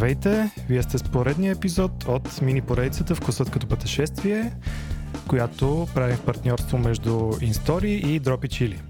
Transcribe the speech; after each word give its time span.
Здравейте! 0.00 0.50
Вие 0.68 0.82
сте 0.82 0.98
с 0.98 1.02
поредния 1.02 1.52
епизод 1.52 2.04
от 2.08 2.42
мини 2.42 2.60
поредицата 2.60 3.14
Вкусът 3.14 3.50
като 3.50 3.66
пътешествие, 3.66 4.52
която 5.28 5.88
правим 5.94 6.16
в 6.16 6.24
партньорство 6.24 6.78
между 6.78 7.10
InStory 7.20 7.86
и 7.86 8.18
Дропи 8.18 8.48
Чили 8.48 8.82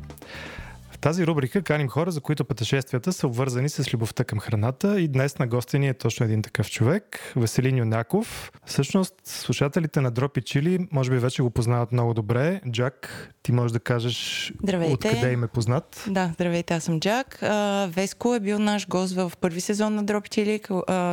тази 1.01 1.27
рубрика 1.27 1.63
каним 1.63 1.89
хора, 1.89 2.11
за 2.11 2.21
които 2.21 2.45
пътешествията 2.45 3.13
са 3.13 3.27
обвързани 3.27 3.69
с 3.69 3.95
любовта 3.95 4.25
към 4.25 4.39
храната 4.39 5.01
и 5.01 5.09
днес 5.09 5.39
на 5.39 5.47
гости 5.47 5.79
ни 5.79 5.89
е 5.89 5.95
точно 5.95 6.27
един 6.27 6.43
такъв 6.43 6.71
човек, 6.71 7.33
Веселин 7.37 7.79
Юнаков. 7.79 8.53
Всъщност, 8.67 9.15
слушателите 9.25 10.01
на 10.01 10.11
Дропи 10.11 10.43
Чили 10.43 10.89
може 10.93 11.11
би 11.11 11.19
вече 11.19 11.43
го 11.43 11.51
познават 11.51 11.93
много 11.93 12.15
добре. 12.15 12.61
Джак, 12.71 13.29
ти 13.43 13.53
можеш 13.53 13.73
да 13.73 13.81
кажеш 13.81 14.53
здравейте. 14.63 14.95
откъде 14.95 15.33
им 15.33 15.45
е 15.45 15.49
познат. 15.49 16.05
Да, 16.09 16.31
здравейте, 16.35 16.75
аз 16.75 16.85
съм 16.85 17.01
Джак. 17.01 17.39
Веско 17.95 18.35
е 18.35 18.41
бил 18.41 18.59
наш 18.59 18.89
гост 18.89 19.15
в 19.15 19.33
първи 19.41 19.61
сезон 19.61 19.95
на 19.95 20.05
Дропи 20.05 20.29
Чили, 20.29 20.61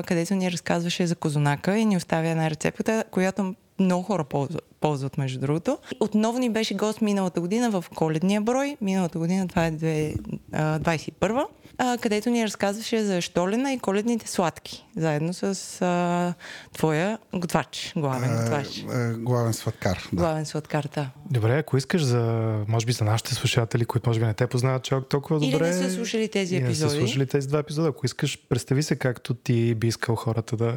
където 0.06 0.36
ни 0.36 0.52
разказваше 0.52 1.08
за 1.08 1.16
козунака 1.16 1.78
и 1.78 1.86
ни 1.86 1.98
оставя 1.98 2.28
една 2.28 2.50
рецепта, 2.50 3.04
която 3.12 3.56
много 3.80 4.04
хора 4.04 4.24
ползват, 4.24 4.64
ползват, 4.80 5.18
между 5.18 5.40
другото. 5.40 5.78
Отново 6.00 6.40
ни 6.40 6.50
беше 6.50 6.74
гост 6.74 7.02
миналата 7.02 7.42
година 7.42 7.70
в 7.70 7.86
коледния 7.96 8.42
брой. 8.42 8.78
Миналата 8.82 9.20
година, 9.20 9.48
това 9.48 9.66
е 9.66 9.72
2021, 9.72 11.46
а, 11.78 11.98
където 11.98 12.30
ни 12.30 12.44
разказваше 12.44 13.04
за 13.04 13.22
штолена 13.22 13.74
и 13.74 13.80
коледните 13.80 14.28
сладки, 14.28 14.86
заедно 14.96 15.34
с 15.34 15.82
а, 15.82 16.34
твоя 16.74 17.18
готвач, 17.34 17.94
главен 17.98 18.34
е, 18.34 18.38
готвач. 18.38 18.78
Е, 18.78 19.14
главен 19.14 19.54
сладкар. 19.54 20.10
Да. 20.14 20.18
Главен 20.18 20.46
сладкар, 20.46 20.88
да. 20.96 21.10
Добре, 21.32 21.58
ако 21.58 21.78
искаш 21.78 22.04
за, 22.04 22.54
може 22.68 22.86
би 22.86 22.92
за 22.92 23.06
нашите 23.06 23.34
слушатели, 23.34 23.86
които 23.86 24.10
може 24.10 24.20
би 24.20 24.26
не 24.26 24.34
те 24.34 24.48
познават 24.48 24.84
чак 24.84 25.10
толкова 25.10 25.40
добре. 25.40 25.70
Или 25.70 25.76
не 25.76 25.90
са 25.90 25.92
слушали 25.92 26.28
тези 26.28 26.56
епизоди. 26.56 26.86
Не 26.86 26.90
са 26.90 26.98
слушали 26.98 27.28
тези 27.28 27.48
два 27.48 27.60
епизода. 27.60 27.88
Ако 27.88 28.06
искаш, 28.06 28.40
представи 28.50 28.84
се 28.84 28.96
както 28.96 29.34
ти 29.34 29.76
би 29.76 29.88
искал 29.88 30.16
хората 30.16 30.58
да, 30.58 30.76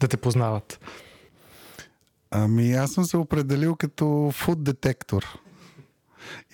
да 0.00 0.08
те 0.08 0.16
познават. 0.16 0.80
Ами 2.38 2.72
аз 2.72 2.92
съм 2.92 3.04
се 3.04 3.16
определил 3.16 3.76
като 3.76 4.30
фуд 4.34 4.64
детектор. 4.64 5.24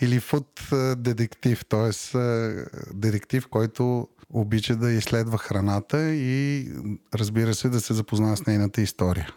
Или 0.00 0.20
фуд 0.20 0.68
детектив, 0.96 1.64
т.е. 1.64 2.18
детектив, 2.94 3.48
който 3.48 4.08
обича 4.30 4.76
да 4.76 4.92
изследва 4.92 5.38
храната 5.38 6.14
и 6.14 6.68
разбира 7.14 7.54
се 7.54 7.68
да 7.68 7.80
се 7.80 7.94
запознава 7.94 8.36
с 8.36 8.46
нейната 8.46 8.82
история. 8.82 9.34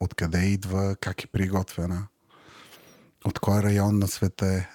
Откъде 0.00 0.38
идва, 0.38 0.96
как 1.00 1.24
е 1.24 1.26
приготвена, 1.26 2.06
от 3.24 3.38
кой 3.38 3.62
район 3.62 3.98
на 3.98 4.08
света 4.08 4.46
е. 4.46 4.68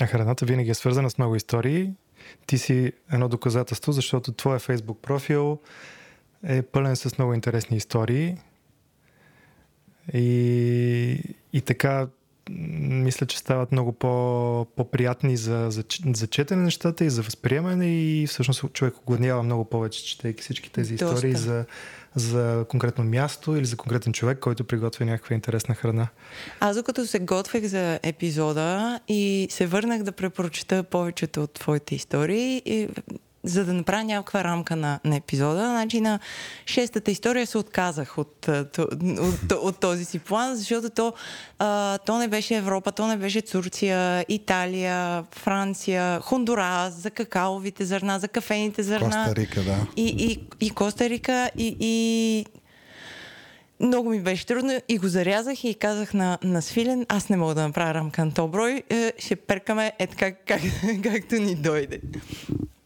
А 0.00 0.06
храната 0.06 0.46
винаги 0.46 0.70
е 0.70 0.74
свързана 0.74 1.10
с 1.10 1.18
много 1.18 1.36
истории. 1.36 1.92
Ти 2.46 2.58
си 2.58 2.92
едно 3.12 3.28
доказателство, 3.28 3.92
защото 3.92 4.32
твоя 4.32 4.58
фейсбук 4.58 5.02
профил 5.02 5.58
е 6.42 6.62
пълен 6.62 6.96
с 6.96 7.18
много 7.18 7.34
интересни 7.34 7.76
истории. 7.76 8.36
И, 10.12 11.18
и 11.52 11.60
така 11.60 12.06
мисля, 12.50 13.26
че 13.26 13.38
стават 13.38 13.72
много 13.72 13.92
по, 13.92 14.66
по-приятни 14.76 15.36
за, 15.36 15.66
за, 15.70 15.84
за 16.14 16.26
четене 16.26 16.62
нещата 16.62 17.04
и 17.04 17.10
за 17.10 17.22
възприемане 17.22 17.86
и 17.86 18.26
всъщност 18.26 18.64
човек 18.72 18.96
огладнява 18.98 19.42
много 19.42 19.64
повече, 19.64 20.04
четейки 20.04 20.42
всички 20.42 20.72
тези 20.72 20.96
Доста. 20.96 21.14
истории 21.14 21.34
за, 21.34 21.64
за 22.14 22.64
конкретно 22.68 23.04
място 23.04 23.56
или 23.56 23.64
за 23.64 23.76
конкретен 23.76 24.12
човек, 24.12 24.38
който 24.38 24.64
приготвя 24.64 25.04
някаква 25.04 25.34
интересна 25.34 25.74
храна. 25.74 26.08
Аз 26.60 26.76
докато 26.76 27.06
се 27.06 27.18
готвех 27.18 27.64
за 27.64 28.00
епизода 28.02 29.00
и 29.08 29.46
се 29.50 29.66
върнах 29.66 30.02
да 30.02 30.12
препрочета 30.12 30.82
повечето 30.82 31.42
от 31.42 31.52
твоите 31.52 31.94
истории, 31.94 32.62
и 32.66 32.88
за 33.44 33.64
да 33.64 33.72
направя 33.72 34.04
някаква 34.04 34.44
рамка 34.44 34.76
на, 34.76 35.00
на 35.04 35.16
епизода. 35.16 35.60
Значи 35.60 36.00
на 36.00 36.18
шестата 36.66 37.10
история 37.10 37.46
се 37.46 37.58
отказах 37.58 38.18
от, 38.18 38.48
от, 38.48 38.78
от, 38.78 39.52
от 39.52 39.80
този 39.80 40.04
си 40.04 40.18
план, 40.18 40.56
защото 40.56 40.90
то, 40.90 41.12
а, 41.58 41.98
то 41.98 42.18
не 42.18 42.28
беше 42.28 42.56
Европа, 42.56 42.92
то 42.92 43.06
не 43.06 43.16
беше 43.16 43.42
Турция, 43.42 44.24
Италия, 44.28 45.24
Франция, 45.32 46.20
Хондурас, 46.20 46.94
за 46.94 47.10
какаовите 47.10 47.84
зърна, 47.84 48.18
за 48.18 48.28
кафените 48.28 48.82
зърна. 48.82 49.24
Коста 49.24 49.34
Рика, 49.34 49.62
да. 49.62 49.86
И, 49.96 50.06
и, 50.06 50.66
и 50.66 50.70
Коста 50.70 51.08
Рика, 51.08 51.50
и, 51.58 51.76
и 51.80 52.46
много 53.80 54.10
ми 54.10 54.20
беше 54.20 54.46
трудно 54.46 54.80
и 54.88 54.98
го 54.98 55.08
зарязах 55.08 55.64
и 55.64 55.74
казах 55.74 56.14
на, 56.14 56.38
на 56.42 56.62
Свилен, 56.62 57.06
аз 57.08 57.28
не 57.28 57.36
мога 57.36 57.54
да 57.54 57.62
направя 57.62 57.94
рамка 57.94 58.24
на 58.24 58.34
то 58.34 58.48
брой, 58.48 58.82
е, 58.90 59.12
ще 59.18 59.36
перкаме 59.36 59.92
е 59.98 60.06
така, 60.06 60.32
как, 60.32 60.60
както 61.02 61.34
ни 61.34 61.54
дойде. 61.54 62.00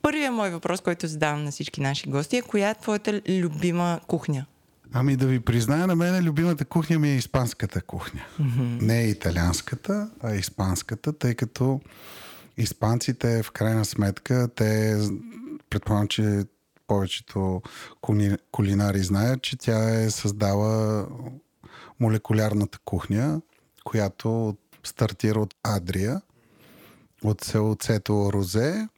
Първият 0.03 0.35
мой 0.35 0.51
въпрос, 0.51 0.81
който 0.81 1.07
задавам 1.07 1.45
на 1.45 1.51
всички 1.51 1.81
наши 1.81 2.11
гости 2.11 2.37
е 2.37 2.43
коя 2.43 2.71
е 2.71 2.75
твоята 2.75 3.21
любима 3.29 4.01
кухня? 4.07 4.47
Ами 4.93 5.17
да 5.17 5.27
ви 5.27 5.41
призная, 5.41 5.87
на 5.87 5.97
мен 5.97 6.25
любимата 6.25 6.65
кухня 6.65 6.99
ми 6.99 7.09
е 7.09 7.17
испанската 7.17 7.83
кухня. 7.83 8.21
Mm-hmm. 8.41 8.83
Не 8.83 9.01
е 9.01 9.09
италианската, 9.09 10.11
а 10.23 10.35
испанската, 10.35 11.13
тъй 11.13 11.35
като 11.35 11.81
испанците 12.57 13.43
в 13.43 13.51
крайна 13.51 13.85
сметка, 13.85 14.49
те 14.55 14.99
предполагам, 15.71 16.09
че 16.09 16.45
повечето 16.87 17.63
кулинари 18.51 19.03
знаят, 19.03 19.43
че 19.43 19.57
тя 19.57 20.01
е 20.01 20.11
създала 20.11 21.07
молекулярната 22.01 22.79
кухня, 22.85 23.41
която 23.85 24.57
стартира 24.85 25.41
от 25.41 25.55
Адрия, 25.63 26.21
от 27.25 27.45
селцето 27.45 28.31
Розе, 28.33 28.89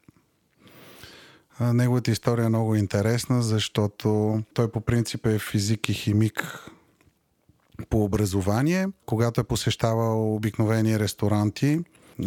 Неговата 1.61 2.11
история 2.11 2.45
е 2.45 2.49
много 2.49 2.75
интересна, 2.75 3.43
защото 3.43 4.41
той 4.55 4.71
по 4.71 4.81
принцип 4.81 5.27
е 5.27 5.39
физик 5.39 5.89
и 5.89 5.95
химик 5.95 6.71
по 7.89 8.05
образование. 8.05 8.89
Когато 9.07 9.41
е 9.41 9.45
посещавал 9.45 10.35
обикновени 10.35 10.99
ресторанти 10.99 11.81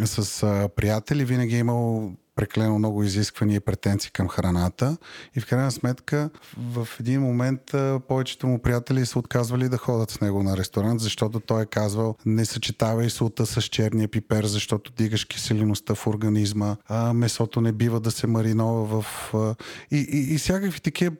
с 0.04 0.68
приятели, 0.76 1.24
винаги 1.24 1.56
е 1.56 1.58
имал 1.58 2.12
преклено 2.36 2.78
много 2.78 3.02
изисквания 3.02 3.56
и 3.56 3.60
претенции 3.60 4.10
към 4.10 4.28
храната. 4.28 4.96
И 5.36 5.40
в 5.40 5.46
крайна 5.46 5.72
сметка 5.72 6.30
в 6.58 6.88
един 7.00 7.20
момент 7.20 7.60
повечето 8.08 8.46
му 8.46 8.58
приятели 8.58 9.06
са 9.06 9.18
отказвали 9.18 9.68
да 9.68 9.76
ходят 9.76 10.10
с 10.10 10.20
него 10.20 10.42
на 10.42 10.56
ресторант, 10.56 11.00
защото 11.00 11.40
той 11.40 11.62
е 11.62 11.66
казвал 11.66 12.16
не 12.26 12.44
съчетавай 12.44 13.10
солта 13.10 13.46
с 13.46 13.62
черния 13.62 14.08
пипер, 14.08 14.44
защото 14.44 14.92
дигаш 14.92 15.24
киселиността 15.24 15.94
в 15.94 16.06
организма, 16.06 16.76
а 16.88 17.12
месото 17.12 17.60
не 17.60 17.72
бива 17.72 18.00
да 18.00 18.10
се 18.10 18.26
маринова 18.26 19.02
в... 19.02 19.34
И, 19.90 19.96
и, 19.96 20.34
и 20.34 20.38
всякакви 20.38 20.80
такива 20.80 21.16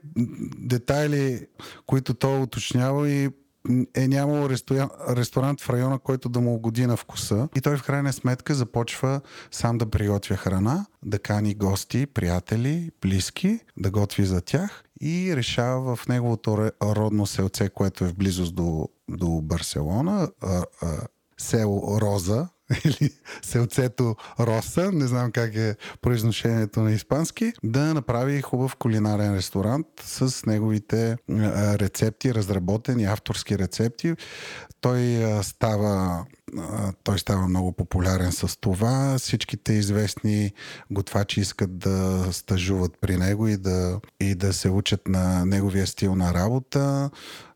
детайли, 0.58 1.46
които 1.86 2.14
той 2.14 2.40
уточнява 2.40 3.10
и 3.10 3.30
е 3.94 4.08
нямало 4.08 4.48
ресторант 5.08 5.60
в 5.60 5.70
района, 5.70 5.98
който 5.98 6.28
да 6.28 6.40
му 6.40 6.54
угоди 6.54 6.86
на 6.86 6.96
вкуса. 6.96 7.48
И 7.56 7.60
той 7.60 7.76
в 7.76 7.82
крайна 7.82 8.12
сметка 8.12 8.54
започва 8.54 9.20
сам 9.50 9.78
да 9.78 9.90
приготвя 9.90 10.36
храна, 10.36 10.86
да 11.04 11.18
кани 11.18 11.54
гости, 11.54 12.06
приятели, 12.06 12.90
близки, 13.00 13.60
да 13.76 13.90
готви 13.90 14.24
за 14.24 14.40
тях 14.40 14.84
и 15.00 15.36
решава 15.36 15.96
в 15.96 16.08
неговото 16.08 16.70
родно 16.82 17.26
селце, 17.26 17.68
което 17.68 18.04
е 18.04 18.08
в 18.08 18.14
близост 18.14 18.54
до, 18.54 18.88
до 19.08 19.40
Барселона, 19.42 20.28
село 21.38 22.00
Роза, 22.00 22.48
или 22.84 23.10
селцето 23.42 24.16
Роса, 24.40 24.92
не 24.92 25.06
знам 25.06 25.32
как 25.32 25.54
е 25.54 25.76
произношението 26.00 26.80
на 26.80 26.92
испански, 26.92 27.52
да 27.64 27.94
направи 27.94 28.42
хубав 28.42 28.76
кулинарен 28.76 29.36
ресторант 29.36 29.86
с 30.04 30.46
неговите 30.46 31.16
рецепти, 31.78 32.34
разработени 32.34 33.04
авторски 33.04 33.58
рецепти. 33.58 34.14
Той 34.80 35.24
става 35.42 36.24
той 37.04 37.18
става 37.18 37.48
много 37.48 37.72
популярен 37.72 38.32
с 38.32 38.60
това. 38.60 39.18
Всичките 39.18 39.72
известни 39.72 40.52
готвачи 40.90 41.40
искат 41.40 41.78
да 41.78 42.26
стажуват 42.32 42.92
при 43.00 43.16
него 43.16 43.48
и 43.48 43.56
да, 43.56 44.00
и 44.20 44.34
да 44.34 44.52
се 44.52 44.70
учат 44.70 45.08
на 45.08 45.44
неговия 45.44 45.86
стил 45.86 46.14
на 46.14 46.34
работа 46.34 47.10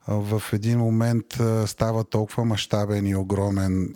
в 0.09 0.43
един 0.53 0.79
момент 0.79 1.27
става 1.67 2.05
толкова 2.05 2.45
мащабен 2.45 3.07
и 3.07 3.17
огромен 3.17 3.95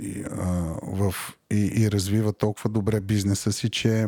в, 0.82 1.14
и, 1.50 1.73
и 1.75 1.91
развива 1.91 2.32
толкова 2.32 2.70
добре 2.70 3.00
бизнеса 3.00 3.53
си, 3.53 3.70
че 3.70 4.06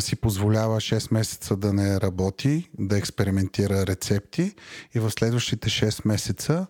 си 0.00 0.16
позволява 0.16 0.76
6 0.76 1.14
месеца 1.14 1.56
да 1.56 1.72
не 1.72 2.00
работи, 2.00 2.70
да 2.78 2.98
експериментира 2.98 3.86
рецепти 3.86 4.54
и 4.94 5.00
в 5.00 5.10
следващите 5.10 5.68
6 5.68 6.08
месеца 6.08 6.66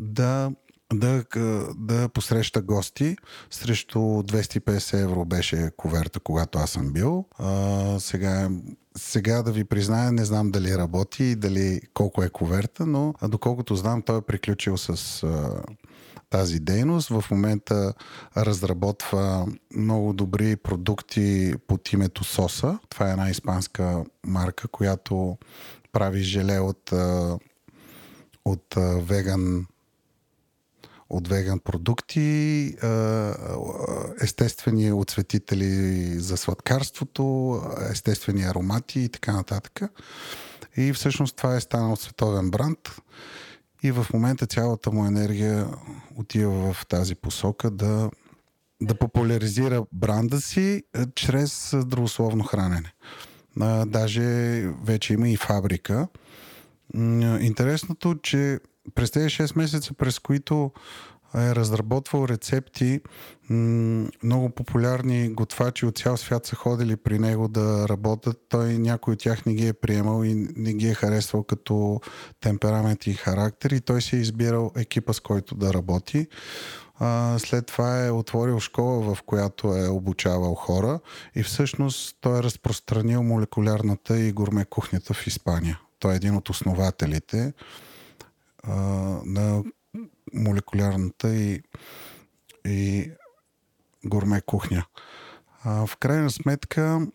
да 0.00 0.50
да, 0.92 1.24
да 1.76 2.08
посреща 2.08 2.62
гости. 2.62 3.16
Срещу 3.50 3.98
250 3.98 5.02
евро 5.02 5.24
беше 5.24 5.70
коверта, 5.76 6.20
когато 6.20 6.58
аз 6.58 6.70
съм 6.70 6.92
бил. 6.92 7.24
А, 7.38 8.00
сега, 8.00 8.50
сега 8.96 9.42
да 9.42 9.52
ви 9.52 9.64
призная, 9.64 10.12
не 10.12 10.24
знам 10.24 10.50
дали 10.50 10.78
работи 10.78 11.24
и 11.24 11.36
дали 11.36 11.80
колко 11.94 12.22
е 12.22 12.30
коверта, 12.30 12.86
но 12.86 13.14
доколкото 13.22 13.76
знам, 13.76 14.02
той 14.02 14.18
е 14.18 14.22
приключил 14.22 14.76
с 14.76 15.22
а, 15.22 15.62
тази 16.30 16.60
дейност. 16.60 17.08
В 17.08 17.24
момента 17.30 17.94
разработва 18.36 19.46
много 19.76 20.12
добри 20.12 20.56
продукти 20.56 21.54
под 21.66 21.92
името 21.92 22.24
Соса. 22.24 22.78
Това 22.88 23.08
е 23.08 23.12
една 23.12 23.30
испанска 23.30 24.04
марка, 24.26 24.68
която 24.68 25.38
прави 25.92 26.22
желе 26.22 26.58
от, 26.58 26.92
от 28.44 28.74
веган 29.00 29.66
от 31.12 31.28
веган 31.28 31.58
продукти, 31.58 32.74
естествени 34.20 34.92
отцветители 34.92 36.04
за 36.18 36.36
сладкарството, 36.36 37.60
естествени 37.90 38.42
аромати 38.42 39.00
и 39.00 39.08
така 39.08 39.32
нататък. 39.32 39.80
И 40.76 40.92
всъщност 40.92 41.36
това 41.36 41.56
е 41.56 41.60
станал 41.60 41.96
световен 41.96 42.50
бранд. 42.50 42.78
И 43.82 43.92
в 43.92 44.06
момента 44.14 44.46
цялата 44.46 44.90
му 44.90 45.06
енергия 45.06 45.68
отива 46.16 46.72
в 46.72 46.86
тази 46.86 47.14
посока 47.14 47.70
да, 47.70 48.10
да 48.82 48.94
популяризира 48.94 49.84
бранда 49.92 50.40
си 50.40 50.82
чрез 51.14 51.70
здравословно 51.74 52.44
хранене. 52.44 52.92
даже 53.86 54.22
вече 54.84 55.14
има 55.14 55.28
и 55.28 55.36
фабрика. 55.36 56.08
Интересното, 57.40 58.14
че 58.22 58.60
през 58.94 59.10
тези 59.10 59.26
6 59.26 59.58
месеца, 59.58 59.94
през 59.94 60.18
които 60.18 60.70
е 61.34 61.54
разработвал 61.54 62.28
рецепти, 62.28 63.00
много 64.22 64.50
популярни 64.50 65.28
готвачи 65.28 65.86
от 65.86 65.98
цял 65.98 66.16
свят 66.16 66.46
са 66.46 66.56
ходили 66.56 66.96
при 66.96 67.18
него 67.18 67.48
да 67.48 67.88
работят. 67.88 68.40
Той 68.48 68.78
някой 68.78 69.12
от 69.12 69.20
тях 69.20 69.46
не 69.46 69.54
ги 69.54 69.68
е 69.68 69.72
приемал 69.72 70.24
и 70.24 70.34
не 70.56 70.74
ги 70.74 70.88
е 70.88 70.94
харесвал 70.94 71.42
като 71.42 72.00
темперамент 72.40 73.06
и 73.06 73.12
характер 73.12 73.70
и 73.70 73.80
той 73.80 74.02
си 74.02 74.16
е 74.16 74.20
избирал 74.20 74.70
екипа 74.76 75.12
с 75.12 75.20
който 75.20 75.54
да 75.54 75.74
работи. 75.74 76.26
След 77.38 77.66
това 77.66 78.06
е 78.06 78.10
отворил 78.10 78.60
школа, 78.60 79.14
в 79.14 79.22
която 79.22 79.76
е 79.76 79.88
обучавал 79.88 80.54
хора 80.54 81.00
и 81.34 81.42
всъщност 81.42 82.16
той 82.20 82.38
е 82.38 82.42
разпространил 82.42 83.22
молекулярната 83.22 84.20
и 84.20 84.32
гурме 84.32 84.64
кухнята 84.64 85.14
в 85.14 85.26
Испания. 85.26 85.80
Той 85.98 86.12
е 86.12 86.16
един 86.16 86.36
от 86.36 86.48
основателите 86.48 87.52
а, 88.62 88.74
на 89.24 89.64
молекулярната 90.34 91.34
и, 91.34 91.62
и 92.66 93.10
гурме 94.04 94.40
кухня. 94.40 94.86
А, 95.64 95.86
в 95.86 95.96
крайна 95.96 96.30
сметка 96.30 97.06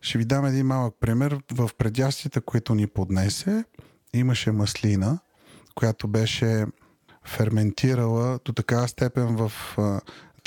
ще 0.00 0.18
ви 0.18 0.24
дам 0.24 0.46
един 0.46 0.66
малък 0.66 0.94
пример. 1.00 1.40
В 1.52 1.70
предястите, 1.78 2.40
които 2.40 2.74
ни 2.74 2.86
поднесе, 2.86 3.64
имаше 4.14 4.52
маслина, 4.52 5.18
която 5.74 6.08
беше 6.08 6.66
ферментирала 7.24 8.40
до 8.44 8.52
такава 8.52 8.88
степен 8.88 9.36
в 9.36 9.52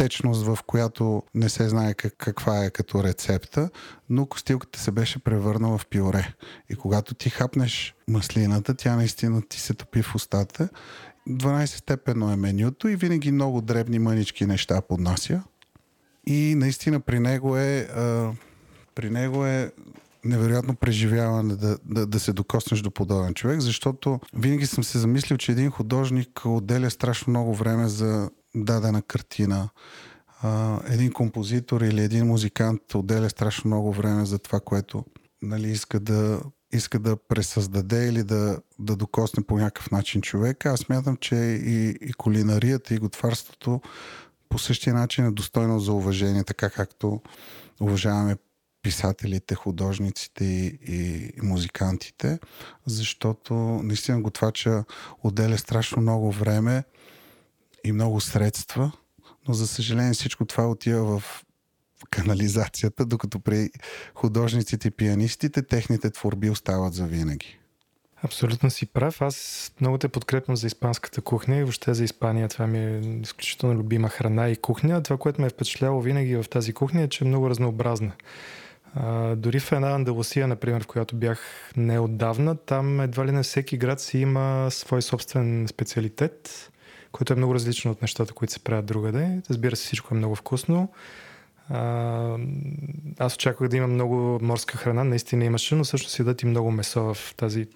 течност, 0.02 0.46
в 0.46 0.58
която 0.68 1.24
не 1.36 1.50
се 1.50 1.70
знае 1.70 1.94
как, 1.94 2.14
каква 2.18 2.66
е 2.66 2.70
като 2.70 3.04
рецепта, 3.04 3.70
но 4.10 4.26
костилката 4.26 4.80
се 4.80 4.92
беше 4.92 5.20
превърнала 5.20 5.78
в 5.78 5.86
пиоре. 5.86 6.34
И 6.70 6.76
когато 6.76 7.14
ти 7.14 7.30
хапнеш 7.30 7.96
маслината, 8.08 8.74
тя 8.74 8.96
наистина 8.96 9.42
ти 9.42 9.60
се 9.60 9.74
топи 9.74 10.02
в 10.02 10.16
устата. 10.16 10.70
12 11.30 11.66
степенно 11.66 12.32
е 12.32 12.36
менюто 12.36 12.88
и 12.88 12.96
винаги 12.96 13.32
много 13.32 13.62
дребни 13.62 14.00
мънички 14.00 14.46
неща 14.46 14.82
поднася. 14.82 15.44
И 16.28 16.56
наистина 16.56 17.00
при 17.00 17.20
него 17.20 17.58
е, 17.58 17.80
а, 17.80 18.32
при 18.96 19.10
него 19.10 19.46
е 19.46 19.72
невероятно 20.26 20.76
преживяване 20.76 21.56
да, 21.56 21.78
да, 21.86 22.06
да 22.06 22.20
се 22.20 22.34
докоснеш 22.34 22.82
до 22.82 22.92
подобен 22.92 23.34
човек, 23.34 23.60
защото 23.60 24.20
винаги 24.34 24.66
съм 24.66 24.84
се 24.84 25.00
замислил, 25.00 25.38
че 25.38 25.52
един 25.52 25.70
художник 25.70 26.42
отделя 26.46 26.90
страшно 26.90 27.32
много 27.32 27.56
време 27.56 27.88
за 27.88 28.30
дадена 28.56 29.02
картина. 29.02 29.70
Един 30.86 31.12
композитор 31.14 31.82
или 31.82 32.02
един 32.02 32.28
музикант 32.28 32.96
отделя 32.96 33.30
страшно 33.30 33.68
много 33.68 33.94
време 33.94 34.26
за 34.26 34.40
това, 34.40 34.60
което 34.60 35.06
нали, 35.42 35.72
иска 35.72 36.00
да 36.00 36.42
иска 36.74 37.00
да 37.00 37.18
пресъздаде 37.18 38.08
или 38.08 38.24
да, 38.24 38.60
да 38.80 38.96
докосне 38.96 39.44
по 39.44 39.58
някакъв 39.58 39.92
начин 39.92 40.22
човека. 40.22 40.70
Аз 40.70 40.80
смятам, 40.80 41.18
че 41.18 41.36
и, 41.36 41.90
и 42.02 42.14
кулинарията, 42.14 42.94
и 42.94 42.98
готварството 42.98 43.82
по 44.50 44.60
същия 44.60 44.94
начин 44.94 45.26
е 45.26 45.32
достойно 45.32 45.80
за 45.80 45.94
уважение, 45.94 46.44
така 46.44 46.70
както 46.70 47.22
уважаваме 47.82 48.36
писателите, 48.82 49.56
художниците 49.56 50.46
и, 50.46 50.80
и 50.88 51.32
музикантите, 51.44 52.40
защото 52.86 53.54
наистина 53.54 54.22
готвача 54.22 54.84
отделя 55.24 55.58
страшно 55.58 56.02
много 56.02 56.32
време 56.32 56.84
и 57.84 57.92
много 57.92 58.22
средства, 58.22 58.92
но 59.48 59.54
за 59.54 59.68
съжаление 59.68 60.14
всичко 60.14 60.46
това 60.46 60.68
отива 60.68 61.20
в 61.20 61.44
канализацията, 62.10 63.06
докато 63.06 63.40
при 63.40 63.70
художниците 64.16 64.88
и 64.88 64.92
пианистите 64.92 65.62
техните 65.62 66.10
творби 66.10 66.50
остават 66.50 66.94
за 66.94 67.06
винаги. 67.06 67.58
Абсолютно 68.24 68.70
си 68.70 68.86
прав. 68.86 69.22
Аз 69.22 69.72
много 69.82 69.98
те 69.98 70.08
подкрепям 70.08 70.56
за 70.56 70.68
испанската 70.68 71.22
кухня 71.22 71.58
и 71.58 71.64
въобще 71.64 71.94
за 71.94 72.04
Испания. 72.04 72.50
Това 72.50 72.68
ми 72.68 72.80
е 72.80 73.20
изключително 73.22 73.76
любима 73.76 74.10
храна 74.10 74.50
и 74.50 74.56
кухня. 74.56 75.04
Това, 75.04 75.18
което 75.18 75.42
ме 75.42 75.48
е 75.48 75.50
впечатляло 75.50 76.02
винаги 76.02 76.36
в 76.36 76.46
тази 76.50 76.74
кухня 76.74 77.02
е, 77.02 77.10
че 77.10 77.24
е 77.24 77.28
много 77.28 77.50
разнообразна. 77.50 78.12
А, 78.94 79.36
дори 79.36 79.60
в 79.60 79.72
една 79.72 79.92
Андалусия, 79.92 80.48
например, 80.48 80.84
в 80.84 80.88
която 80.88 81.16
бях 81.16 81.72
неотдавна, 81.78 82.56
там 82.56 83.02
едва 83.02 83.26
ли 83.26 83.32
не 83.32 83.44
всеки 83.44 83.78
град 83.78 84.02
си 84.02 84.18
има 84.18 84.68
свой 84.72 85.02
собствен 85.02 85.68
специалитет, 85.68 86.71
който 87.12 87.34
е 87.34 87.36
много 87.36 87.56
различно 87.56 87.92
от 87.92 88.02
нещата, 88.02 88.34
които 88.34 88.54
се 88.54 88.60
правят 88.60 88.86
другаде. 88.86 89.42
Разбира 89.50 89.76
се, 89.76 89.86
всичко 89.86 90.14
е 90.14 90.18
много 90.18 90.36
вкусно. 90.36 90.92
Аз 93.20 93.36
очаквах 93.36 93.70
да 93.70 93.78
има 93.78 93.88
много 93.88 94.40
морска 94.42 94.78
храна, 94.78 95.04
наистина 95.04 95.46
имаше, 95.46 95.76
но 95.76 95.84
всъщност 95.84 96.20
ядат 96.20 96.42
и 96.42 96.46
много 96.46 96.72
месо 96.72 97.14
в 97.14 97.36
тази 97.38 97.68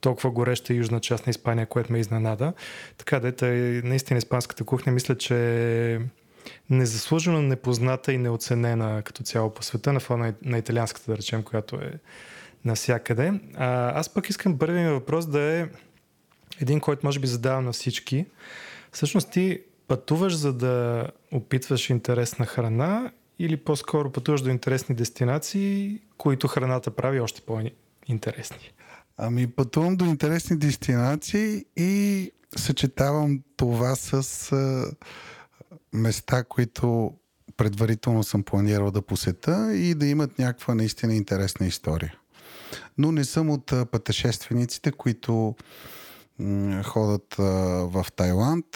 толкова 0.00 0.30
гореща 0.30 0.74
южна 0.74 1.00
част 1.00 1.26
на 1.26 1.30
Испания, 1.30 1.66
което 1.66 1.92
ме 1.92 1.98
изненада. 1.98 2.52
Така 2.98 3.20
дете, 3.20 3.46
наистина 3.84 4.18
испанската 4.18 4.64
кухня 4.64 4.92
мисля, 4.92 5.18
че 5.18 5.36
е 5.94 5.98
незаслужено 6.70 7.42
непозната 7.42 8.12
и 8.12 8.18
неоценена 8.18 9.02
като 9.02 9.22
цяло 9.22 9.54
по 9.54 9.62
света, 9.62 9.92
на 9.92 10.00
фона 10.00 10.34
на 10.42 10.58
италианската, 10.58 11.10
да 11.10 11.18
речем, 11.18 11.42
която 11.42 11.76
е 11.76 11.92
навсякъде. 12.64 13.32
Аз 13.94 14.08
пък 14.08 14.30
искам 14.30 14.58
първият 14.58 14.86
ми 14.86 14.92
въпрос 14.92 15.26
да 15.26 15.40
е 15.40 15.66
един, 16.60 16.80
който 16.80 17.06
може 17.06 17.20
би 17.20 17.26
задавам 17.26 17.64
на 17.64 17.72
всички. 17.72 18.26
Всъщност 18.92 19.30
ти 19.30 19.60
пътуваш 19.88 20.36
за 20.36 20.52
да 20.52 21.06
опитваш 21.32 21.90
интересна 21.90 22.46
храна 22.46 23.12
или 23.38 23.56
по-скоро 23.56 24.12
пътуваш 24.12 24.40
до 24.40 24.50
интересни 24.50 24.94
дестинации, 24.94 26.00
които 26.16 26.48
храната 26.48 26.90
прави 26.90 27.20
още 27.20 27.40
по-интересни? 27.40 28.72
Ами 29.16 29.46
пътувам 29.46 29.96
до 29.96 30.04
интересни 30.04 30.56
дестинации 30.56 31.64
и 31.76 32.32
съчетавам 32.56 33.42
това 33.56 33.94
с 33.94 34.52
а, 34.52 34.84
места, 35.92 36.44
които 36.44 37.12
предварително 37.56 38.22
съм 38.22 38.42
планирал 38.42 38.90
да 38.90 39.02
посета 39.02 39.74
и 39.74 39.94
да 39.94 40.06
имат 40.06 40.38
някаква 40.38 40.74
наистина 40.74 41.14
интересна 41.14 41.66
история. 41.66 42.14
Но 42.98 43.12
не 43.12 43.24
съм 43.24 43.50
от 43.50 43.72
пътешествениците, 43.90 44.92
които 44.92 45.54
ходят 46.84 47.34
в 47.92 48.06
Тайланд 48.16 48.66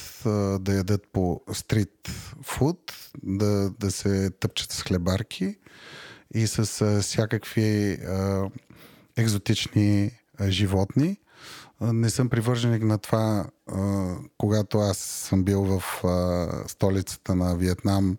да 0.60 0.74
ядат 0.74 1.06
по 1.12 1.40
стрит 1.52 2.10
фуд, 2.42 2.92
да, 3.22 3.70
да 3.70 3.90
се 3.90 4.30
тъпчат 4.30 4.72
с 4.72 4.82
хлебарки 4.82 5.56
и 6.34 6.46
с 6.46 6.64
всякакви 7.02 7.98
екзотични 9.16 10.10
животни. 10.42 11.16
Не 11.80 12.10
съм 12.10 12.28
привърженик 12.28 12.82
на 12.82 12.98
това, 12.98 13.46
когато 14.38 14.78
аз 14.78 14.98
съм 14.98 15.44
бил 15.44 15.64
в 15.64 15.82
столицата 16.66 17.34
на 17.34 17.56
Виетнам, 17.56 18.16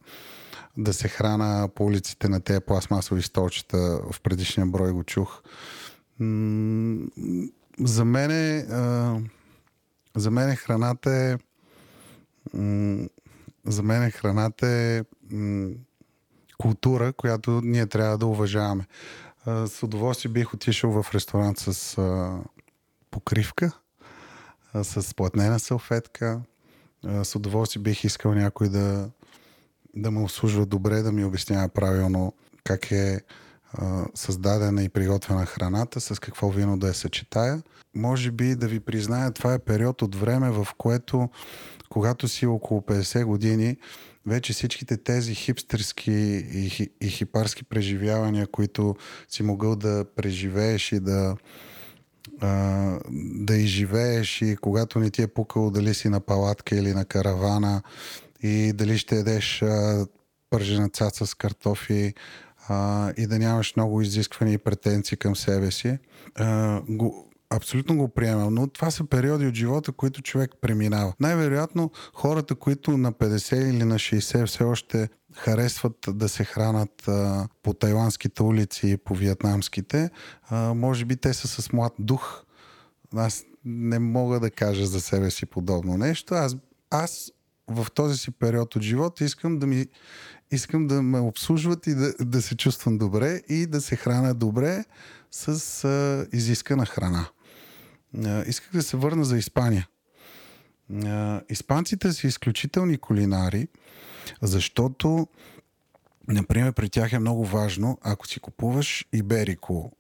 да 0.78 0.94
се 0.94 1.08
храна 1.08 1.70
по 1.76 1.86
улиците 1.86 2.30
на 2.30 2.42
тези 2.42 2.60
пластмасови 2.60 3.22
столчета. 3.22 4.00
В 4.12 4.22
предишния 4.22 4.66
брой 4.66 4.92
го 4.92 5.04
чух. 5.04 5.42
М- 7.80 7.88
за 7.88 8.06
мен 8.06 8.32
е 8.32 8.66
за 10.16 10.32
мен 10.32 10.56
храната 10.56 11.12
е 11.12 11.38
за 13.66 13.84
мен 13.84 14.12
храната 14.12 14.68
е 14.68 15.04
култура, 16.58 17.14
която 17.14 17.62
ние 17.64 17.88
трябва 17.88 18.18
да 18.18 18.26
уважаваме. 18.26 18.88
С 19.46 19.84
удоволствие 19.84 20.32
бих 20.32 20.54
отишъл 20.54 21.04
в 21.04 21.14
ресторант 21.14 21.60
с 21.60 21.98
а, 21.98 22.40
покривка, 23.12 23.72
а, 24.74 24.84
с 24.84 25.16
платнена 25.16 25.60
салфетка. 25.60 26.42
А, 27.06 27.26
с 27.26 27.36
удоволствие 27.36 27.84
бих 27.84 28.04
искал 28.04 28.34
някой 28.34 28.70
да, 28.70 29.10
да 29.96 30.12
ме 30.12 30.20
обслужва 30.20 30.66
добре, 30.66 31.02
да 31.02 31.12
ми 31.12 31.26
обяснява 31.26 31.70
правилно 31.70 32.34
как 32.64 32.92
е 32.92 33.22
създадена 34.16 34.84
и 34.84 34.90
приготвена 34.90 35.46
храната, 35.46 36.02
с 36.02 36.20
какво 36.20 36.50
вино 36.50 36.78
да 36.78 36.88
я 36.88 36.94
съчетая. 36.94 37.64
Може 37.96 38.32
би 38.32 38.56
да 38.56 38.68
ви 38.68 38.80
призная, 38.80 39.32
това 39.32 39.54
е 39.54 39.60
период 39.60 40.02
от 40.02 40.16
време, 40.16 40.52
в 40.52 40.68
което, 40.78 41.30
когато 41.90 42.28
си 42.28 42.46
около 42.46 42.82
50 42.82 43.26
години 43.26 43.78
вече 44.26 44.54
всичките 44.54 44.98
тези 44.98 45.36
хипстерски 45.36 46.12
и, 46.12 46.90
и 47.02 47.08
хипарски 47.08 47.64
преживявания, 47.64 48.48
които 48.48 48.96
си 49.30 49.44
могъл 49.44 49.76
да 49.76 50.06
преживееш 50.16 50.92
и 50.92 51.00
да, 51.00 51.36
да 53.36 53.56
изживееш 53.56 54.42
и 54.42 54.58
когато 54.62 55.00
не 55.00 55.10
ти 55.10 55.22
е 55.22 55.28
пукало 55.28 55.72
дали 55.72 55.94
си 55.94 56.10
на 56.10 56.20
палатка 56.20 56.76
или 56.76 56.94
на 56.94 57.06
каравана 57.06 57.82
и 58.44 58.74
дали 58.74 58.98
ще 58.98 59.16
едеш 59.16 59.64
пържена 60.50 60.90
цаца 60.90 61.26
с 61.26 61.34
картофи 61.34 62.14
а, 62.70 63.12
и 63.18 63.28
да 63.28 63.40
нямаш 63.40 63.76
много 63.76 64.02
изисквания 64.02 64.54
и 64.54 64.58
претенции 64.58 65.18
към 65.18 65.36
себе 65.36 65.72
си. 65.72 65.98
А, 66.36 66.82
го, 66.90 67.32
абсолютно 67.50 67.98
го 67.98 68.08
приемам, 68.08 68.54
но 68.54 68.68
това 68.68 68.92
са 68.92 69.04
периоди 69.04 69.48
от 69.48 69.56
живота, 69.56 69.92
които 69.92 70.22
човек 70.22 70.52
преминава. 70.62 71.14
Най-вероятно 71.20 71.92
хората, 72.14 72.56
които 72.56 72.98
на 72.98 73.14
50 73.14 73.70
или 73.70 73.84
на 73.84 73.96
60 73.96 74.46
все 74.46 74.64
още 74.64 75.10
харесват 75.34 75.98
да 76.08 76.30
се 76.30 76.44
хранат 76.44 77.08
а, 77.08 77.48
по 77.64 77.74
тайландските 77.74 78.44
улици 78.44 78.90
и 78.90 78.98
по 78.98 79.16
вьетнамските, 79.16 80.10
а, 80.50 80.74
може 80.74 81.06
би 81.06 81.16
те 81.16 81.34
са 81.34 81.48
с 81.48 81.74
млад 81.74 81.94
дух. 82.00 82.44
Аз 83.16 83.44
не 83.66 84.00
мога 84.00 84.40
да 84.40 84.52
кажа 84.52 84.86
за 84.86 85.02
себе 85.02 85.32
си 85.32 85.46
подобно 85.46 85.98
нещо. 85.98 86.34
Аз, 86.34 86.56
аз 86.90 87.32
в 87.68 87.88
този 87.94 88.18
си 88.18 88.32
период 88.32 88.76
от 88.76 88.82
живота 88.82 89.24
искам 89.24 89.60
да 89.60 89.68
ми 89.68 89.86
искам 90.52 90.88
да 90.88 91.02
ме 91.02 91.20
обслужват 91.20 91.88
и 91.88 91.96
да, 91.96 92.14
да 92.20 92.42
се 92.42 92.58
чувствам 92.58 92.98
добре 92.98 93.42
и 93.50 93.66
да 93.66 93.82
се 93.82 93.96
храня 93.96 94.34
добре 94.34 94.86
с 95.32 95.84
а, 95.84 96.28
изискана 96.38 96.86
храна. 96.86 97.30
А, 98.26 98.44
исках 98.48 98.72
да 98.72 98.84
се 98.84 98.98
върна 98.98 99.26
за 99.26 99.38
Испания. 99.38 99.88
А, 100.94 101.42
испанците 101.50 102.14
са 102.14 102.28
изключителни 102.28 102.98
кулинари, 102.98 103.68
защото, 104.42 105.28
например, 106.28 106.74
при 106.74 106.90
тях 106.90 107.14
е 107.14 107.20
много 107.20 107.46
важно, 107.46 107.98
ако 108.02 108.28
си 108.28 108.40
купуваш 108.40 109.06
иберико 109.14 109.92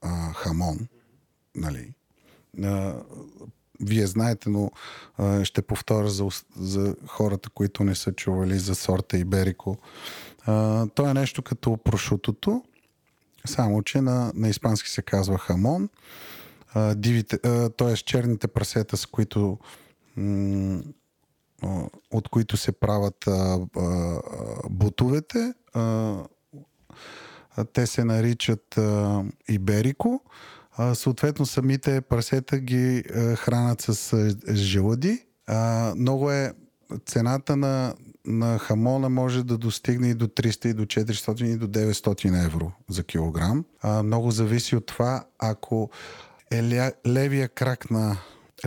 а, 0.00 0.32
хамон, 0.32 0.88
нали, 1.54 1.94
а, 2.62 2.94
вие 3.80 4.06
знаете, 4.06 4.48
но 4.50 4.70
а, 5.18 5.44
ще 5.44 5.62
повторя 5.62 6.08
за, 6.08 6.28
за 6.56 6.96
хората, 7.06 7.50
които 7.50 7.84
не 7.84 7.94
са 7.94 8.12
чували 8.12 8.58
за 8.58 8.74
сорта 8.74 9.18
Иберико. 9.18 9.76
А, 10.46 10.86
то 10.86 11.08
е 11.08 11.14
нещо 11.14 11.42
като 11.42 11.76
прошутото, 11.76 12.64
само 13.46 13.82
че 13.82 14.00
на, 14.00 14.32
на 14.34 14.48
испански 14.48 14.88
се 14.88 15.02
казва 15.02 15.38
хамон. 15.38 15.88
А, 16.74 16.94
дивите, 16.94 17.38
а, 17.44 17.68
т.е. 17.68 17.96
черните 17.96 18.48
прасета, 18.48 18.96
с 18.96 19.06
които 19.06 19.58
м- 20.16 20.82
от 22.10 22.28
които 22.28 22.56
се 22.56 22.72
правят 22.72 23.26
а, 23.26 23.60
а, 23.76 24.20
бутовете. 24.70 25.54
А, 25.74 26.16
те 27.72 27.86
се 27.86 28.04
наричат 28.04 28.78
а, 28.78 29.24
Иберико. 29.48 30.20
Съответно, 30.94 31.46
самите 31.46 32.00
прасета 32.00 32.58
ги 32.58 33.04
хранят 33.36 33.80
с 33.80 34.12
а, 34.12 34.54
жълъди. 34.54 35.22
А, 35.46 35.92
много 35.96 36.30
е 36.30 36.52
цената 37.06 37.56
на, 37.56 37.94
на 38.26 38.58
хамона 38.58 39.08
може 39.08 39.44
да 39.44 39.58
достигне 39.58 40.08
и 40.08 40.14
до 40.14 40.26
300, 40.26 40.66
и 40.66 40.74
до 40.74 40.84
400, 40.84 41.44
и 41.44 41.56
до 41.56 41.66
900 41.66 42.44
евро 42.44 42.72
за 42.88 43.04
килограм. 43.04 43.64
Много 43.84 44.30
зависи 44.30 44.76
от 44.76 44.86
това, 44.86 45.24
ако 45.38 45.90
е 46.50 46.62
левия 47.06 47.48
крак 47.48 47.90
на 47.90 48.16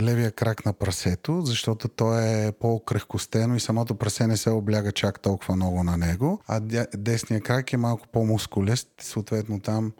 левия 0.00 0.32
крак 0.32 0.64
на 0.64 0.72
прасето, 0.72 1.42
защото 1.42 1.88
то 1.88 2.18
е 2.18 2.52
по-кръхкостено 2.60 3.56
и 3.56 3.60
самото 3.60 3.94
прасе 3.94 4.26
не 4.26 4.36
се 4.36 4.50
обляга 4.50 4.92
чак 4.92 5.20
толкова 5.20 5.56
много 5.56 5.84
на 5.84 5.96
него, 5.96 6.40
а 6.48 6.60
десния 6.96 7.40
крак 7.40 7.72
е 7.72 7.76
малко 7.76 8.08
по-мускулест, 8.12 8.88
съответно 9.00 9.60
там 9.60 9.92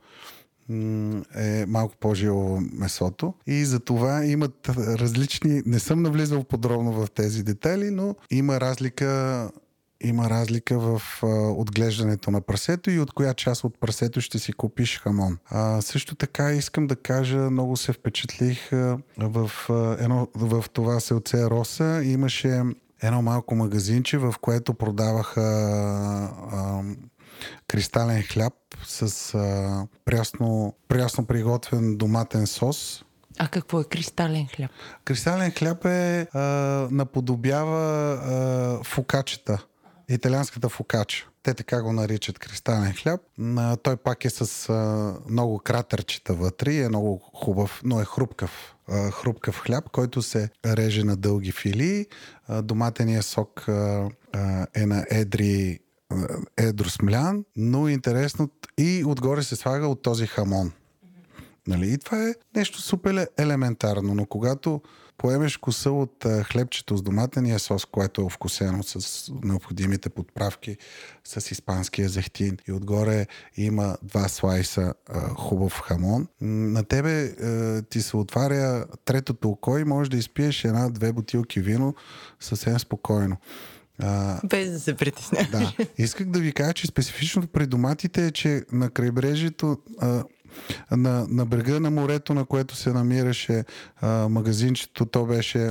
е 1.37 1.64
малко 1.68 1.94
по-жило 2.00 2.61
месото. 2.73 3.35
И 3.47 3.64
за 3.64 3.80
това 3.80 4.25
имат 4.25 4.68
различни... 4.68 5.62
Не 5.66 5.78
съм 5.78 6.02
навлизал 6.02 6.44
подробно 6.44 6.92
в 6.92 7.11
тези 7.11 7.42
детайли, 7.42 7.90
но 7.90 8.14
има 8.30 8.61
разлика 8.61 9.50
има 10.00 10.30
разлика 10.30 10.78
в 10.78 11.02
а, 11.23 11.26
отглеждането 11.50 12.30
на 12.30 12.40
прасето 12.40 12.90
и 12.90 13.00
от 13.00 13.12
коя 13.12 13.35
част 13.35 13.64
от 13.64 13.80
прасето 13.80 14.21
ще 14.21 14.38
си 14.38 14.52
купиш 14.52 15.00
хамон. 15.00 15.38
А, 15.50 15.80
също 15.80 16.14
така 16.14 16.52
искам 16.52 16.87
да 16.87 16.97
кажа, 16.97 17.38
много 17.38 17.76
се 17.76 17.92
впечатлих 17.92 18.73
а, 18.73 18.99
в, 19.18 19.50
а, 19.71 19.97
едно, 20.00 20.28
в 20.35 20.64
това 20.73 21.00
селце 21.00 21.44
Роса. 21.44 22.02
Имаше 22.04 22.62
едно 23.02 23.23
малко 23.23 23.54
магазинче, 23.54 24.18
в 24.18 24.35
което 24.40 24.75
продаваха 24.75 25.40
а, 26.52 26.83
кристален 27.69 28.23
хляб 28.23 28.53
с 28.85 29.35
а, 29.35 29.87
прясно, 30.05 30.75
прясно 30.88 31.26
приготвен 31.26 31.97
доматен 31.97 32.47
сос. 32.47 33.05
А 33.38 33.49
какво 33.49 33.81
е 33.81 33.85
кристален 33.85 34.47
хляб? 34.47 34.71
Кристален 35.05 35.50
хляб 35.50 35.85
е 35.85 36.21
а, 36.33 36.41
наподобява 36.91 38.12
а, 38.12 38.85
фукачета. 38.85 39.64
Италианската 40.09 40.69
фукача. 40.69 41.26
Те 41.43 41.55
така 41.55 41.83
го 41.83 41.93
наричат 41.93 42.38
кристален 42.38 42.93
хляб. 42.93 43.21
А, 43.57 43.76
той 43.76 43.97
пак 43.97 44.25
е 44.25 44.31
с 44.31 44.69
а, 44.69 45.14
много 45.29 45.59
кратърчета 45.59 46.35
вътре 46.35 46.75
е 46.75 46.88
много 46.88 47.31
хубав, 47.35 47.81
но 47.85 48.00
е 48.00 48.05
хрупкав. 48.05 48.75
А, 48.88 49.11
хрупкав 49.11 49.59
хляб, 49.59 49.91
който 49.91 50.23
се 50.23 50.49
реже 50.67 51.05
на 51.05 51.17
дълги 51.17 51.53
филии. 51.53 52.07
А, 52.49 52.62
доматения 52.62 53.23
сок 53.23 53.69
а, 53.69 54.09
а, 54.33 54.67
е 54.75 54.87
на 54.87 55.07
едри 55.11 55.81
едро 56.56 56.88
смлян, 56.88 57.44
но 57.56 57.88
интересно 57.88 58.50
и 58.78 59.04
отгоре 59.06 59.42
се 59.42 59.56
слага 59.56 59.87
от 59.87 60.02
този 60.02 60.26
хамон. 60.26 60.73
Нали? 61.66 61.92
И 61.92 61.99
това 61.99 62.28
е 62.28 62.34
нещо 62.56 62.82
супер 62.82 63.28
елементарно, 63.38 64.14
но 64.14 64.26
когато 64.26 64.82
поемеш 65.18 65.56
коса 65.56 65.90
от 65.90 66.26
хлебчето 66.42 66.96
с 66.96 67.02
доматения 67.02 67.58
сос, 67.58 67.84
което 67.84 68.20
е 68.20 68.25
овкусено 68.25 68.82
с 68.82 69.32
необходимите 69.42 70.08
подправки, 70.08 70.76
с 71.25 71.50
испанския 71.50 72.08
зехтин 72.08 72.58
и 72.68 72.73
отгоре 72.73 73.26
има 73.56 73.96
два 74.02 74.28
слайса 74.28 74.94
хубав 75.37 75.80
хамон, 75.80 76.28
на 76.40 76.84
тебе 76.84 77.34
ти 77.82 78.02
се 78.02 78.16
отваря 78.16 78.87
третото 79.04 79.49
око 79.49 79.78
и 79.78 79.84
можеш 79.84 80.08
да 80.08 80.16
изпиеш 80.16 80.64
една-две 80.64 81.12
бутилки 81.12 81.61
вино 81.61 81.94
съвсем 82.40 82.78
спокойно. 82.78 83.37
А, 83.98 84.40
Без 84.46 84.70
да 84.70 84.80
се 84.80 84.94
притесняваш. 84.94 85.50
Да. 85.50 85.72
Исках 85.98 86.26
да 86.26 86.38
ви 86.38 86.52
кажа, 86.52 86.72
че 86.72 86.86
специфичното 86.86 87.48
при 87.48 87.66
доматите 87.66 88.26
е, 88.26 88.30
че 88.30 88.62
на 88.72 88.90
крайбрежието 88.90 89.78
а, 90.00 90.24
на, 90.90 91.26
на 91.28 91.46
брега 91.46 91.80
на 91.80 91.90
морето, 91.90 92.34
на 92.34 92.44
което 92.44 92.76
се 92.76 92.92
намираше 92.92 93.64
а, 94.00 94.28
магазинчето, 94.28 95.06
то 95.06 95.26
беше 95.26 95.70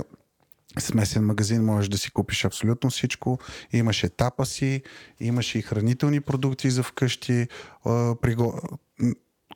смесен 0.79 1.25
магазин, 1.25 1.65
можеш 1.65 1.89
да 1.89 1.97
си 1.97 2.11
купиш 2.11 2.45
абсолютно 2.45 2.89
всичко. 2.89 3.39
Имаше 3.73 4.09
тапаси, 4.09 4.81
имаше 5.19 5.59
и 5.59 5.61
хранителни 5.61 6.21
продукти 6.21 6.71
за 6.71 6.83
вкъщи, 6.83 7.47
а, 7.85 8.15
приго... 8.21 8.61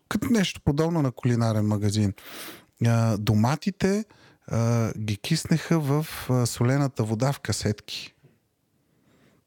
като 0.09 0.27
нещо 0.29 0.61
подобно 0.65 1.01
на 1.01 1.11
кулинарен 1.11 1.65
магазин. 1.65 2.13
А, 2.85 3.17
доматите 3.17 4.05
а, 4.47 4.91
ги 4.99 5.17
киснеха 5.17 5.79
в 5.79 6.07
а, 6.29 6.45
солената 6.45 7.03
вода 7.03 7.31
в 7.31 7.39
касетки 7.39 8.13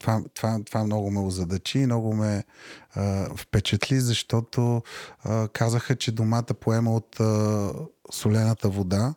това, 0.00 0.23
това, 0.35 0.61
това 0.66 0.85
много 0.85 1.11
ме 1.11 1.21
озадачи 1.21 1.78
и 1.78 1.87
много 1.87 2.14
ме 2.14 2.45
а, 2.95 3.37
впечатли, 3.37 4.00
защото 4.00 4.83
а, 5.25 5.49
казаха, 5.49 5.97
че 5.97 6.12
домата 6.12 6.54
поема 6.54 6.95
от 6.95 7.21
а, 7.21 7.73
солената 8.12 8.69
вода 8.69 9.14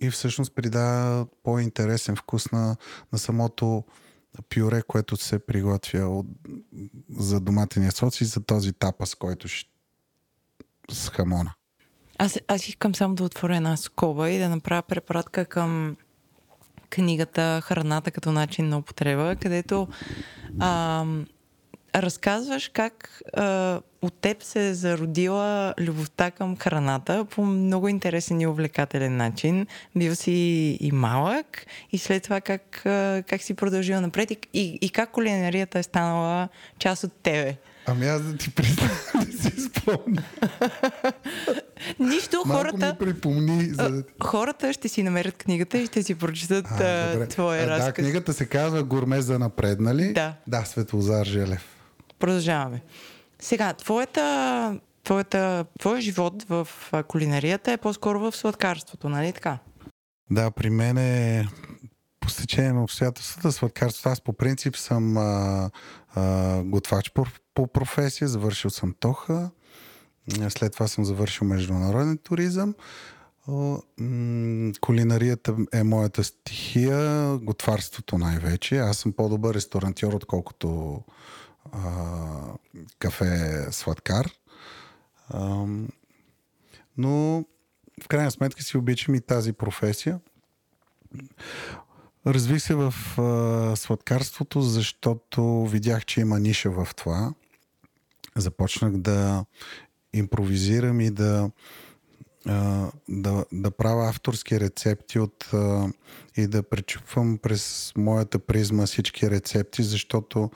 и 0.00 0.10
всъщност 0.10 0.54
придава 0.54 1.26
по-интересен 1.42 2.16
вкус 2.16 2.52
на, 2.52 2.76
на 3.12 3.18
самото 3.18 3.84
пюре, 4.54 4.82
което 4.82 5.16
се 5.16 5.38
приготвя 5.38 6.08
от, 6.08 6.26
за 7.18 7.40
доматения 7.40 7.92
соц 7.92 8.20
и 8.20 8.24
за 8.24 8.40
този 8.40 8.72
тапас, 8.72 9.14
който 9.14 9.48
ще 9.48 9.70
с 10.90 11.08
хамона. 11.08 11.54
Аз, 12.18 12.38
аз 12.48 12.68
искам 12.68 12.94
само 12.94 13.14
да 13.14 13.24
отворя 13.24 13.56
една 13.56 13.76
скоба 13.76 14.30
и 14.30 14.38
да 14.38 14.48
направя 14.48 14.82
препратка 14.82 15.44
към 15.44 15.96
книгата 16.90 17.60
Храната 17.64 18.10
като 18.10 18.32
начин 18.32 18.68
на 18.68 18.78
употреба, 18.78 19.36
където 19.36 19.88
а, 20.60 21.04
разказваш 21.94 22.68
как 22.68 23.22
а, 23.32 23.80
от 24.02 24.14
теб 24.14 24.42
се 24.42 24.68
е 24.68 24.74
зародила 24.74 25.74
любовта 25.78 26.30
към 26.30 26.56
храната 26.56 27.24
по 27.24 27.44
много 27.44 27.88
интересен 27.88 28.40
и 28.40 28.46
увлекателен 28.46 29.16
начин. 29.16 29.66
Бил 29.96 30.14
си 30.14 30.32
и 30.80 30.90
малък 30.92 31.66
и 31.92 31.98
след 31.98 32.22
това 32.22 32.40
как, 32.40 32.86
а, 32.86 33.22
как 33.28 33.42
си 33.42 33.54
продължила 33.54 34.00
напред 34.00 34.30
и, 34.30 34.36
и, 34.52 34.78
и 34.80 34.90
как 34.90 35.10
кулинарията 35.10 35.78
е 35.78 35.82
станала 35.82 36.48
част 36.78 37.04
от 37.04 37.12
тебе. 37.12 37.56
Ами 37.90 38.06
аз 38.06 38.22
да 38.22 38.36
ти 38.36 38.50
призна 38.50 38.90
да 39.14 39.32
си 39.42 39.52
спомня. 39.60 40.22
Нищо, 41.98 42.42
Малко 42.46 42.58
хората... 42.62 42.86
ми 42.86 42.98
припомни 42.98 43.64
за... 43.64 44.04
Хората 44.24 44.72
ще 44.72 44.88
си 44.88 45.02
намерят 45.02 45.36
книгата 45.36 45.78
и 45.78 45.86
ще 45.86 46.02
си 46.02 46.14
прочитат 46.14 46.66
А, 46.70 47.12
добре. 47.12 47.26
твоя 47.28 47.64
А, 47.64 47.66
разказ. 47.66 47.86
Да, 47.86 47.92
книгата 47.92 48.32
се 48.32 48.46
казва 48.46 48.82
Гурме 48.82 49.20
за 49.20 49.38
напреднали. 49.38 50.12
Да. 50.12 50.34
Да, 50.46 50.64
Светлозар 50.64 51.26
Желев. 51.26 51.64
Продължаваме. 52.18 52.82
Сега, 53.38 53.72
твоята, 53.72 54.78
твоята, 55.04 55.64
твоя 55.78 56.00
живот 56.00 56.42
в 56.48 56.68
кулинарията 57.08 57.72
е 57.72 57.76
по-скоро 57.76 58.20
в 58.20 58.36
сладкарството, 58.36 59.08
нали 59.08 59.32
така? 59.32 59.58
Да, 60.30 60.50
при 60.50 60.70
мен 60.70 60.98
е 60.98 61.48
по 62.20 62.28
стечение 62.28 62.72
на 62.72 62.82
обстоятелствата 62.82 63.52
сладкарството. 63.52 64.08
Аз 64.08 64.20
по 64.20 64.32
принцип 64.32 64.76
съм 64.76 65.16
а, 65.16 65.70
а, 66.14 66.62
готвач 66.64 67.10
по, 67.14 67.26
по 67.60 67.66
професия, 67.66 68.28
завършил 68.28 68.70
съм 68.70 68.94
ТОХа, 69.00 69.50
след 70.48 70.72
това 70.72 70.88
съм 70.88 71.04
завършил 71.04 71.46
международен 71.46 72.18
туризъм. 72.18 72.74
Кулинарията 74.80 75.56
е 75.72 75.82
моята 75.82 76.24
стихия, 76.24 77.38
готварството 77.38 78.18
най-вече. 78.18 78.78
Аз 78.78 78.96
съм 78.98 79.12
по-добър 79.12 79.54
ресторантьор, 79.54 80.12
отколкото 80.12 81.00
а, 81.72 81.80
кафе 82.98 83.66
сладкар. 83.70 84.30
Ам, 85.34 85.88
но 86.96 87.44
в 88.02 88.08
крайна 88.08 88.30
сметка 88.30 88.62
си 88.62 88.76
обичам 88.76 89.14
и 89.14 89.20
тази 89.20 89.52
професия. 89.52 90.20
Развих 92.26 92.62
се 92.62 92.74
в 92.74 92.94
а, 93.18 93.76
сладкарството, 93.76 94.62
защото 94.62 95.66
видях, 95.66 96.04
че 96.04 96.20
има 96.20 96.40
ниша 96.40 96.70
в 96.70 96.88
това. 96.96 97.32
Започнах 98.36 98.96
да 98.96 99.44
импровизирам 100.12 101.00
и 101.00 101.10
да, 101.10 101.50
да, 103.08 103.44
да 103.52 103.70
правя 103.70 104.08
авторски 104.08 104.60
рецепти 104.60 105.18
от, 105.18 105.50
и 106.36 106.46
да 106.46 106.62
пречупвам 106.62 107.38
през 107.38 107.92
моята 107.96 108.38
призма 108.38 108.86
всички 108.86 109.30
рецепти, 109.30 109.82
защото 109.82 110.50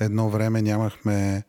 едно 0.00 0.30
време 0.30 0.62
нямахме 0.62 1.44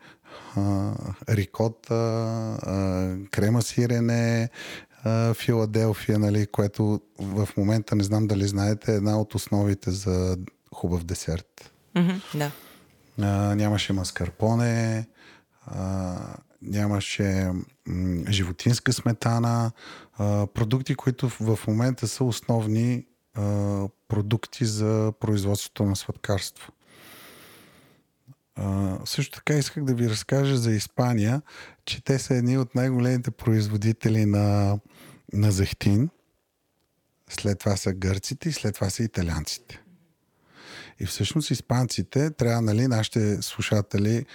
а, 0.55 0.93
рикота, 1.29 1.93
а, 1.93 3.15
крема 3.31 3.61
сирене, 3.61 4.49
а, 5.03 5.33
Филаделфия, 5.33 6.19
нали, 6.19 6.47
което 6.47 7.01
в 7.19 7.49
момента 7.57 7.95
не 7.95 8.03
знам 8.03 8.27
дали 8.27 8.47
знаете, 8.47 8.91
е 8.91 8.95
една 8.95 9.19
от 9.19 9.35
основите 9.35 9.91
за 9.91 10.37
хубав 10.75 11.03
десерт. 11.03 11.71
Мгм, 11.95 12.13
да. 12.35 12.51
А, 13.21 13.55
нямаше 13.55 13.93
маскарпоне, 13.93 15.07
нямаше 16.61 17.51
животинска 18.29 18.93
сметана, 18.93 19.71
продукти, 20.53 20.95
които 20.95 21.29
в 21.29 21.59
момента 21.67 22.07
са 22.07 22.23
основни 22.23 23.05
продукти 24.07 24.65
за 24.65 25.13
производството 25.19 25.83
на 25.83 25.95
сладкарство. 25.95 26.71
Също 29.05 29.37
така 29.37 29.53
исках 29.53 29.83
да 29.83 29.93
ви 29.93 30.09
разкажа 30.09 30.57
за 30.57 30.71
Испания, 30.71 31.41
че 31.85 32.03
те 32.03 32.19
са 32.19 32.35
едни 32.35 32.57
от 32.57 32.75
най-големите 32.75 33.31
производители 33.31 34.25
на, 34.25 34.79
на 35.33 35.51
зехтин. 35.51 36.09
След 37.29 37.59
това 37.59 37.77
са 37.77 37.93
гърците 37.93 38.49
и 38.49 38.53
след 38.53 38.75
това 38.75 38.89
са 38.89 39.03
италианците. 39.03 39.82
И 40.99 41.05
всъщност 41.05 41.51
испанците, 41.51 42.29
трябва 42.29 42.61
нали, 42.61 42.87
нашите 42.87 43.41
слушатели 43.41 44.25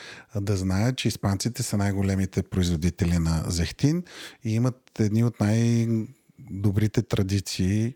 да 0.40 0.56
знаят, 0.56 0.96
че 0.96 1.08
испанците 1.08 1.62
са 1.62 1.76
най-големите 1.76 2.42
производители 2.42 3.18
на 3.18 3.44
зехтин 3.46 4.04
и 4.44 4.54
имат 4.54 5.00
едни 5.00 5.24
от 5.24 5.40
най-добрите 5.40 7.02
традиции 7.02 7.94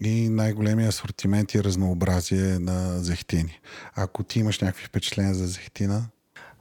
и 0.00 0.28
най-големия 0.28 0.88
асортимент 0.88 1.54
и 1.54 1.64
разнообразие 1.64 2.58
на 2.58 2.98
зехтини. 2.98 3.60
Ако 3.94 4.22
ти 4.22 4.38
имаш 4.38 4.60
някакви 4.60 4.86
впечатления 4.86 5.34
за 5.34 5.46
зехтина, 5.46 6.06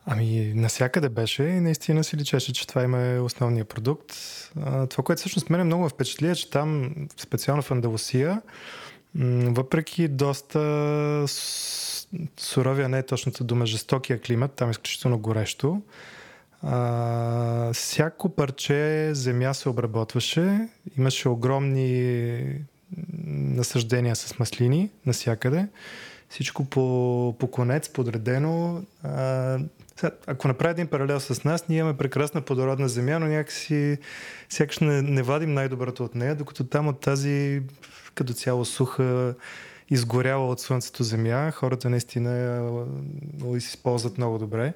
Ами, 0.08 0.54
насякъде 0.56 1.10
беше 1.10 1.44
и 1.44 1.60
наистина 1.60 2.04
си 2.04 2.18
личеше, 2.18 2.54
че 2.54 2.68
това 2.68 2.84
има 2.84 3.02
е 3.02 3.20
основния 3.20 3.66
продукт. 3.66 4.14
Това, 4.90 5.04
което 5.04 5.20
всъщност 5.20 5.50
мене 5.50 5.64
много 5.64 5.90
впечатли 5.90 6.30
е, 6.30 6.36
че 6.36 6.50
там, 6.50 6.96
специално 7.18 7.62
в 7.62 7.72
Андалусия, 7.72 8.42
въпреки 9.46 10.08
доста 10.08 11.26
суровия, 12.38 12.90
не 12.90 12.98
е 12.98 13.04
точната 13.04 13.44
дума, 13.44 13.66
жестокия 13.66 14.22
климат, 14.22 14.52
там 14.52 14.68
е 14.68 14.72
изключително 14.72 15.20
горещо, 15.20 15.82
а, 16.62 17.74
всяко 17.74 18.30
парче 18.30 19.10
земя 19.14 19.54
се 19.54 19.70
обработваше, 19.70 20.68
имаше 20.98 21.30
огромни 21.30 22.42
насъждения 23.28 24.16
с 24.16 24.40
маслини 24.40 24.90
насякъде. 25.06 25.68
Всичко 26.30 26.66
по, 26.66 27.36
по 27.40 27.52
конец, 27.52 27.90
подредено. 27.90 28.82
А, 29.04 29.60
ако 30.28 30.48
направя 30.48 30.72
един 30.72 30.88
паралел 30.88 31.20
с 31.20 31.44
нас, 31.44 31.68
ние 31.68 31.80
имаме 31.80 31.98
прекрасна 31.98 32.42
плодородна 32.42 32.90
земя, 32.90 33.20
но 33.20 33.26
някакси 33.26 33.98
сякаш 34.50 34.80
не, 34.80 35.02
не 35.02 35.24
вадим 35.24 35.54
най-доброто 35.54 36.04
от 36.04 36.16
нея, 36.16 36.36
докато 36.36 36.64
там 36.64 36.88
от 36.88 37.00
тази 37.00 37.62
като 38.16 38.34
цяло 38.34 38.66
суха, 38.66 39.36
изгоряла 39.90 40.48
от 40.48 40.60
слънцето 40.60 41.04
земя, 41.04 41.52
хората 41.52 41.90
наистина 41.90 42.38
я 42.38 43.58
използват 43.58 44.18
много 44.18 44.38
добре. 44.38 44.74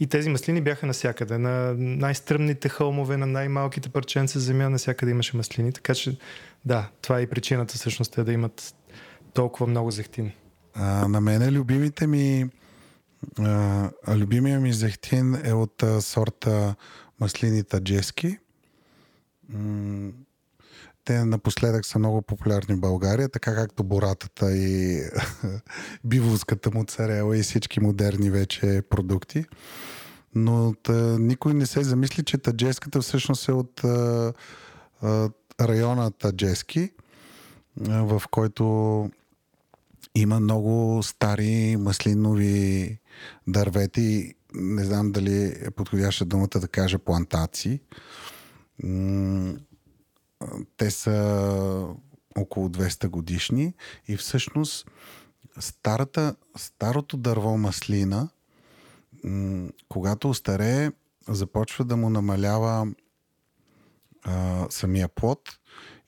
И 0.00 0.06
тези 0.06 0.30
маслини 0.30 0.60
бяха 0.60 0.86
навсякъде. 0.86 1.38
На 1.38 1.74
най-стръмните 1.78 2.68
хълмове, 2.68 3.16
на 3.16 3.26
най-малките 3.26 3.88
парченца 3.88 4.40
земя, 4.40 4.70
навсякъде 4.70 5.10
имаше 5.10 5.36
маслини. 5.36 5.72
Така 5.72 5.94
че, 5.94 6.18
да, 6.64 6.88
това 7.02 7.18
е 7.18 7.22
и 7.22 7.26
причината 7.26 7.74
всъщност 7.74 8.18
е 8.18 8.24
да 8.24 8.32
имат 8.32 8.74
толкова 9.34 9.66
много 9.66 9.90
зехтин. 9.90 10.32
А, 10.74 11.08
на 11.08 11.20
мене 11.20 11.52
любимите 11.52 12.06
ми 12.06 12.50
а, 13.38 13.90
любимия 14.16 14.60
ми 14.60 14.72
зехтин 14.72 15.40
е 15.44 15.52
от 15.52 15.82
а, 15.82 16.02
сорта 16.02 16.74
маслини 17.20 17.64
таджески. 17.64 18.38
М, 19.48 20.10
Те 21.04 21.24
напоследък 21.24 21.86
са 21.86 21.98
много 21.98 22.22
популярни 22.22 22.74
в 22.74 22.80
България, 22.80 23.28
така 23.28 23.54
както 23.54 23.84
боратата 23.84 24.56
и 24.56 25.02
биволската 26.04 26.70
моцарела 26.74 27.38
и 27.38 27.42
всички 27.42 27.80
модерни 27.80 28.30
вече 28.30 28.82
продукти. 28.90 29.44
Но 30.34 30.74
та, 30.82 31.18
никой 31.18 31.54
не 31.54 31.66
се 31.66 31.82
замисли, 31.82 32.24
че 32.24 32.38
таджеската 32.38 33.00
всъщност 33.00 33.48
е 33.48 33.52
от 33.52 33.84
а, 33.84 34.32
а, 35.02 35.30
района 35.60 36.10
Таджески, 36.10 36.90
а, 37.88 38.02
в 38.02 38.22
който 38.30 39.10
има 40.14 40.40
много 40.40 41.02
стари 41.02 41.76
маслинови 41.76 42.98
дървети. 43.46 44.34
Не 44.54 44.84
знам 44.84 45.12
дали 45.12 45.56
е 45.60 45.70
подходяща 45.70 46.24
думата 46.24 46.60
да 46.60 46.68
кажа 46.68 46.98
плантации. 46.98 47.80
Те 50.76 50.90
са 50.90 51.86
около 52.38 52.68
200 52.68 53.08
годишни 53.08 53.74
и 54.08 54.16
всъщност 54.16 54.90
старата, 55.60 56.36
старото 56.56 57.16
дърво 57.16 57.58
маслина, 57.58 58.28
когато 59.88 60.30
остарее, 60.30 60.90
започва 61.28 61.84
да 61.84 61.96
му 61.96 62.10
намалява 62.10 62.86
а, 64.22 64.66
самия 64.70 65.08
плод 65.08 65.58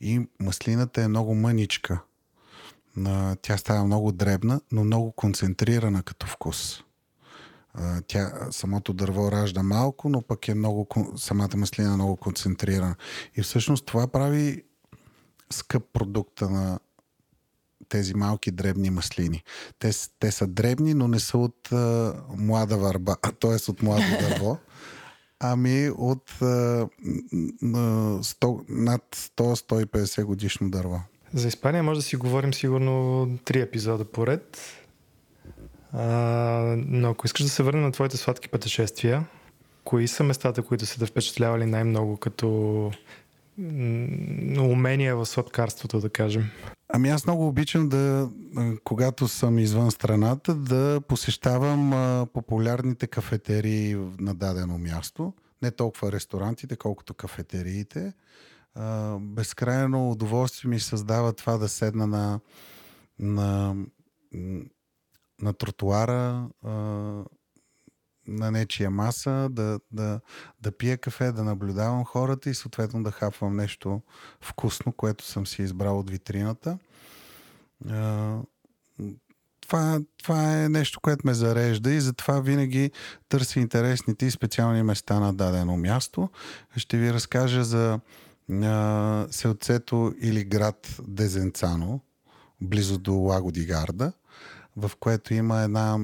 и 0.00 0.28
маслината 0.40 1.02
е 1.02 1.08
много 1.08 1.34
мъничка. 1.34 2.02
А, 3.06 3.36
Тя 3.42 3.56
става 3.56 3.84
много 3.84 4.12
дребна, 4.12 4.60
но 4.72 4.84
много 4.84 5.12
концентрирана 5.12 6.02
като 6.02 6.26
вкус. 6.26 6.82
Тя, 8.06 8.32
самото 8.50 8.92
дърво 8.92 9.32
ражда 9.32 9.62
малко, 9.62 10.08
но 10.08 10.22
пък 10.22 10.48
е 10.48 10.54
много, 10.54 10.86
самата 11.16 11.56
маслина 11.56 11.92
е 11.92 11.94
много 11.94 12.16
концентрирана. 12.16 12.94
И 13.36 13.42
всъщност 13.42 13.86
това 13.86 14.06
прави 14.06 14.62
скъп 15.52 15.84
продукта 15.92 16.50
на 16.50 16.78
тези 17.88 18.14
малки 18.14 18.50
дребни 18.50 18.90
маслини. 18.90 19.42
Те, 19.78 19.90
те 20.18 20.30
са 20.30 20.46
дребни, 20.46 20.94
но 20.94 21.08
не 21.08 21.20
са 21.20 21.38
от 21.38 21.72
а, 21.72 22.14
млада 22.36 22.76
върба, 22.76 23.16
т.е. 23.40 23.70
от 23.70 23.82
младо 23.82 24.04
дърво, 24.20 24.58
ами 25.40 25.90
от 25.98 26.42
а, 26.42 26.44
м- 26.44 26.88
м- 27.62 28.22
100, 28.22 28.64
над 28.68 29.02
100-150 29.36 30.24
годишно 30.24 30.70
дърво. 30.70 31.00
За 31.34 31.48
Испания 31.48 31.82
може 31.82 31.98
да 31.98 32.02
си 32.02 32.16
говорим 32.16 32.54
сигурно 32.54 33.28
три 33.44 33.60
епизода 33.60 34.04
поред. 34.04 34.58
Но 35.92 37.10
ако 37.10 37.26
искаш 37.26 37.42
да 37.42 37.48
се 37.48 37.62
върнем 37.62 37.82
на 37.82 37.92
твоите 37.92 38.16
сладки 38.16 38.48
пътешествия, 38.48 39.26
кои 39.84 40.08
са 40.08 40.24
местата, 40.24 40.62
които 40.62 40.86
са 40.86 40.98
те 40.98 41.06
впечатлявали 41.06 41.66
най-много 41.66 42.16
като 42.16 42.90
умения 44.58 45.16
в 45.16 45.26
сладкарството, 45.26 46.00
да 46.00 46.10
кажем? 46.10 46.50
Ами 46.88 47.08
аз 47.08 47.26
много 47.26 47.48
обичам 47.48 47.88
да, 47.88 48.30
когато 48.84 49.28
съм 49.28 49.58
извън 49.58 49.90
страната, 49.90 50.54
да 50.54 51.00
посещавам 51.08 52.26
популярните 52.32 53.06
кафетерии 53.06 53.96
на 54.18 54.34
дадено 54.34 54.78
място. 54.78 55.32
не 55.62 55.70
толкова 55.70 56.12
ресторантите, 56.12 56.76
колкото 56.76 57.14
кафетериите. 57.14 58.12
Безкрайно 59.20 60.10
удоволствие 60.10 60.68
ми 60.68 60.80
създава 60.80 61.32
това 61.32 61.56
да 61.56 61.68
седна 61.68 62.06
на, 62.06 62.40
на, 63.18 63.74
на 65.42 65.52
тротуара, 65.52 66.48
а, 66.64 66.70
на 68.26 68.50
нечия 68.50 68.90
маса, 68.90 69.48
да, 69.50 69.80
да, 69.92 70.20
да 70.60 70.72
пия 70.72 70.98
кафе, 70.98 71.32
да 71.32 71.44
наблюдавам 71.44 72.04
хората 72.04 72.50
и 72.50 72.54
съответно 72.54 73.02
да 73.02 73.10
хапвам 73.10 73.56
нещо 73.56 74.02
вкусно, 74.40 74.92
което 74.92 75.24
съм 75.24 75.46
си 75.46 75.62
избрал 75.62 75.98
от 75.98 76.10
витрината. 76.10 76.78
А, 77.90 78.36
това, 79.60 80.00
това 80.22 80.62
е 80.62 80.68
нещо, 80.68 81.00
което 81.00 81.26
ме 81.26 81.34
зарежда 81.34 81.92
и 81.92 82.00
затова 82.00 82.40
винаги 82.40 82.90
търся 83.28 83.60
интересните 83.60 84.26
и 84.26 84.30
специални 84.30 84.82
места 84.82 85.20
на 85.20 85.34
дадено 85.34 85.76
място. 85.76 86.28
Ще 86.76 86.98
ви 86.98 87.12
разкажа 87.12 87.64
за 87.64 88.00
а, 88.52 89.26
селцето 89.30 90.14
или 90.20 90.44
град 90.44 90.96
Дезенцано, 91.08 92.00
близо 92.60 92.98
до 92.98 93.14
Лаго 93.14 93.52
Дигарда, 93.52 94.12
в 94.76 94.90
което 95.00 95.34
има 95.34 95.60
една 95.60 95.98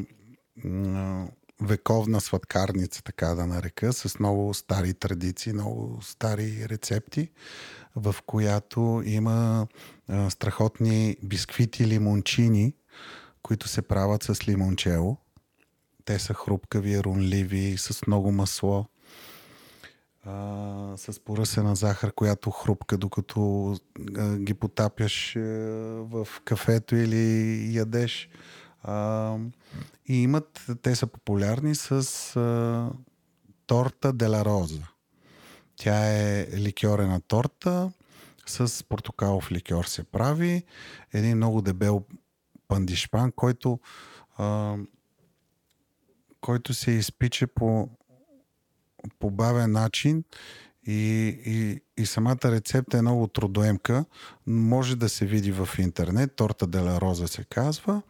вековна 1.61 2.21
сладкарница, 2.21 3.03
така 3.03 3.27
да 3.27 3.47
нарека, 3.47 3.93
с 3.93 4.19
много 4.19 4.55
стари 4.55 4.95
традиции, 4.95 5.53
много 5.53 5.99
стари 6.03 6.69
рецепти, 6.69 7.29
в 7.97 8.17
която 8.27 9.03
има 9.05 9.67
страхотни 10.29 11.17
бисквити 11.23 11.87
лимончини, 11.87 12.75
които 13.43 13.69
се 13.69 13.83
правят 13.83 14.23
с 14.23 14.49
лимончело. 14.49 15.17
Те 16.05 16.19
са 16.19 16.35
хрупкави, 16.35 17.03
рунливи, 17.03 17.79
с 17.79 18.07
много 18.07 18.33
масло, 18.33 18.87
а, 20.27 20.93
с 20.97 21.21
поръсена 21.21 21.77
захар, 21.77 22.13
която 22.13 22.51
хрупка, 22.51 22.99
докато 22.99 23.73
а, 24.17 24.37
ги 24.39 24.55
потапяш 24.55 25.37
а, 25.37 25.41
в 26.03 26.29
кафето 26.45 26.97
или 26.97 27.77
ядеш. 27.77 28.29
А, 28.83 29.37
и 30.07 30.23
имат, 30.23 30.67
те 30.83 30.97
са 30.97 31.07
популярни 31.07 31.75
с 31.75 31.93
а, 32.37 32.91
торта 33.67 34.13
Дела 34.13 34.45
Роза. 34.45 34.83
Тя 35.77 36.07
е 36.07 36.47
ликьорена 36.57 37.21
торта, 37.21 37.91
с 38.47 38.85
портокалов 38.89 39.53
ликьор 39.53 39.85
се 39.85 40.05
прави. 40.05 40.63
Един 41.13 41.37
много 41.37 41.63
дебел 41.63 42.05
пандишпан, 42.69 43.33
който, 43.33 43.81
а, 44.39 44.77
който 46.41 46.75
се 46.75 46.91
изпича 46.91 47.47
по, 47.47 47.89
по 49.19 49.31
бавен 49.31 49.73
начин 49.73 50.25
и, 50.87 51.27
и, 51.47 51.81
и 52.03 52.07
самата 52.07 52.39
рецепта 52.45 52.99
е 52.99 53.03
много 53.03 53.27
трудоемка. 53.27 54.05
Може 54.47 54.97
да 54.97 55.09
се 55.09 55.27
види 55.27 55.53
в 55.53 55.69
интернет. 55.79 56.37
Торта 56.37 56.67
Деля 56.67 57.01
Роза 57.01 57.29
се 57.29 57.45
казва 57.45 58.03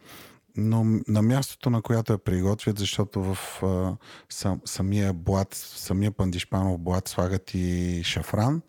но 0.57 0.85
на 1.09 1.23
мястото, 1.23 1.71
на 1.71 1.83
която 1.83 2.13
я 2.13 2.19
приготвят, 2.19 2.79
защото 2.79 3.23
в 3.23 3.63
а, 3.63 3.97
сам, 4.29 4.61
самия 4.65 5.13
блат, 5.13 5.55
самия 5.55 6.13
пандишпанов 6.13 6.79
блат 6.79 7.09
слагат 7.09 7.55
и 7.55 8.01
шафран, 8.05 8.63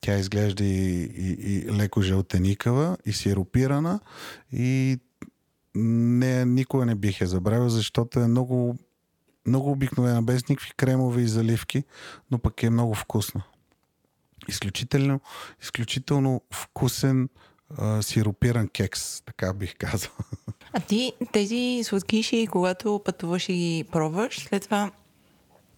тя 0.00 0.18
изглежда 0.18 0.64
и, 0.64 1.02
и, 1.02 1.56
и 1.56 1.72
леко 1.72 2.02
жълтеникава 2.02 2.96
и 3.06 3.12
сиропирана 3.12 4.00
и 4.52 4.98
не, 5.74 6.44
никога 6.44 6.86
не 6.86 6.94
бих 6.94 7.20
я 7.20 7.26
забравил, 7.26 7.68
защото 7.68 8.20
е 8.20 8.26
много, 8.26 8.76
много 9.46 9.70
обикновена, 9.70 10.22
без 10.22 10.48
никакви 10.48 10.72
кремови 10.76 11.26
заливки, 11.26 11.84
но 12.30 12.38
пък 12.38 12.62
е 12.62 12.70
много 12.70 12.94
вкусна. 12.94 13.42
Изключително, 14.48 15.20
изключително 15.62 16.40
вкусен 16.52 17.28
а, 17.78 18.02
сиропиран 18.02 18.68
кекс, 18.68 19.20
така 19.20 19.52
бих 19.52 19.76
казал. 19.78 20.10
А 20.72 20.80
ти 20.80 21.12
тези 21.32 21.80
сладкиши, 21.84 22.48
когато 22.50 23.00
пътуваш 23.04 23.48
и 23.48 23.54
ги 23.54 23.84
пробваш, 23.92 24.38
след 24.38 24.62
това, 24.62 24.90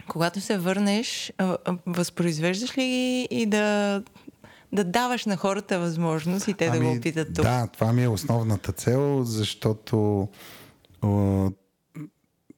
когато 0.09 0.41
се 0.41 0.59
върнеш, 0.59 1.33
възпроизвеждаш 1.87 2.79
ли 2.79 2.83
ги 2.83 3.29
и 3.31 3.47
да, 3.47 4.03
да 4.73 4.85
даваш 4.85 5.27
на 5.27 5.37
хората 5.37 5.79
възможност 5.79 6.49
и 6.49 6.55
те 6.55 6.67
ами, 6.67 6.79
да 6.79 6.85
го 6.85 6.93
опитат 6.93 7.35
тук? 7.35 7.45
Да, 7.45 7.67
това 7.67 7.93
ми 7.93 8.03
е 8.05 8.09
основната 8.09 8.73
цел, 8.73 9.25
защото 9.25 10.29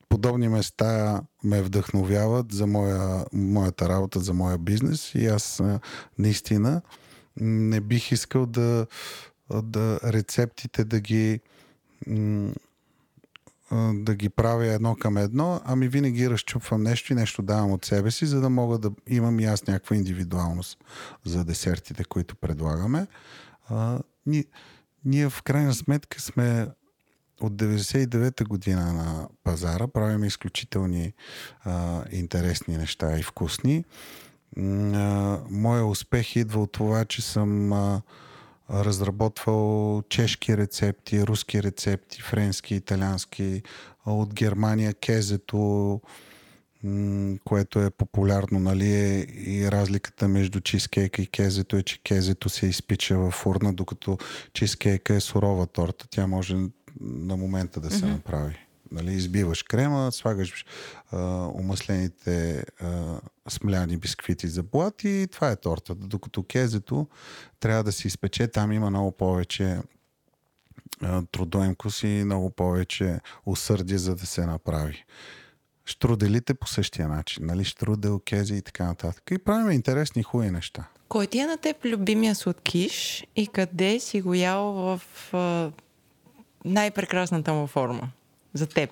подобни 0.09 0.49
места 0.49 1.23
ме 1.45 1.63
вдъхновяват 1.63 2.53
за 2.53 2.67
моя, 2.67 3.25
моята 3.33 3.89
работа, 3.89 4.21
за 4.21 4.35
моя 4.35 4.59
бизнес 4.59 5.15
и 5.15 5.27
аз 5.27 5.63
наистина 6.19 6.83
не 7.41 7.81
бих 7.81 8.13
искал 8.13 8.47
да, 8.47 8.87
да 9.63 10.01
рецептите 10.05 10.85
да 10.85 11.01
ги 11.01 11.41
да 13.95 14.15
ги 14.15 14.29
правя 14.29 14.67
едно 14.67 14.97
към 14.97 15.17
едно, 15.17 15.61
ами 15.65 15.89
винаги 15.89 16.31
разчупвам 16.31 16.83
нещо 16.83 17.13
и 17.13 17.17
нещо 17.17 17.43
давам 17.43 17.73
от 17.73 17.85
себе 17.85 18.11
си, 18.11 18.27
за 18.27 18.41
да 18.41 18.51
мога 18.51 18.79
да 18.79 18.91
имам 19.07 19.41
и 19.41 19.45
аз 19.45 19.67
някаква 19.67 19.97
индивидуалност 19.97 20.79
за 21.25 21.45
десертите, 21.45 22.05
които 22.05 22.37
предлагаме. 22.37 23.07
А, 23.69 23.99
ние, 24.27 24.45
ние 25.05 25.29
в 25.29 25.43
крайна 25.43 25.75
сметка 25.75 26.21
сме 26.21 26.69
от 27.41 27.53
99-та 27.53 28.45
година 28.45 28.93
на 28.93 29.29
пазара, 29.45 29.89
правим 29.89 30.25
изключителни 30.25 31.13
а, 31.65 32.03
интересни 32.13 32.77
неща 32.77 33.19
и 33.19 33.23
вкусни. 33.23 33.85
А, 34.59 34.63
моя 35.51 35.87
успех 35.87 36.37
идва 36.37 36.63
от 36.63 36.73
това, 36.73 37.05
че 37.05 37.23
съм 37.23 37.73
а, 37.73 38.03
разработвал 38.71 40.03
чешки 40.09 40.57
рецепти, 40.57 41.27
руски 41.27 41.63
рецепти, 41.63 42.23
френски, 42.23 42.75
италиански, 42.75 43.63
от 44.07 44.35
Германия 44.35 44.95
кезето, 44.95 46.01
което 47.45 47.81
е 47.81 47.91
популярно, 47.91 48.59
нали, 48.59 48.95
е 48.95 49.27
и 49.29 49.71
разликата 49.71 50.29
между 50.29 50.61
чизкейка 50.61 51.23
и 51.23 51.27
кезето 51.27 51.77
е, 51.77 51.83
че 51.83 52.03
кезето 52.03 52.49
се 52.49 52.67
изпича 52.67 53.19
в 53.19 53.31
фурна, 53.31 53.75
докато 53.75 54.19
чизкейка 54.53 55.15
е 55.15 55.21
сурова 55.21 55.67
торта. 55.67 56.07
Тя 56.11 56.27
може 56.27 56.57
на 57.01 57.37
момента 57.37 57.81
да 57.81 57.91
се 57.91 58.05
mm-hmm. 58.05 58.13
направи. 58.13 58.59
Нали, 58.93 59.13
избиваш 59.13 59.63
крема, 59.63 60.13
слагаш 60.13 60.67
а, 61.11 61.19
умаслените 61.55 62.65
а, 62.81 63.21
смляни 63.49 63.97
бисквити 63.97 64.49
за 64.49 64.63
блат 64.63 65.05
и 65.05 65.29
това 65.33 65.51
е 65.51 65.57
тортата. 65.57 66.07
Докато 66.07 66.43
кезето 66.43 67.07
трябва 67.61 67.85
да 67.85 67.93
се 67.93 68.09
изпече, 68.09 68.49
там 68.49 68.73
има 68.73 68.91
много 68.91 69.13
повече 69.13 69.79
а, 71.03 71.23
трудоемкост 71.33 72.03
и 72.03 72.07
много 72.07 72.51
повече 72.51 73.21
усърдие, 73.47 73.99
за 73.99 74.15
да 74.15 74.27
се 74.27 74.47
направи. 74.47 75.05
Штруделите 75.85 76.55
по 76.55 76.67
същия 76.67 77.09
начин, 77.09 77.47
нали? 77.47 77.65
Штрудел, 77.65 78.19
кези 78.19 78.55
и 78.55 78.63
така 78.63 78.85
нататък. 78.85 79.31
И 79.31 79.39
правим 79.39 79.71
интересни 79.71 80.23
хубави 80.23 80.51
неща. 80.51 80.89
Кой 81.09 81.27
ти 81.27 81.39
е 81.39 81.47
на 81.47 81.57
теб 81.57 81.85
любимия 81.85 82.35
сладкиш 82.35 83.27
и 83.37 83.47
къде 83.47 84.01
си 84.01 84.21
го 84.21 84.35
ял 84.35 84.73
в 84.73 85.03
най-прекрасната 86.67 87.53
му 87.53 87.67
форма? 87.67 88.11
за 88.57 88.67
теб? 88.67 88.91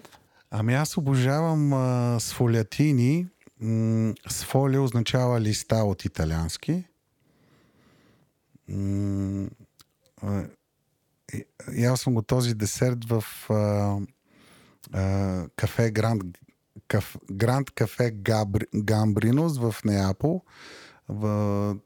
Ами 0.51 0.75
аз 0.75 0.97
обожавам 0.97 1.73
а, 1.73 2.17
сфолиатини. 2.21 3.27
М- 3.61 4.15
сфолия 4.29 4.83
означава 4.83 5.41
листа 5.41 5.77
от 5.77 6.05
италиански. 6.05 6.85
М- 8.69 9.49
а, 10.23 10.45
ял 11.77 11.97
съм 11.97 12.15
го 12.15 12.23
този 12.23 12.55
десерт 12.55 13.05
в 13.05 13.25
а, 13.51 13.99
а, 14.93 15.47
кафе 15.57 15.91
Гранд, 15.91 16.23
каф, 16.89 17.17
Гранд 17.33 17.71
кафе 17.71 18.11
Габри, 18.11 18.67
Гамбринос 18.75 19.59
в 19.59 19.75
Неапол. 19.85 20.43
В, 21.09 21.77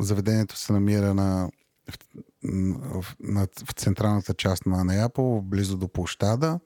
заведението 0.00 0.56
се 0.56 0.72
намира 0.72 1.14
на 1.14 1.50
в, 1.88 3.16
в, 3.20 3.48
в 3.64 3.72
централната 3.76 4.34
част 4.34 4.66
на 4.66 4.84
Неапол, 4.84 5.42
близо 5.42 5.76
до 5.76 5.88
площада. 5.88 6.60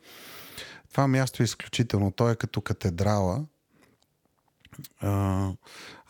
Това 0.91 1.09
място 1.09 1.43
е 1.43 1.45
изключително. 1.45 2.11
То 2.11 2.31
е 2.31 2.37
като 2.37 2.61
катедрала 2.61 3.47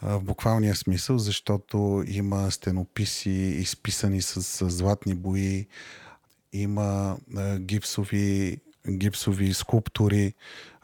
в 0.02 0.20
буквалния 0.22 0.76
смисъл, 0.76 1.18
защото 1.18 2.04
има 2.06 2.50
стенописи, 2.50 3.30
изписани 3.30 4.22
с, 4.22 4.42
с 4.42 4.70
златни 4.70 5.14
бои, 5.14 5.66
има 6.52 7.16
гипсови, 7.58 8.60
гипсови 8.90 9.54
скулптури, 9.54 10.34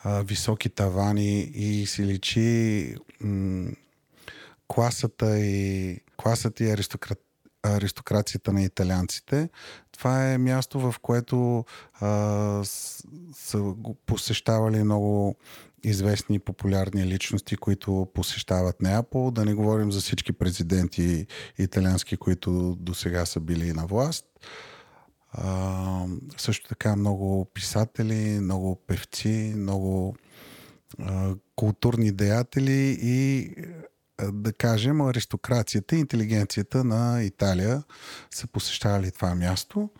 високи 0.06 0.68
тавани 0.68 1.40
и 1.40 1.86
си 1.86 2.06
личи 2.06 2.94
м- 3.20 3.70
класата 4.68 5.40
и 5.40 6.00
класата 6.16 6.64
и 6.64 6.70
аристократ, 6.70 7.20
аристокрацията 7.76 8.52
на 8.52 8.62
италианците. 8.62 9.48
Това 9.92 10.32
е 10.32 10.38
място, 10.38 10.80
в 10.80 10.94
което 11.02 11.64
а, 12.00 12.62
са 13.34 13.58
го 13.58 13.94
посещавали 13.94 14.82
много 14.82 15.36
известни 15.84 16.36
и 16.36 16.38
популярни 16.38 17.06
личности, 17.06 17.56
които 17.56 18.08
посещават 18.14 18.82
Неапол. 18.82 19.30
Да 19.30 19.44
не 19.44 19.54
говорим 19.54 19.92
за 19.92 20.00
всички 20.00 20.32
президенти 20.32 21.26
италиански, 21.58 22.16
които 22.16 22.76
до 22.80 22.94
сега 22.94 23.26
са 23.26 23.40
били 23.40 23.72
на 23.72 23.86
власт. 23.86 24.24
А, 25.32 26.06
също 26.36 26.68
така 26.68 26.96
много 26.96 27.44
писатели, 27.54 28.40
много 28.40 28.76
певци, 28.86 29.54
много 29.56 30.16
а, 30.98 31.34
културни 31.56 32.12
деятели 32.12 32.98
и 33.02 33.54
да 34.32 34.52
кажем, 34.52 35.00
аристокрацията 35.00 35.96
и 35.96 35.98
интелигенцията 35.98 36.84
на 36.84 37.22
Италия 37.22 37.82
са 38.30 38.46
посещавали 38.46 39.10
това 39.10 39.34
място. 39.34 39.90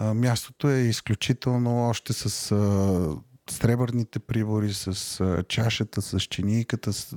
Мястото 0.00 0.70
е 0.70 0.78
изключително 0.78 1.88
още 1.88 2.12
с 2.12 2.54
сребърните 3.50 4.18
прибори, 4.18 4.74
с 4.74 5.44
чашата, 5.48 6.02
с 6.02 6.20
чинийката, 6.20 6.92
с, 6.92 7.16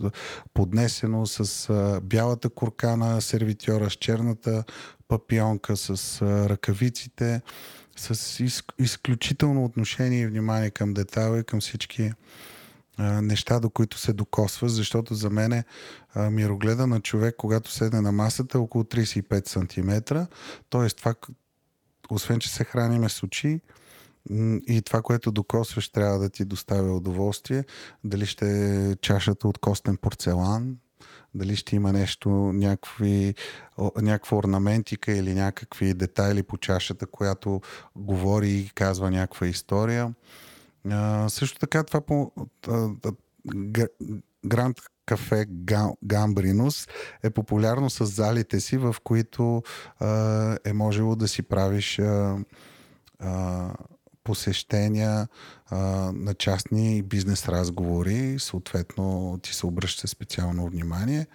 поднесено 0.53 1.25
с 1.25 1.69
бялата 2.03 2.49
куркана 2.49 3.21
сервитьора, 3.21 3.89
с 3.89 3.93
черната 3.93 4.63
папионка, 5.07 5.77
с 5.77 6.21
ръкавиците, 6.21 7.41
с 7.97 8.39
из, 8.39 8.63
изключително 8.79 9.65
отношение 9.65 10.21
и 10.21 10.27
внимание 10.27 10.69
към 10.69 10.93
детайла 10.93 11.39
и 11.39 11.43
към 11.43 11.61
всички 11.61 12.11
неща, 12.99 13.60
до 13.60 13.69
които 13.69 13.97
се 13.97 14.13
докосва, 14.13 14.69
защото 14.69 15.15
за 15.15 15.30
мен 15.30 15.63
мирогледа 16.15 16.88
на 16.88 17.01
човек, 17.01 17.36
когато 17.38 17.71
седне 17.71 18.01
на 18.01 18.12
масата, 18.12 18.58
е 18.58 18.62
около 18.62 18.84
35 18.84 19.47
см. 19.47 20.15
Тоест 20.69 20.97
това, 20.97 21.15
освен 22.10 22.39
че 22.39 22.49
се 22.49 22.63
храниме 22.63 23.10
с 23.10 23.23
очи, 23.23 23.62
и 24.67 24.82
това, 24.86 25.01
което 25.01 25.32
докосваш, 25.32 25.89
трябва 25.89 26.19
да 26.19 26.30
ти 26.30 26.45
доставя 26.45 26.95
удоволствие. 26.95 27.63
Дали 28.04 28.25
ще 28.25 28.75
е 28.91 28.95
чашата 28.95 29.47
от 29.47 29.58
костен 29.58 29.97
порцелан, 29.97 30.77
дали 31.34 31.56
ще 31.56 31.75
има 31.75 31.93
нещо, 31.93 32.30
някакви, 32.54 33.36
някаква 34.01 34.38
орнаментика 34.38 35.12
или 35.12 35.34
някакви 35.34 35.93
детайли 35.93 36.43
по 36.43 36.58
чашата, 36.58 37.06
която 37.06 37.62
говори 37.95 38.49
и 38.49 38.69
казва 38.75 39.12
някаква 39.12 39.47
история. 39.47 40.13
А, 40.89 41.29
също 41.29 41.59
така 41.59 41.83
това 41.83 42.01
по 42.01 42.31
Гранд 44.45 44.77
Кафе 45.05 45.45
Гамбринус 46.03 46.87
е 47.23 47.29
популярно 47.29 47.89
с 47.89 48.05
залите 48.05 48.59
си, 48.59 48.77
в 48.77 48.95
които 49.03 49.63
а, 49.99 50.57
е 50.65 50.73
можело 50.73 51.15
да 51.15 51.27
си 51.27 51.41
правиш 51.41 51.99
а, 51.99 52.37
а, 53.19 53.69
посещения 54.23 55.27
а, 55.69 55.77
на 56.15 56.33
частни 56.33 57.01
бизнес 57.01 57.49
разговори, 57.49 58.39
съответно 58.39 59.39
ти 59.43 59.53
се 59.53 59.65
обръща 59.65 60.07
специално 60.07 60.67
внимание. 60.67 61.27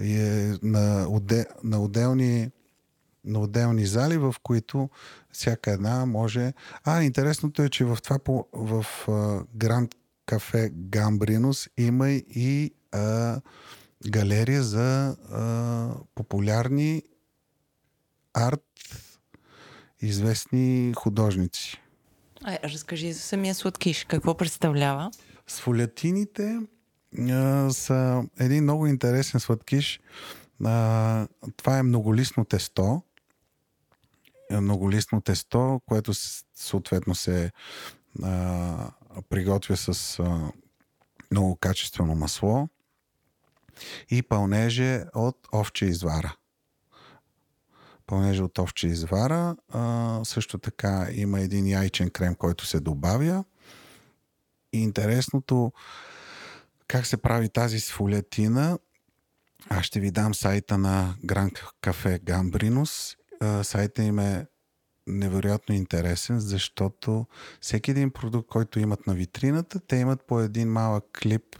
И 0.00 0.20
е 0.20 0.58
на, 0.62 1.06
отде, 1.08 1.46
на 1.64 1.82
отделни 1.82 2.50
на 3.26 3.40
отделни 3.40 3.86
зали, 3.86 4.18
в 4.18 4.34
които 4.42 4.88
всяка 5.36 5.70
една 5.70 6.06
може... 6.06 6.52
А, 6.84 7.02
интересното 7.02 7.62
е, 7.62 7.68
че 7.68 7.84
в 7.84 7.98
това 8.02 8.18
по, 8.18 8.46
в 8.52 8.86
Гранд 9.54 9.94
Кафе 10.26 10.70
Гамбринус 10.74 11.68
има 11.76 12.10
и 12.10 12.74
а, 12.92 13.40
галерия 14.08 14.62
за 14.62 15.16
а, 15.32 15.88
популярни 16.14 17.02
арт 18.34 18.62
известни 20.00 20.92
художници. 20.96 21.82
А, 22.44 22.58
разкажи 22.64 23.12
за 23.12 23.20
самия 23.20 23.54
сладкиш. 23.54 24.04
Какво 24.04 24.36
представлява? 24.36 25.10
Сфолятините 25.46 26.60
а, 27.18 27.70
са 27.70 28.24
един 28.38 28.62
много 28.62 28.86
интересен 28.86 29.40
сладкиш. 29.40 30.00
А, 30.64 31.26
това 31.56 31.78
е 31.78 31.82
многолистно 31.82 32.44
тесто. 32.44 33.02
Е, 34.50 34.60
многолистно 34.60 35.20
тесто, 35.20 35.80
което 35.86 36.12
съответно 36.54 37.14
се 37.14 37.52
а, 38.22 38.90
приготвя 39.28 39.76
с 39.76 40.18
а, 40.18 40.52
много 41.30 41.56
качествено 41.56 42.14
масло 42.14 42.68
и 44.10 44.22
пълнеже 44.22 45.04
от 45.14 45.48
овче 45.54 45.86
извара. 45.86 46.36
Пълнеже 48.06 48.42
от 48.42 48.58
овче 48.58 48.86
извара. 48.86 49.56
А, 49.68 50.20
също 50.24 50.58
така 50.58 51.08
има 51.12 51.40
един 51.40 51.66
яйчен 51.66 52.10
крем, 52.10 52.34
който 52.34 52.66
се 52.66 52.80
добавя. 52.80 53.44
И 54.72 54.82
интересното 54.82 55.72
как 56.88 57.06
се 57.06 57.16
прави 57.16 57.48
тази 57.48 57.80
сфолетина, 57.80 58.78
аз 59.68 59.84
ще 59.84 60.00
ви 60.00 60.10
дам 60.10 60.34
сайта 60.34 60.78
на 60.78 61.14
Гран 61.24 61.50
Кафе 61.80 62.18
Гамбринус. 62.18 63.16
Сайта 63.62 64.02
им 64.02 64.18
е 64.18 64.46
невероятно 65.06 65.74
интересен, 65.74 66.40
защото 66.40 67.26
всеки 67.60 67.90
един 67.90 68.10
продукт, 68.10 68.48
който 68.48 68.80
имат 68.80 69.06
на 69.06 69.14
витрината, 69.14 69.80
те 69.80 69.96
имат 69.96 70.26
по 70.26 70.40
един 70.40 70.72
малък 70.72 71.04
клип, 71.22 71.56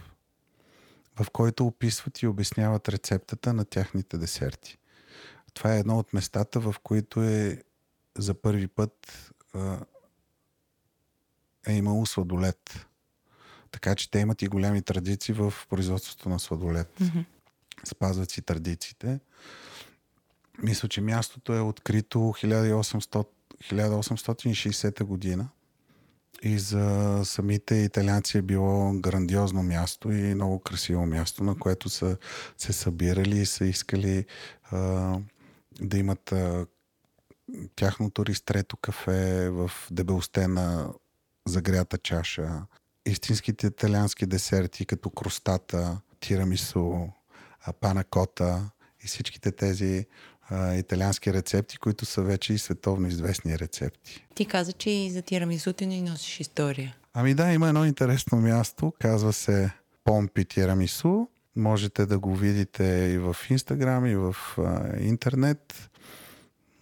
в 1.19 1.29
който 1.31 1.67
описват 1.67 2.21
и 2.21 2.27
обясняват 2.27 2.89
рецептата 2.89 3.53
на 3.53 3.65
тяхните 3.65 4.17
десерти. 4.17 4.77
Това 5.53 5.75
е 5.75 5.79
едно 5.79 5.99
от 5.99 6.13
местата, 6.13 6.59
в 6.59 6.75
които 6.83 7.23
е 7.23 7.63
за 8.17 8.33
първи 8.33 8.67
път 8.67 9.31
е 11.67 11.73
имало 11.73 12.05
сладолет. 12.05 12.87
Така 13.71 13.95
че 13.95 14.11
те 14.11 14.19
имат 14.19 14.41
и 14.41 14.47
големи 14.47 14.81
традиции 14.81 15.33
в 15.33 15.53
производството 15.69 16.29
на 16.29 16.39
сладолет. 16.39 16.99
Mm-hmm. 16.99 17.25
Спазват 17.83 18.31
си 18.31 18.41
традициите. 18.41 19.19
Мисля, 20.63 20.89
че 20.89 21.01
мястото 21.01 21.53
е 21.53 21.59
открито 21.59 22.17
1800 22.17 23.27
1860 23.63 25.03
година. 25.03 25.49
И 26.43 26.59
за 26.59 27.21
самите 27.25 27.75
италианци 27.75 28.37
е 28.37 28.41
било 28.41 28.93
грандиозно 28.93 29.63
място 29.63 30.11
и 30.11 30.35
много 30.35 30.59
красиво 30.59 31.05
място, 31.05 31.43
на 31.43 31.59
което 31.59 31.89
са 31.89 32.17
се 32.57 32.73
събирали 32.73 33.37
и 33.39 33.45
са 33.45 33.65
искали 33.65 34.25
а, 34.71 35.19
да 35.81 35.97
имат 35.97 36.31
а, 36.31 36.65
тяхното 37.75 38.25
ристрето 38.25 38.77
кафе 38.77 39.49
в 39.49 39.71
дебелостена 39.91 40.93
загрята 41.47 41.97
чаша. 41.97 42.65
Истинските 43.05 43.67
италиански 43.67 44.25
десерти, 44.25 44.85
като 44.85 45.09
кростата, 45.09 46.01
тирамисо, 46.19 47.09
панакота 47.79 48.69
и 49.03 49.07
всичките 49.07 49.51
тези 49.51 50.05
а, 50.49 50.75
италиански 50.75 51.33
рецепти, 51.33 51.77
които 51.77 52.05
са 52.05 52.21
вече 52.21 52.53
и 52.53 52.57
световно 52.57 53.07
известни 53.07 53.59
рецепти. 53.59 54.27
Ти 54.35 54.45
каза, 54.45 54.73
че 54.73 54.89
и 54.89 55.11
за 55.11 55.21
тирамисуто 55.21 55.85
ни 55.85 56.01
носиш 56.01 56.39
история. 56.39 56.95
Ами 57.13 57.33
да, 57.33 57.53
има 57.53 57.67
едно 57.67 57.85
интересно 57.85 58.37
място, 58.37 58.93
казва 58.99 59.33
се 59.33 59.71
Помпи 60.03 60.45
Тирамису. 60.45 61.27
Можете 61.55 62.05
да 62.05 62.19
го 62.19 62.35
видите 62.35 62.83
и 62.83 63.17
в 63.17 63.35
Инстаграм, 63.49 64.05
и 64.05 64.15
в 64.15 64.35
а, 64.57 64.99
интернет. 64.99 65.89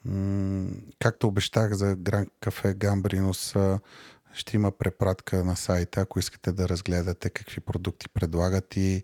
М- 0.05 0.67
както 0.99 1.27
обещах 1.27 1.73
за 1.73 1.95
Гран 1.95 2.27
Кафе 2.39 2.73
Гамбринус, 2.73 3.55
ще 4.35 4.55
има 4.55 4.71
препратка 4.71 5.43
на 5.43 5.55
сайта, 5.55 6.01
ако 6.01 6.19
искате 6.19 6.51
да 6.51 6.69
разгледате 6.69 7.29
какви 7.29 7.61
продукти 7.61 8.09
предлагат 8.09 8.75
и, 8.75 9.03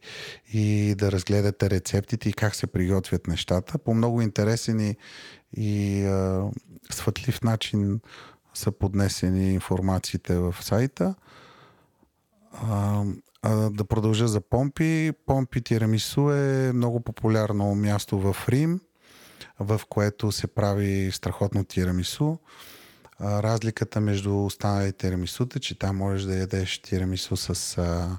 и 0.53 0.95
да 0.97 1.11
разгледате 1.11 1.69
рецептите 1.69 2.29
и 2.29 2.33
как 2.33 2.55
се 2.55 2.67
приготвят 2.67 3.27
нещата. 3.27 3.77
По 3.77 3.93
много 3.93 4.21
интересен 4.21 4.79
и, 4.79 4.95
и 5.57 6.03
а, 6.05 6.49
светлив 6.91 7.41
начин 7.41 7.99
са 8.53 8.71
поднесени 8.71 9.53
информациите 9.53 10.37
в 10.37 10.55
сайта. 10.61 11.15
А, 12.53 13.03
а, 13.41 13.69
да 13.69 13.85
продължа 13.85 14.27
за 14.27 14.41
Помпи. 14.41 15.11
Помпи 15.25 15.61
Тирамису 15.61 16.31
е 16.31 16.71
много 16.73 16.99
популярно 16.99 17.75
място 17.75 18.19
в 18.19 18.35
Рим, 18.49 18.79
в 19.59 19.81
което 19.89 20.31
се 20.31 20.47
прави 20.47 21.11
страхотно 21.11 21.65
тирамису 21.65 22.37
разликата 23.21 24.01
между 24.01 24.45
останалите 24.45 24.97
тирамисута, 24.97 25.59
че 25.59 25.79
там 25.79 25.97
можеш 25.97 26.23
да 26.23 26.35
ядеш 26.35 26.81
тирамису 26.81 27.37
с 27.37 27.77
а, 27.77 28.17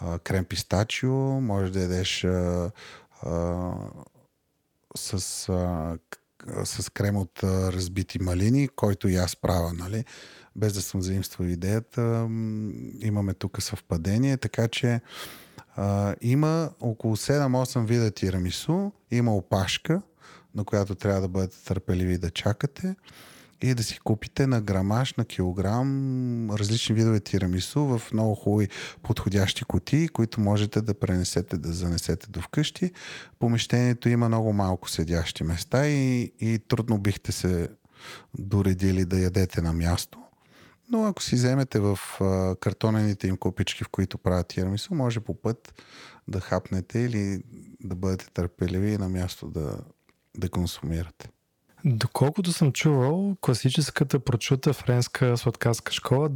а, 0.00 0.18
крем 0.18 0.44
пистачио, 0.44 1.14
можеш 1.40 1.70
да 1.70 1.80
ядеш 1.80 2.24
а, 2.24 2.70
а, 3.22 3.72
с, 4.96 5.48
а, 5.48 5.98
с 6.64 6.90
крем 6.90 7.16
от 7.16 7.42
а, 7.42 7.72
разбити 7.72 8.22
малини, 8.22 8.68
който 8.68 9.08
и 9.08 9.16
аз 9.16 9.36
правя, 9.36 9.72
нали? 9.72 10.04
без 10.56 10.72
да 10.72 10.82
съм 10.82 11.02
заимствал 11.02 11.46
идеята. 11.46 12.28
Имаме 13.00 13.34
тук 13.34 13.62
съвпадение, 13.62 14.36
така 14.36 14.68
че 14.68 15.00
а, 15.76 16.14
има 16.20 16.70
около 16.80 17.16
7-8 17.16 17.86
вида 17.86 18.10
тирамису, 18.10 18.90
има 19.10 19.36
опашка, 19.36 20.02
на 20.54 20.64
която 20.64 20.94
трябва 20.94 21.20
да 21.20 21.28
бъдете 21.28 21.64
търпеливи 21.64 22.18
да 22.18 22.30
чакате. 22.30 22.96
И 23.62 23.74
да 23.74 23.82
си 23.82 23.98
купите 23.98 24.46
на 24.46 24.60
грамаж, 24.60 25.14
на 25.14 25.24
килограм 25.24 26.50
различни 26.50 26.94
видове 26.94 27.20
тирамису 27.20 27.80
в 27.80 28.02
много 28.12 28.34
хубави 28.34 28.68
подходящи 29.02 29.64
кутии, 29.64 30.08
които 30.08 30.40
можете 30.40 30.80
да 30.80 30.94
пренесете, 30.94 31.58
да 31.58 31.72
занесете 31.72 32.26
до 32.30 32.40
вкъщи. 32.40 32.92
Помещението 33.38 34.08
има 34.08 34.28
много 34.28 34.52
малко 34.52 34.90
седящи 34.90 35.44
места 35.44 35.88
и, 35.88 36.32
и 36.40 36.58
трудно 36.58 36.98
бихте 36.98 37.32
се 37.32 37.68
доредили 38.38 39.04
да 39.04 39.18
ядете 39.18 39.62
на 39.62 39.72
място. 39.72 40.18
Но 40.90 41.04
ако 41.04 41.22
си 41.22 41.34
вземете 41.34 41.80
в 41.80 41.98
картонените 42.60 43.28
им 43.28 43.36
копички, 43.36 43.84
в 43.84 43.88
които 43.88 44.18
правят 44.18 44.48
тирамису, 44.48 44.94
може 44.94 45.20
по 45.20 45.34
път 45.34 45.82
да 46.28 46.40
хапнете 46.40 46.98
или 46.98 47.42
да 47.80 47.94
бъдете 47.94 48.30
търпеливи 48.30 48.92
и 48.92 48.98
на 48.98 49.08
място 49.08 49.48
да, 49.48 49.78
да 50.36 50.48
консумирате. 50.48 51.28
Доколкото 51.84 52.52
съм 52.52 52.72
чувал, 52.72 53.36
класическата 53.40 54.18
прочута 54.18 54.72
френска 54.72 55.36
сладкарска 55.36 55.92
школа 55.92 56.28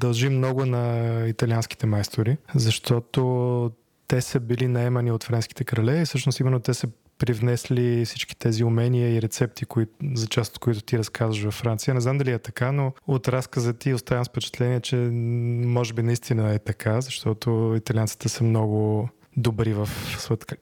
дължи 0.00 0.28
много 0.28 0.66
на 0.66 1.24
италианските 1.28 1.86
майстори, 1.86 2.36
защото 2.54 3.72
те 4.08 4.20
са 4.20 4.40
били 4.40 4.68
наемани 4.68 5.12
от 5.12 5.24
френските 5.24 5.64
крале 5.64 6.00
и 6.00 6.04
всъщност 6.04 6.40
именно 6.40 6.60
те 6.60 6.74
са 6.74 6.88
привнесли 7.18 8.04
всички 8.04 8.36
тези 8.36 8.64
умения 8.64 9.14
и 9.14 9.22
рецепти, 9.22 9.64
кои, 9.64 9.86
за 10.14 10.26
част 10.26 10.52
от 10.52 10.58
които 10.58 10.80
ти 10.80 10.98
разказваш 10.98 11.42
във 11.42 11.54
Франция. 11.54 11.94
Не 11.94 12.00
знам 12.00 12.18
дали 12.18 12.30
е 12.30 12.38
така, 12.38 12.72
но 12.72 12.92
от 13.06 13.28
разказа 13.28 13.72
ти 13.72 13.94
оставям 13.94 14.24
впечатление, 14.24 14.80
че 14.80 14.96
може 14.96 15.94
би 15.94 16.02
наистина 16.02 16.54
е 16.54 16.58
така, 16.58 17.00
защото 17.00 17.74
италианците 17.76 18.28
са 18.28 18.44
много 18.44 19.08
добри 19.36 19.72
в 19.72 19.88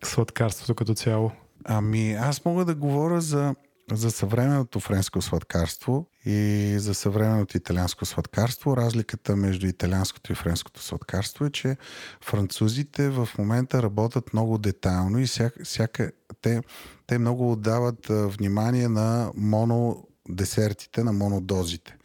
сладкарството 0.04 0.74
като 0.74 0.94
цяло. 0.94 1.30
Ами, 1.64 2.12
аз 2.12 2.44
мога 2.44 2.64
да 2.64 2.74
говоря 2.74 3.20
за 3.20 3.54
за 3.92 4.10
съвременното 4.10 4.80
френско 4.80 5.22
сладкарство 5.22 6.06
и 6.24 6.74
за 6.78 6.94
съвременното 6.94 7.56
италианско 7.56 8.06
сладкарство. 8.06 8.76
Разликата 8.76 9.36
между 9.36 9.66
италианското 9.66 10.32
и 10.32 10.34
френското 10.34 10.82
сладкарство 10.82 11.44
е, 11.44 11.50
че 11.50 11.76
французите 12.24 13.08
в 13.08 13.28
момента 13.38 13.82
работят 13.82 14.32
много 14.32 14.58
детайлно 14.58 15.18
и 15.18 15.26
всяка, 15.26 15.64
всяка, 15.64 16.12
те, 16.40 16.62
те 17.06 17.18
много 17.18 17.52
отдават 17.52 18.06
внимание 18.08 18.88
на 18.88 19.32
монодесертите, 19.36 21.04
на 21.04 21.12
монодозите. 21.12 21.96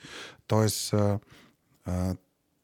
Тоест, 0.48 0.94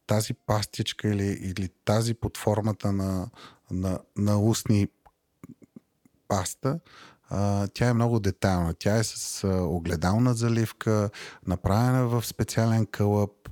тази 0.08 0.34
пастичка 0.34 1.10
или, 1.10 1.40
или 1.42 1.70
тази 1.86 2.14
под 2.14 2.38
формата 2.38 2.92
на, 2.92 3.30
на, 3.72 4.00
на 4.18 4.40
устни 4.42 4.88
паста 6.28 6.80
тя 7.74 7.88
е 7.88 7.94
много 7.94 8.20
детайлна. 8.20 8.74
Тя 8.74 8.96
е 8.96 9.04
с 9.04 9.48
огледална 9.48 10.34
заливка, 10.34 11.10
направена 11.48 12.08
в 12.08 12.26
специален 12.26 12.86
кълъп 12.86 13.50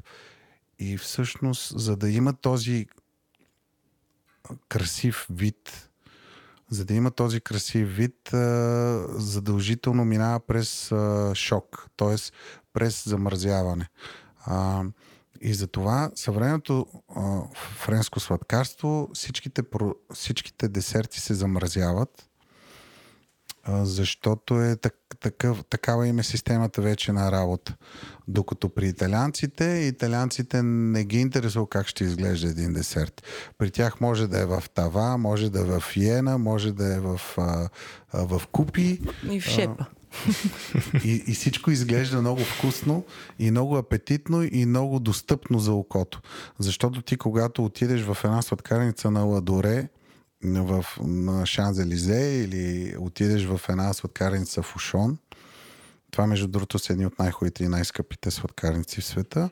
и 0.80 0.98
всъщност, 0.98 1.80
за 1.80 1.96
да 1.96 2.10
има 2.10 2.34
този 2.34 2.88
красив 4.70 5.28
вид, 5.30 5.90
за 6.70 6.86
да 6.86 6.94
има 6.94 7.12
този 7.12 7.42
красив 7.42 7.96
вид, 7.96 8.30
задължително 9.22 10.06
минава 10.06 10.40
през 10.40 10.94
шок, 11.34 11.88
т.е. 11.98 12.16
през 12.74 13.10
замързяване. 13.10 13.90
А, 14.46 14.84
и 15.42 15.54
затова 15.54 16.12
съвременното 16.16 16.86
френско 17.54 18.20
сладкарство, 18.20 19.10
всичките, 19.14 19.64
всичките 20.14 20.68
десерти 20.68 21.20
се 21.20 21.34
замразяват 21.34 22.30
защото 23.68 24.62
е 24.62 24.76
так, 24.76 24.96
такъв, 25.20 25.64
такава 25.70 26.08
им 26.08 26.20
е 26.20 26.24
системата 26.24 26.82
вече 26.82 27.12
на 27.12 27.32
работа. 27.32 27.76
Докато 28.28 28.70
при 28.70 28.88
италианците, 28.88 29.66
италианците 29.66 30.64
не 30.64 31.04
ги 31.04 31.20
интересува 31.20 31.70
как 31.70 31.88
ще 31.88 32.04
изглежда 32.04 32.50
един 32.50 32.74
десерт. 32.74 33.24
При 33.58 33.72
тях 33.72 34.02
може 34.02 34.28
да 34.28 34.40
е 34.40 34.46
в 34.46 34.64
тава, 34.74 35.18
може 35.18 35.50
да 35.50 35.60
е 35.60 35.80
в 35.80 35.84
иена, 35.96 36.38
може 36.38 36.72
да 36.72 36.96
е 36.96 37.00
в, 37.00 37.22
а, 37.38 37.70
а, 38.14 38.26
в 38.26 38.42
купи. 38.52 39.02
И 39.32 39.42
в 39.42 39.44
шепа. 39.46 39.86
И, 41.04 41.24
и 41.28 41.34
всичко 41.34 41.72
изглежда 41.72 42.22
много 42.22 42.42
вкусно 42.42 43.04
и 43.40 43.52
много 43.52 43.78
апетитно 43.78 44.44
и 44.44 44.66
много 44.66 45.00
достъпно 45.00 45.60
за 45.60 45.74
окото. 45.74 46.22
Защото 46.60 47.02
ти, 47.02 47.18
когато 47.18 47.66
отидеш 47.66 48.02
в 48.02 48.18
една 48.24 48.42
сладкарница 48.42 49.12
на 49.12 49.24
Ладоре, 49.24 49.88
в, 50.46 50.86
на 51.02 51.46
Шанзелизе 51.46 52.44
или 52.46 52.96
отидеш 53.00 53.46
в 53.46 53.62
една 53.70 53.94
сладкарница 53.94 54.62
в 54.62 54.76
Ушон. 54.76 55.18
Това, 56.12 56.28
между 56.28 56.48
другото, 56.48 56.80
са 56.80 56.94
едни 56.94 57.06
от 57.06 57.20
най-хубавите 57.20 57.64
и 57.64 57.68
най-скъпите 57.68 58.32
сладкарници 58.32 59.02
в 59.02 59.06
света. 59.06 59.50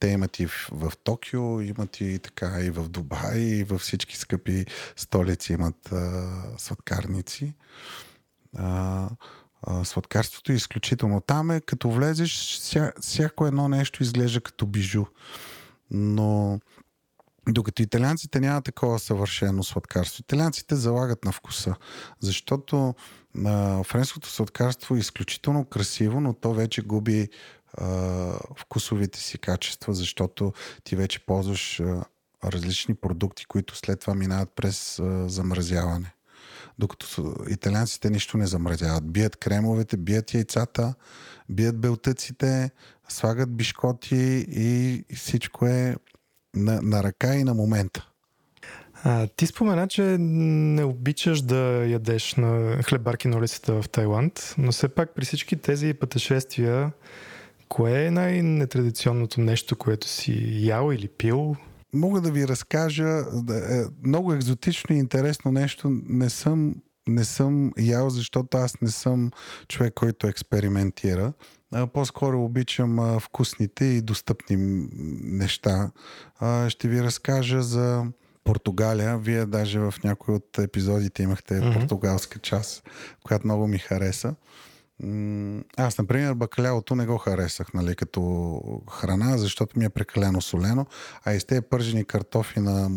Те 0.00 0.08
имат 0.08 0.40
и 0.40 0.46
в, 0.46 0.68
в 0.72 0.92
Токио, 1.04 1.60
имат 1.60 2.00
и 2.00 2.18
така 2.18 2.60
и 2.60 2.70
в 2.70 2.88
Дубай, 2.88 3.38
и 3.38 3.64
във 3.64 3.80
всички 3.80 4.16
скъпи 4.16 4.66
столици 4.96 5.52
имат 5.52 5.92
а, 5.92 6.30
сладкарници. 6.58 7.54
А, 8.56 9.08
а, 9.62 9.84
сладкарството 9.84 10.52
е 10.52 10.54
изключително. 10.54 11.20
Там 11.20 11.50
е, 11.50 11.60
като 11.60 11.90
влезеш, 11.90 12.58
ся, 12.60 12.92
всяко 13.00 13.46
едно 13.46 13.68
нещо 13.68 14.02
изглежда 14.02 14.40
като 14.40 14.66
бижу. 14.66 15.04
Но 15.90 16.60
докато 17.48 17.82
италианците 17.82 18.40
няма 18.40 18.62
такова 18.62 18.98
съвършено 18.98 19.64
сладкарство. 19.64 20.20
Италианците 20.20 20.76
залагат 20.76 21.24
на 21.24 21.32
вкуса, 21.32 21.74
защото 22.20 22.94
а, 23.46 23.82
френското 23.84 24.28
сладкарство 24.28 24.96
е 24.96 24.98
изключително 24.98 25.64
красиво, 25.64 26.20
но 26.20 26.32
то 26.32 26.54
вече 26.54 26.82
губи 26.82 27.28
а, 27.74 27.86
вкусовите 28.56 29.20
си 29.20 29.38
качества, 29.38 29.94
защото 29.94 30.52
ти 30.84 30.96
вече 30.96 31.26
ползваш 31.26 31.80
а, 31.80 32.04
различни 32.44 32.94
продукти, 32.94 33.44
които 33.44 33.76
след 33.76 34.00
това 34.00 34.14
минават 34.14 34.48
през 34.56 34.98
а, 34.98 35.28
замразяване. 35.28 36.14
Докато 36.78 37.34
италианците 37.48 38.10
нищо 38.10 38.36
не 38.36 38.46
замразяват. 38.46 39.12
Бият 39.12 39.36
кремовете, 39.36 39.96
бият 39.96 40.34
яйцата, 40.34 40.94
бият 41.48 41.80
белтъците, 41.80 42.70
слагат 43.08 43.56
бишкоти 43.56 44.46
и 44.48 45.04
всичко 45.14 45.66
е 45.66 45.96
на, 46.56 46.82
на 46.82 47.02
ръка 47.02 47.34
и 47.34 47.44
на 47.44 47.54
момента. 47.54 48.08
А, 49.04 49.26
ти 49.26 49.46
спомена, 49.46 49.88
че 49.88 50.02
не 50.18 50.84
обичаш 50.84 51.42
да 51.42 51.56
ядеш 51.86 52.34
на 52.34 52.82
хлебарки 52.82 53.28
на 53.28 53.36
улицата 53.36 53.82
в 53.82 53.88
Тайланд, 53.88 54.54
но 54.58 54.72
все 54.72 54.88
пак 54.88 55.14
при 55.14 55.24
всички 55.24 55.56
тези 55.56 55.94
пътешествия, 55.94 56.92
кое 57.68 58.04
е 58.04 58.10
най-нетрадиционното 58.10 59.40
нещо, 59.40 59.76
което 59.76 60.08
си 60.08 60.66
ял 60.66 60.92
или 60.92 61.08
пил? 61.08 61.56
Мога 61.92 62.20
да 62.20 62.30
ви 62.30 62.48
разкажа 62.48 63.08
е, 63.08 63.82
много 64.02 64.32
екзотично 64.32 64.96
и 64.96 64.98
интересно 64.98 65.52
нещо. 65.52 65.90
Не 66.08 66.30
съм, 66.30 66.74
не 67.08 67.24
съм 67.24 67.72
ял, 67.78 68.10
защото 68.10 68.56
аз 68.56 68.80
не 68.80 68.90
съм 68.90 69.30
човек, 69.68 69.94
който 69.94 70.26
експериментира 70.26 71.32
по-скоро 71.92 72.44
обичам 72.44 73.18
вкусните 73.20 73.84
и 73.84 74.00
достъпни 74.00 74.56
неща. 75.22 75.90
Ще 76.68 76.88
ви 76.88 77.02
разкажа 77.02 77.62
за 77.62 78.04
Португалия. 78.44 79.18
Вие 79.18 79.46
даже 79.46 79.78
в 79.78 79.94
някои 80.04 80.34
от 80.34 80.58
епизодите 80.58 81.22
имахте 81.22 81.54
mm-hmm. 81.54 81.74
португалска 81.74 82.38
част, 82.38 82.82
която 83.22 83.46
много 83.46 83.66
ми 83.66 83.78
хареса. 83.78 84.34
Аз, 85.76 85.98
например, 85.98 86.34
бакалялото 86.34 86.94
не 86.94 87.06
го 87.06 87.18
харесах 87.18 87.74
нали, 87.74 87.96
като 87.96 88.60
храна, 88.90 89.38
защото 89.38 89.78
ми 89.78 89.84
е 89.84 89.90
прекалено 89.90 90.40
солено, 90.40 90.86
а 91.24 91.32
и 91.32 91.40
с 91.40 91.44
тези 91.44 91.60
пържени 91.60 92.04
картофи 92.04 92.60
на, 92.60 92.90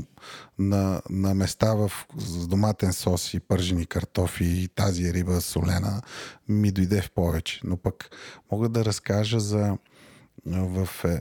на, 0.59 1.01
на 1.09 1.33
места 1.33 1.73
в, 1.73 1.91
с 2.17 2.47
доматен 2.47 2.93
сос 2.93 3.33
и 3.33 3.39
пържени 3.39 3.85
картофи 3.85 4.43
и 4.43 4.67
тази 4.67 5.13
риба 5.13 5.41
солена 5.41 6.01
ми 6.49 6.71
дойде 6.71 7.01
в 7.01 7.11
повече. 7.11 7.61
Но 7.63 7.77
пък 7.77 8.09
мога 8.51 8.69
да 8.69 8.85
разкажа 8.85 9.39
за 9.39 9.77
в, 10.45 10.89
е, 11.05 11.19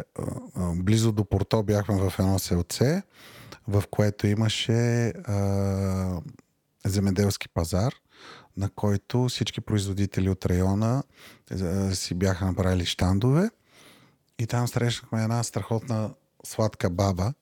близо 0.74 1.12
до 1.12 1.24
Порто 1.24 1.62
бяхме 1.62 1.96
в 1.96 2.12
едно 2.18 2.38
селце, 2.38 3.02
в 3.68 3.84
което 3.90 4.26
имаше 4.26 5.08
а, 5.08 6.20
земеделски 6.84 7.48
пазар– 7.48 7.94
на 8.56 8.70
който 8.70 9.28
всички 9.28 9.60
производители 9.60 10.28
от 10.28 10.46
района 10.46 11.02
е, 11.50 11.94
си 11.94 12.14
бяха 12.14 12.46
направили 12.46 12.86
щандове 12.86 13.50
и 14.38 14.46
там 14.46 14.68
срещнахме 14.68 15.22
една 15.22 15.42
страхотна 15.42 16.10
сладка 16.44 16.90
баба 16.90 17.34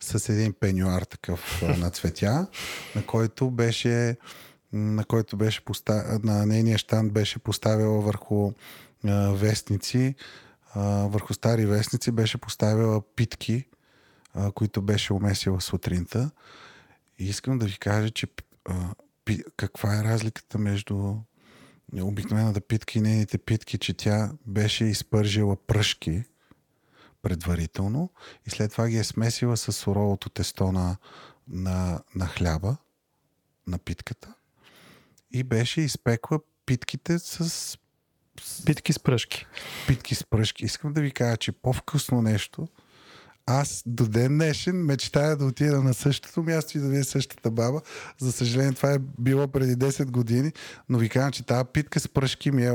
с 0.00 0.28
един 0.28 0.52
пенюар 0.52 1.02
такъв 1.02 1.62
на 1.62 1.90
цветя, 1.90 2.46
на 2.96 3.06
който 3.06 3.50
беше 3.50 4.16
на 4.72 5.04
който 5.04 5.36
беше 5.36 5.64
постав... 5.64 6.22
на 6.22 6.46
нейния 6.46 6.78
щанд 6.78 7.12
беше 7.12 7.38
поставила 7.38 8.00
върху 8.00 8.52
а, 9.04 9.32
вестници, 9.32 10.14
а, 10.74 10.82
върху 11.06 11.34
стари 11.34 11.66
вестници 11.66 12.10
беше 12.10 12.38
поставила 12.38 13.02
питки, 13.16 13.64
а, 14.34 14.52
които 14.52 14.82
беше 14.82 15.12
умесила 15.12 15.60
сутринта. 15.60 16.30
И 17.18 17.24
искам 17.24 17.58
да 17.58 17.66
ви 17.66 17.78
кажа, 17.78 18.10
че 18.10 18.26
каква 19.56 19.98
е 20.00 20.04
разликата 20.04 20.58
между 20.58 21.14
обикновената 22.00 22.60
питка 22.60 22.98
и 22.98 23.02
нейните 23.02 23.38
питки, 23.38 23.78
че 23.78 23.94
тя 23.94 24.32
беше 24.46 24.84
изпържила 24.84 25.56
пръшки 25.56 26.24
предварително 27.22 28.10
и 28.46 28.50
след 28.50 28.72
това 28.72 28.88
ги 28.88 28.96
е 28.96 29.04
смесила 29.04 29.56
с 29.56 29.72
суровото 29.72 30.30
тесто 30.30 30.72
на, 30.72 30.96
на, 31.48 32.00
на 32.14 32.26
хляба, 32.26 32.76
на 33.66 33.78
питката 33.78 34.34
и 35.30 35.42
беше 35.42 35.80
изпекла 35.80 36.40
питките 36.66 37.18
с 37.18 37.78
Питки 38.66 38.92
с 38.92 38.98
пръшки. 38.98 39.46
питки 39.86 40.14
с 40.14 40.24
пръшки. 40.24 40.64
Искам 40.64 40.92
да 40.92 41.00
ви 41.00 41.10
кажа, 41.10 41.36
че 41.36 41.52
по-вкусно 41.52 42.22
нещо. 42.22 42.68
Аз 43.46 43.82
до 43.86 44.08
ден 44.08 44.38
днешен 44.38 44.84
мечтая 44.84 45.36
да 45.36 45.44
отида 45.44 45.82
на 45.82 45.94
същото 45.94 46.42
място 46.42 46.78
и 46.78 46.80
да 46.80 46.88
видя 46.88 47.04
същата 47.04 47.50
баба. 47.50 47.80
За 48.18 48.32
съжаление, 48.32 48.72
това 48.72 48.92
е 48.92 48.98
било 49.18 49.48
преди 49.48 49.76
10 49.76 50.10
години, 50.10 50.52
но 50.88 50.98
ви 50.98 51.08
казвам, 51.08 51.32
че 51.32 51.46
тази 51.46 51.64
питка 51.72 52.00
с 52.00 52.08
пръшки 52.08 52.50
ми 52.50 52.66
е, 52.66 52.68
е, 52.70 52.74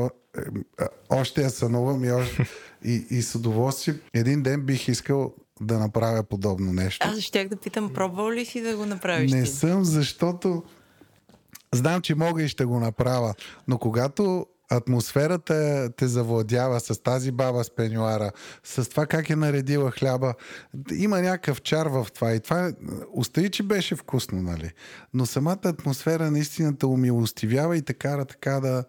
е 0.81 0.85
още 1.09 1.41
я 1.41 1.49
сънувам 1.49 2.03
и, 2.03 2.11
още, 2.11 2.45
и, 2.85 3.05
и 3.09 3.21
с 3.21 3.35
удоволствие. 3.35 3.95
Един 4.13 4.43
ден 4.43 4.61
бих 4.61 4.87
искал 4.87 5.33
да 5.61 5.79
направя 5.79 6.23
подобно 6.23 6.73
нещо. 6.73 7.07
Аз 7.09 7.19
щях 7.19 7.47
да 7.47 7.55
питам, 7.55 7.93
пробвал 7.93 8.31
ли 8.31 8.45
си 8.45 8.61
да 8.61 8.77
го 8.77 8.85
направиш 8.85 9.31
Не 9.31 9.43
ти? 9.43 9.49
съм, 9.49 9.85
защото 9.85 10.63
знам, 11.73 12.01
че 12.01 12.15
мога 12.15 12.43
и 12.43 12.47
ще 12.47 12.65
го 12.65 12.79
направя, 12.79 13.33
но 13.67 13.77
когато 13.77 14.45
атмосферата 14.69 15.89
те 15.97 16.07
завладява 16.07 16.79
с 16.79 17.03
тази 17.03 17.31
баба 17.31 17.63
с 17.63 17.75
пенюара, 17.75 18.31
с 18.63 18.89
това 18.89 19.05
как 19.05 19.29
е 19.29 19.35
наредила 19.35 19.91
хляба, 19.91 20.33
има 20.93 21.21
някакъв 21.21 21.61
чар 21.61 21.87
в 21.87 22.07
това 22.15 22.33
и 22.33 22.39
това 22.39 22.71
остави, 23.13 23.49
че 23.49 23.63
беше 23.63 23.95
вкусно, 23.95 24.41
нали? 24.41 24.71
Но 25.13 25.25
самата 25.25 25.59
атмосфера 25.65 26.31
наистина 26.31 26.77
те 26.77 26.85
умилостивява 26.85 27.77
и 27.77 27.81
те 27.81 27.93
кара 27.93 28.25
така 28.25 28.59
да, 28.59 28.83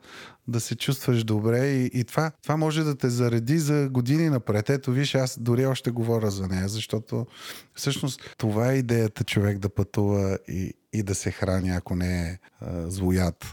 да 0.48 0.60
се 0.60 0.76
чувстваш 0.76 1.24
добре 1.24 1.66
и, 1.66 1.90
и 1.94 2.04
това, 2.04 2.30
това 2.42 2.56
може 2.56 2.84
да 2.84 2.96
те 2.96 3.10
зареди 3.10 3.58
за 3.58 3.88
години 3.88 4.30
напред. 4.30 4.70
Ето 4.70 4.92
виж, 4.92 5.14
аз 5.14 5.38
дори 5.38 5.66
още 5.66 5.90
говоря 5.90 6.30
за 6.30 6.48
нея, 6.48 6.68
защото 6.68 7.26
всъщност 7.74 8.34
това 8.38 8.72
е 8.72 8.76
идеята 8.76 9.24
човек 9.24 9.58
да 9.58 9.68
пътува 9.68 10.38
и, 10.48 10.74
и 10.92 11.02
да 11.02 11.14
се 11.14 11.30
храни, 11.30 11.70
ако 11.70 11.96
не 11.96 12.28
е 12.28 12.38
а, 12.60 12.90
злоят. 12.90 13.46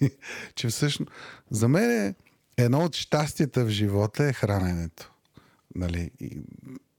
Че 0.54 0.68
всъщност 0.68 1.10
за 1.50 1.68
мен 1.68 1.90
е 1.90 2.14
едно 2.56 2.84
от 2.84 2.96
щастията 2.96 3.64
в 3.64 3.68
живота 3.68 4.24
е 4.24 4.32
храненето. 4.32 5.12
Нали? 5.74 6.10
И 6.20 6.40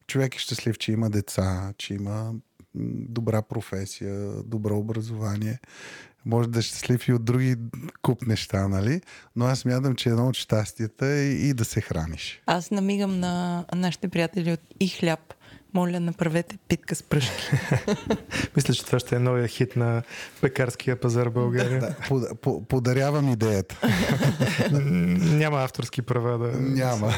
човек 0.08 0.36
е 0.36 0.40
щастлив, 0.40 0.78
че 0.78 0.92
има 0.92 1.10
деца, 1.10 1.74
че 1.78 1.94
има 1.94 2.34
добра 3.10 3.42
професия, 3.42 4.44
добро 4.44 4.78
образование 4.78 5.60
може 6.26 6.50
да 6.50 6.60
е 6.60 6.62
щастлив 6.62 7.08
и 7.08 7.14
от 7.14 7.26
други 7.26 7.56
куп 8.02 8.28
неща, 8.28 8.68
нали? 8.68 9.02
Но 9.36 9.46
аз 9.46 9.66
мятам, 9.66 9.96
че 9.96 10.10
едно 10.10 10.28
от 10.28 10.36
щастията 10.36 11.06
е 11.06 11.26
и 11.26 11.54
да 11.54 11.66
се 11.66 11.82
храниш. 11.82 12.42
Аз 12.46 12.72
намигам 12.72 13.20
на 13.20 13.66
нашите 13.76 14.08
приятели 14.08 14.52
от 14.52 14.62
И 14.80 14.88
хляб. 14.88 15.20
Моля, 15.74 16.00
направете 16.00 16.58
питка 16.68 16.96
с 16.96 17.04
пръшки. 17.04 17.50
Мисля, 18.56 18.74
че 18.74 18.86
това 18.86 19.00
ще 19.00 19.16
е 19.16 19.20
новия 19.20 19.48
хит 19.48 19.76
на 19.76 20.04
пекарския 20.42 21.00
пазар 21.00 21.28
в 21.28 21.32
България. 21.32 21.80
Да, 21.80 21.96
под, 22.08 22.42
по, 22.42 22.66
подарявам 22.66 23.32
идеята. 23.34 23.78
няма 25.22 25.64
авторски 25.64 26.02
права 26.02 26.38
да... 26.38 26.60
Няма. 26.60 27.14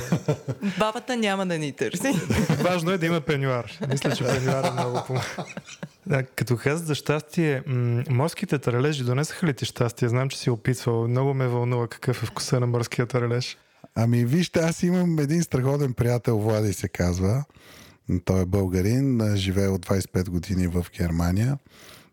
Бабата 0.79 1.17
няма 1.17 1.45
да 1.45 1.57
ни 1.57 1.71
търси. 1.71 2.13
Важно 2.49 2.91
е 2.91 2.97
да 2.97 3.05
има 3.05 3.21
пенюар. 3.21 3.79
Мисля, 3.89 4.15
че 4.15 4.23
пенюар 4.23 4.63
е 4.63 4.71
много 4.71 5.03
помага. 5.07 5.45
Да, 6.11 6.23
като 6.23 6.57
каза 6.57 6.85
за 6.85 6.95
щастие, 6.95 7.63
м- 7.67 8.03
морските 8.09 8.59
таралежи 8.59 9.03
донесаха 9.03 9.47
ли 9.47 9.53
ти 9.53 9.65
щастие? 9.65 10.09
Знам, 10.09 10.29
че 10.29 10.37
си 10.37 10.49
опитвал. 10.49 11.07
Много 11.07 11.33
ме 11.33 11.47
вълнува 11.47 11.87
какъв 11.87 12.23
е 12.23 12.25
вкуса 12.25 12.59
на 12.59 12.67
морския 12.67 13.05
таралеж. 13.05 13.57
Ами 13.95 14.25
вижте, 14.25 14.59
аз 14.59 14.83
имам 14.83 15.19
един 15.19 15.43
страхотен 15.43 15.93
приятел, 15.93 16.39
Влади 16.39 16.73
се 16.73 16.87
казва. 16.87 17.43
Той 18.25 18.41
е 18.41 18.45
българин, 18.45 19.35
живее 19.35 19.67
от 19.67 19.85
25 19.85 20.29
години 20.29 20.67
в 20.67 20.85
Германия. 20.97 21.57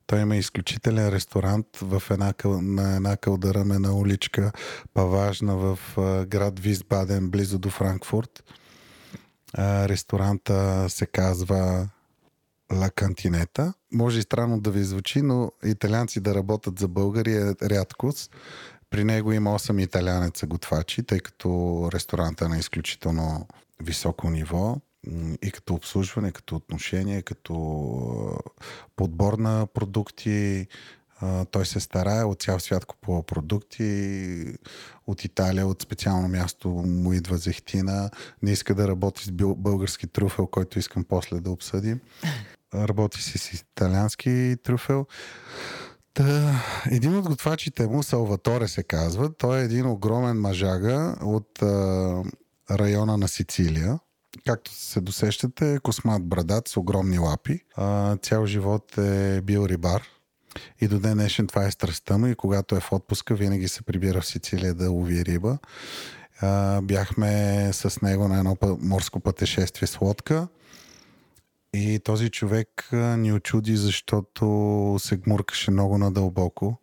Той 0.07 0.21
има 0.21 0.37
изключителен 0.37 1.09
ресторант 1.09 1.67
в 1.83 2.03
една, 2.11 2.35
на 2.45 2.97
една 2.97 3.17
кълдъръмена 3.17 3.95
уличка, 3.95 4.53
паважна 4.95 5.57
в 5.57 5.79
град 6.29 6.61
Висбаден, 6.61 7.31
близо 7.31 7.59
до 7.59 7.71
Франкфурт. 7.71 8.45
Ресторанта 9.59 10.87
се 10.89 11.07
казва 11.07 11.89
Ла 12.73 12.91
Кантинета. 12.91 13.75
Може 13.93 14.19
и 14.19 14.23
странно 14.23 14.61
да 14.61 14.71
ви 14.71 14.85
звучи, 14.85 15.23
но 15.23 15.53
италианци 15.65 16.21
да 16.21 16.35
работят 16.35 16.79
за 16.79 16.89
българи 16.89 17.35
е 17.35 17.55
рядкост. 17.63 18.37
При 18.91 19.05
него 19.05 19.33
има 19.33 19.59
8 19.59 19.83
италянеца 19.83 20.47
готвачи, 20.47 21.03
тъй 21.03 21.21
като 21.21 21.91
ресторанта 21.93 22.45
е 22.45 22.49
на 22.49 22.59
изключително 22.59 23.47
високо 23.83 24.31
ниво 24.31 24.77
и 25.43 25.51
като 25.51 25.75
обслужване, 25.75 26.33
като 26.33 26.57
отношение, 26.57 27.23
като 27.23 27.55
подбор 28.97 29.33
на 29.33 29.67
продукти. 29.75 30.67
Той 31.51 31.67
се 31.67 31.81
старае 31.81 32.25
от 32.25 32.43
цял 32.43 32.61
свят 32.61 32.85
купува 32.85 33.23
продукти. 33.23 34.55
От 35.07 35.25
Италия, 35.25 35.67
от 35.67 35.83
специално 35.83 36.29
място 36.29 36.69
му 36.69 37.13
идва 37.13 37.37
зехтина. 37.37 38.11
Не 38.43 38.51
иска 38.51 38.75
да 38.75 38.89
работи 38.89 39.25
с 39.25 39.31
български 39.57 40.07
труфел, 40.07 40.47
който 40.47 40.79
искам 40.79 41.05
после 41.05 41.41
да 41.41 41.51
обсъдим. 41.51 42.01
Работи 42.75 43.23
си 43.23 43.39
с 43.39 43.53
италиански 43.53 44.57
трюфел. 44.63 45.07
Та, 46.15 46.63
един 46.91 47.17
от 47.17 47.29
готвачите 47.29 47.87
му, 47.87 48.03
Салваторе 48.03 48.69
се 48.69 48.83
казва, 48.83 49.35
той 49.35 49.61
е 49.61 49.65
един 49.65 49.87
огромен 49.87 50.41
мажага 50.41 51.17
от 51.23 51.63
а, 51.63 52.23
района 52.71 53.17
на 53.17 53.29
Сицилия. 53.29 53.99
Както 54.47 54.75
се 54.75 55.01
досещате, 55.01 55.79
космат 55.83 56.25
брадат 56.25 56.69
с 56.69 56.77
огромни 56.77 57.19
лапи. 57.19 57.61
А, 57.77 58.17
цял 58.17 58.47
живот 58.47 58.99
е 58.99 59.41
бил 59.41 59.67
рибар. 59.67 60.03
И 60.81 60.89
до 60.89 60.99
ден 60.99 61.15
днешен 61.15 61.47
това 61.47 61.65
е 61.65 61.71
страстта 61.71 62.19
му 62.19 62.27
и 62.27 62.35
когато 62.35 62.77
е 62.77 62.81
в 62.81 62.93
отпуска, 62.93 63.35
винаги 63.35 63.69
се 63.69 63.83
прибира 63.83 64.21
в 64.21 64.27
Сицилия 64.27 64.75
да 64.75 64.91
лови 64.91 65.25
риба. 65.25 65.59
А, 66.41 66.81
бяхме 66.83 67.71
с 67.73 68.03
него 68.03 68.29
на 68.29 68.39
едно 68.39 68.57
морско 68.81 69.21
пътешествие 69.21 69.87
с 69.87 70.01
лодка. 70.01 70.49
И 71.75 72.01
този 72.05 72.31
човек 72.31 72.89
ни 72.93 73.33
очуди, 73.33 73.77
защото 73.77 74.97
се 75.01 75.17
гмуркаше 75.17 75.71
много 75.71 75.99
надълбоко. 75.99 76.79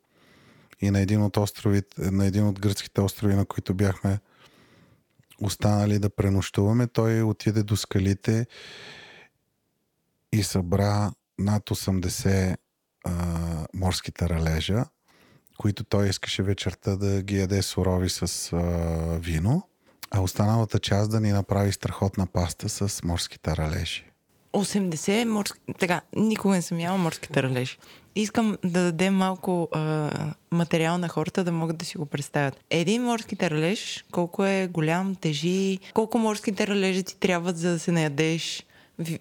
И 0.81 0.91
на 0.91 0.99
един 0.99 1.21
от 1.21 1.37
островите, 1.37 2.11
на 2.11 2.25
един 2.25 2.47
от 2.47 2.59
гръцките 2.59 3.01
острови, 3.01 3.35
на 3.35 3.45
които 3.45 3.73
бяхме 3.73 4.19
останали 5.41 5.99
да 5.99 6.09
пренощуваме, 6.09 6.87
той 6.87 7.21
отиде 7.21 7.63
до 7.63 7.77
скалите 7.77 8.47
и 10.33 10.43
събра 10.43 11.11
над 11.39 11.63
80 11.63 12.57
а, 13.05 13.67
морски 13.73 14.11
таралежа, 14.11 14.85
които 15.57 15.83
той 15.83 16.09
искаше 16.09 16.43
вечерта 16.43 16.95
да 16.95 17.21
ги 17.21 17.39
яде 17.39 17.61
сурови 17.61 18.09
с 18.09 18.53
а, 18.53 18.59
вино, 19.19 19.69
а 20.11 20.21
останалата 20.21 20.79
част 20.79 21.11
да 21.11 21.19
ни 21.19 21.31
направи 21.31 21.71
страхотна 21.71 22.27
паста 22.27 22.69
с 22.69 23.03
морски 23.03 23.39
таралежи. 23.39 24.14
80 24.55 25.23
морски... 25.25 25.59
Така, 25.79 26.01
никога 26.15 26.55
не 26.55 26.61
съм 26.61 26.79
яла 26.79 26.97
морски 26.97 27.29
таралежи. 27.29 27.77
Искам 28.15 28.57
да 28.63 28.83
дадем 28.83 29.15
малко 29.15 29.69
а, 29.71 30.11
материал 30.51 30.97
на 30.97 31.07
хората 31.07 31.43
да 31.43 31.51
могат 31.51 31.77
да 31.77 31.85
си 31.85 31.97
го 31.97 32.05
представят. 32.05 32.59
Един 32.69 33.03
морски 33.03 33.35
таралеж, 33.35 34.05
колко 34.11 34.45
е 34.45 34.67
голям, 34.71 35.15
тежи, 35.15 35.79
колко 35.93 36.17
морски 36.17 36.55
таралежи 36.55 37.03
ти 37.03 37.17
трябват 37.17 37.57
за 37.57 37.71
да 37.71 37.79
се 37.79 37.91
наядеш. 37.91 38.65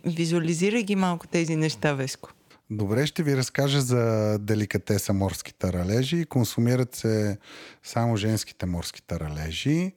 Визуализирай 0.04 0.82
ги 0.82 0.96
малко 0.96 1.26
тези 1.26 1.56
неща, 1.56 1.92
Веско. 1.92 2.30
Добре, 2.70 3.06
ще 3.06 3.22
ви 3.22 3.36
разкажа 3.36 3.80
за 3.80 4.36
деликатеса 4.40 5.12
морски 5.12 5.54
таралежи. 5.54 6.24
Консумират 6.24 6.94
се 6.94 7.38
само 7.82 8.16
женските 8.16 8.66
морски 8.66 9.02
таралежи. 9.02 9.92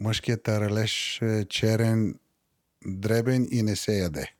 Мъжкият 0.00 0.42
таралеж 0.42 1.22
е 1.22 1.44
черен, 1.48 2.14
дребен 2.86 3.48
и 3.50 3.62
не 3.62 3.76
се 3.76 3.98
яде. 3.98 4.35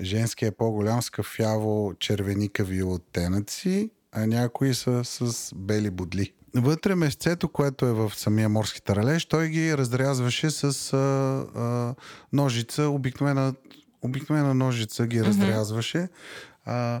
Женския 0.00 0.46
е 0.48 0.50
по-голям 0.50 1.02
с 1.02 1.10
кафяво 1.10 1.94
червеникави 1.98 2.82
оттенъци, 2.82 3.90
а 4.12 4.26
някои 4.26 4.74
са 4.74 5.04
с 5.04 5.50
бели 5.54 5.90
бодли. 5.90 6.32
Вътре 6.56 6.94
месцето, 6.94 7.48
което 7.48 7.86
е 7.86 7.92
в 7.92 8.12
самия 8.14 8.48
морски 8.48 8.82
таралеж, 8.82 9.24
той 9.24 9.48
ги 9.48 9.76
разрязваше 9.76 10.50
с 10.50 10.92
а, 10.92 10.96
а, 11.60 11.94
ножица, 12.32 12.88
обикновена, 12.88 13.54
обикновена 14.02 14.54
ножица 14.54 15.06
ги 15.06 15.20
mm-hmm. 15.20 15.26
разрязваше. 15.26 16.08
А, 16.64 17.00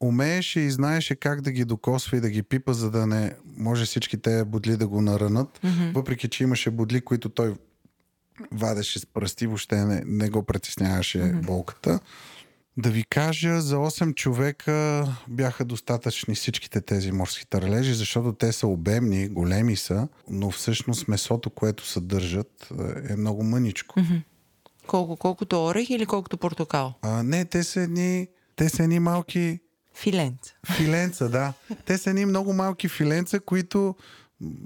умееше 0.00 0.60
и 0.60 0.70
знаеше 0.70 1.14
как 1.14 1.40
да 1.40 1.52
ги 1.52 1.64
докосва 1.64 2.16
и 2.16 2.20
да 2.20 2.30
ги 2.30 2.42
пипа, 2.42 2.72
за 2.72 2.90
да 2.90 3.06
не 3.06 3.34
може 3.56 3.84
всички 3.84 4.18
тези 4.18 4.44
бодли 4.44 4.76
да 4.76 4.86
го 4.88 5.00
наранат. 5.00 5.60
Mm-hmm. 5.64 5.94
Въпреки, 5.94 6.28
че 6.28 6.42
имаше 6.42 6.70
бодли, 6.70 7.00
които 7.00 7.28
той 7.28 7.54
вадеше 8.52 8.98
с 8.98 9.06
пръсти, 9.06 9.46
въобще 9.46 9.76
не, 9.76 10.02
не 10.06 10.30
го 10.30 10.42
притесняваше 10.42 11.18
mm-hmm. 11.18 11.46
болката. 11.46 12.00
Да 12.76 12.90
ви 12.90 13.04
кажа, 13.04 13.60
за 13.60 13.76
8 13.76 14.14
човека 14.14 15.06
бяха 15.28 15.64
достатъчни 15.64 16.34
всичките 16.34 16.80
тези 16.80 17.12
морски 17.12 17.46
таралежи, 17.46 17.94
защото 17.94 18.32
те 18.32 18.52
са 18.52 18.66
обемни, 18.66 19.28
големи 19.28 19.76
са, 19.76 20.08
но 20.30 20.50
всъщност 20.50 21.08
месото, 21.08 21.50
което 21.50 21.86
съдържат, 21.86 22.72
е 23.08 23.16
много 23.16 23.44
мъничко. 23.44 24.00
Mm-hmm. 24.00 24.22
Колко? 24.86 25.16
Колкото 25.16 25.64
орех 25.64 25.90
или 25.90 26.06
колкото 26.06 26.38
портокал? 26.38 26.94
А, 27.02 27.22
не, 27.22 27.44
те 27.44 27.64
са 27.64 27.80
едни, 27.80 28.28
те 28.56 28.68
са 28.68 28.82
едни 28.82 28.98
малки... 28.98 29.60
Филенца. 29.94 30.54
Филенца, 30.76 31.28
да. 31.28 31.52
Те 31.84 31.98
са 31.98 32.10
едни 32.10 32.24
много 32.24 32.52
малки 32.52 32.88
филенца, 32.88 33.40
които 33.40 33.94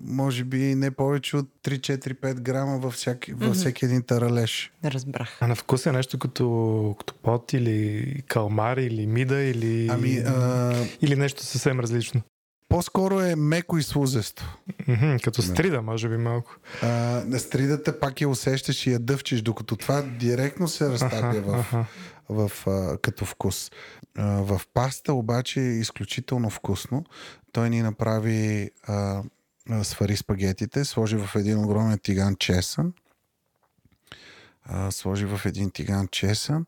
може 0.04 0.44
би 0.44 0.74
не 0.74 0.90
повече 0.90 1.36
от 1.36 1.48
3-4-5 1.64 2.34
грама 2.34 2.78
във 2.78 2.94
всеки, 2.94 3.32
във 3.32 3.56
всеки 3.56 3.84
един 3.84 4.02
таралеж. 4.02 4.72
Разбрах. 4.84 5.38
А 5.40 5.46
на 5.46 5.54
вкус 5.54 5.86
е 5.86 5.92
нещо 5.92 6.18
като, 6.18 6.94
като 6.98 7.14
пот 7.14 7.52
или 7.52 8.22
калмар 8.28 8.76
или 8.76 9.06
мида 9.06 9.42
или, 9.42 9.88
Ами, 9.90 10.16
а... 10.16 10.74
или 11.00 11.16
нещо 11.16 11.42
съвсем 11.44 11.80
различно. 11.80 12.22
По-скоро 12.68 13.20
е 13.20 13.36
меко 13.36 13.78
и 13.78 13.82
слузесто. 13.82 14.58
Мгм, 14.88 15.16
като 15.22 15.42
стрида, 15.42 15.82
може 15.82 16.08
би 16.08 16.16
малко. 16.16 16.56
А, 16.82 16.88
на 17.26 17.38
стридата 17.38 18.00
пак 18.00 18.20
я 18.20 18.28
усещаш 18.28 18.86
и 18.86 18.92
я 18.92 18.98
дъвчиш, 18.98 19.42
докато 19.42 19.76
това 19.76 20.02
директно 20.02 20.68
се 20.68 20.88
разтапя 20.88 21.40
в, 21.40 21.58
Аха. 21.58 21.86
в, 22.28 22.52
а, 22.66 22.98
като 22.98 23.24
вкус. 23.24 23.70
А, 24.16 24.26
в 24.26 24.60
паста 24.74 25.12
обаче 25.12 25.60
е 25.60 25.78
изключително 25.78 26.50
вкусно. 26.50 27.04
Той 27.52 27.70
ни 27.70 27.82
направи 27.82 28.70
а, 28.86 29.22
свари 29.82 30.16
спагетите, 30.16 30.84
сложи 30.84 31.16
в 31.16 31.36
един 31.36 31.58
огромен 31.58 31.98
тиган 31.98 32.36
чесън, 32.36 32.92
сложи 34.90 35.26
в 35.26 35.40
един 35.44 35.70
тиган 35.70 36.08
чесън, 36.08 36.66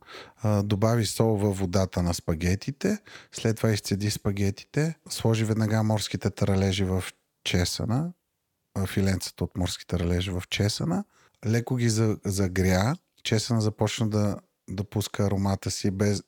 добави 0.62 1.06
сол 1.06 1.36
във 1.36 1.58
водата 1.58 2.02
на 2.02 2.14
спагетите, 2.14 2.98
след 3.32 3.56
това 3.56 3.70
изцеди 3.70 4.10
спагетите, 4.10 4.94
сложи 5.08 5.44
веднага 5.44 5.82
морските 5.82 6.30
таралежи 6.30 6.84
в 6.84 7.04
чесъна, 7.44 8.12
филенцата 8.86 9.44
от 9.44 9.56
морските 9.56 9.86
таралежи 9.86 10.30
в 10.30 10.42
чесъна, 10.50 11.04
леко 11.46 11.76
ги 11.76 11.88
за- 11.88 12.18
загря, 12.24 12.96
чесъна 13.22 13.60
започна 13.60 14.08
да, 14.08 14.36
да 14.68 14.84
пуска 14.84 15.24
аромата 15.24 15.70
си, 15.70 15.90
без, 15.90 16.22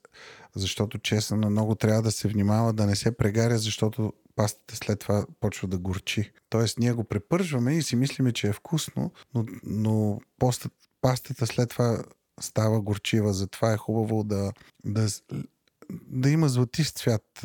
защото 0.57 0.99
чесъна 0.99 1.51
много 1.51 1.75
трябва 1.75 2.03
да 2.03 2.13
се 2.13 2.29
внимава 2.29 2.73
да 2.73 2.87
не 2.87 2.97
се 2.97 3.17
прегаря, 3.17 3.59
защото 3.59 4.13
пастата 4.37 4.77
след 4.77 5.01
това 5.01 5.27
почва 5.41 5.69
да 5.69 5.79
горчи. 5.79 6.33
Тоест 6.49 6.79
ние 6.79 6.93
го 6.93 7.05
препържваме 7.05 7.75
и 7.75 7.83
си 7.83 7.97
мислиме, 7.97 8.33
че 8.33 8.49
е 8.49 8.53
вкусно, 8.53 9.13
но, 9.35 9.45
но 9.65 10.21
поста, 10.39 10.71
пастата 11.01 11.47
след 11.47 11.71
това 11.71 12.03
става 12.41 12.81
горчива, 12.81 13.33
затова 13.33 13.73
е 13.73 13.77
хубаво 13.77 14.25
да, 14.25 14.53
да, 14.85 15.09
да 15.91 16.31
има 16.31 16.49
златист 16.49 16.97
цвят 16.97 17.45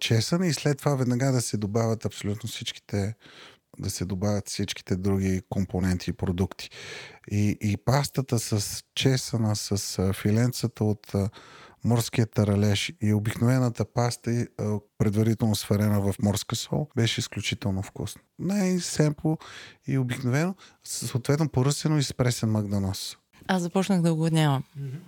чесън 0.00 0.44
и 0.44 0.52
след 0.52 0.78
това 0.78 0.94
веднага 0.94 1.32
да 1.32 1.40
се 1.40 1.56
добавят 1.56 2.04
абсолютно 2.04 2.48
всичките 2.48 3.14
да 3.78 3.90
се 3.90 4.04
добавят 4.04 4.48
всичките 4.48 4.96
други 4.96 5.42
компоненти 5.48 6.10
и 6.10 6.12
продукти. 6.12 6.70
И, 7.30 7.58
и 7.60 7.76
пастата 7.76 8.38
с 8.38 8.82
чесъна, 8.94 9.56
с 9.56 10.12
филенцата 10.12 10.84
от 10.84 11.12
морския 11.84 12.26
таралеж 12.26 12.92
и 13.02 13.14
обикновената 13.14 13.84
паста, 13.84 14.46
предварително 14.98 15.54
сварена 15.54 16.00
в 16.00 16.14
морска 16.22 16.56
сол, 16.56 16.88
беше 16.96 17.20
изключително 17.20 17.82
вкусно. 17.82 18.22
Най-семпо 18.38 19.38
и 19.86 19.98
обикновено, 19.98 20.54
съответно 20.84 21.48
поръсено 21.48 21.98
и 21.98 22.02
с 22.02 22.14
пресен 22.14 22.50
магданоз. 22.50 23.16
Аз 23.48 23.62
започнах 23.62 24.02
да 24.02 24.12
огладнявам. 24.12 24.64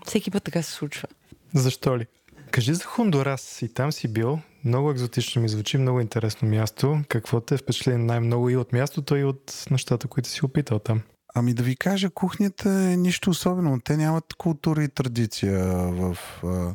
Всеки 0.07 0.31
път 0.31 0.45
така 0.45 0.62
се 0.62 0.72
случва. 0.72 1.09
Защо 1.55 1.99
ли? 1.99 2.07
Кажи 2.51 2.75
за 2.75 2.85
Хондурас. 2.85 3.62
И 3.62 3.75
там 3.75 3.93
си 3.93 4.09
бил. 4.09 4.39
Много 4.64 4.91
екзотично 4.91 5.43
ми 5.43 5.49
звучи, 5.49 5.79
много 5.79 6.01
интересно 6.01 6.49
място. 6.49 7.01
Какво 7.09 7.41
те 7.41 7.55
е 7.55 7.59
впечатли 7.59 7.97
най-много 7.97 8.51
и 8.51 8.57
от 8.57 8.72
мястото, 8.72 9.16
и 9.16 9.25
от 9.25 9.64
нещата, 9.70 10.09
които 10.09 10.29
си 10.29 10.45
опитал 10.45 10.79
там? 10.79 11.03
Ами 11.35 11.55
да 11.55 11.62
ви 11.62 11.76
кажа, 11.76 12.11
кухнята 12.11 12.70
е 12.70 12.97
нищо 12.97 13.30
особено. 13.30 13.80
Те 13.80 13.97
нямат 13.97 14.35
култура 14.35 14.85
и 14.85 14.89
традиция 14.89 15.64
в... 15.76 16.16
А, 16.45 16.74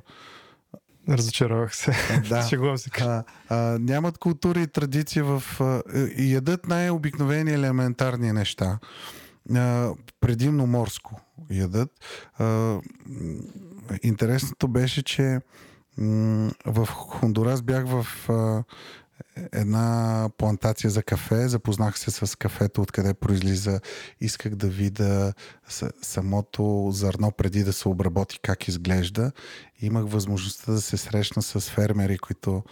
Разочаровах 1.10 1.76
се. 1.76 1.92
да. 2.30 2.42
Шегувам 2.50 2.78
се. 2.78 2.90
А, 3.02 3.24
а, 3.50 3.56
нямат 3.80 4.18
култура 4.18 4.62
и 4.62 4.68
традиция 4.68 5.24
в... 5.24 5.44
А, 5.60 5.82
и 6.18 6.34
ядат 6.34 6.68
най-обикновени 6.68 7.52
елементарни 7.52 8.32
неща. 8.32 8.80
А, 9.56 9.92
предимно 10.22 10.68
морско 10.68 11.22
ядат. 11.52 11.92
А, 12.38 12.78
интересното 14.04 14.68
беше, 14.68 15.04
че 15.04 15.40
м, 15.98 16.52
в 16.66 16.86
Хондурас 16.86 17.62
бях 17.62 17.86
в 17.88 18.30
а, 18.30 18.64
една 19.52 20.30
плантация 20.38 20.90
за 20.90 21.04
кафе. 21.04 21.48
Запознах 21.48 22.00
се 22.00 22.12
с 22.12 22.38
кафето, 22.38 22.82
откъде 22.82 23.14
произлиза. 23.14 23.80
Исках 24.22 24.56
да 24.56 24.68
видя 24.68 25.34
самото 26.02 26.90
зърно 26.92 27.32
преди 27.32 27.64
да 27.64 27.74
се 27.74 27.88
обработи 27.88 28.40
как 28.42 28.68
изглежда. 28.68 29.32
Имах 29.82 30.06
възможността 30.08 30.72
да 30.72 30.82
се 30.82 30.98
срещна 30.98 31.42
с 31.42 31.62
фермери, 31.62 32.18
които 32.18 32.64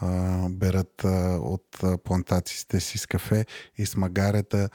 а, 0.00 0.48
берат 0.48 1.04
а, 1.04 1.38
от 1.42 1.80
плантациите 2.04 2.80
си 2.80 2.98
с 2.98 3.06
кафе 3.06 3.46
и 3.78 3.86
с 3.86 3.96
магарета 3.96 4.68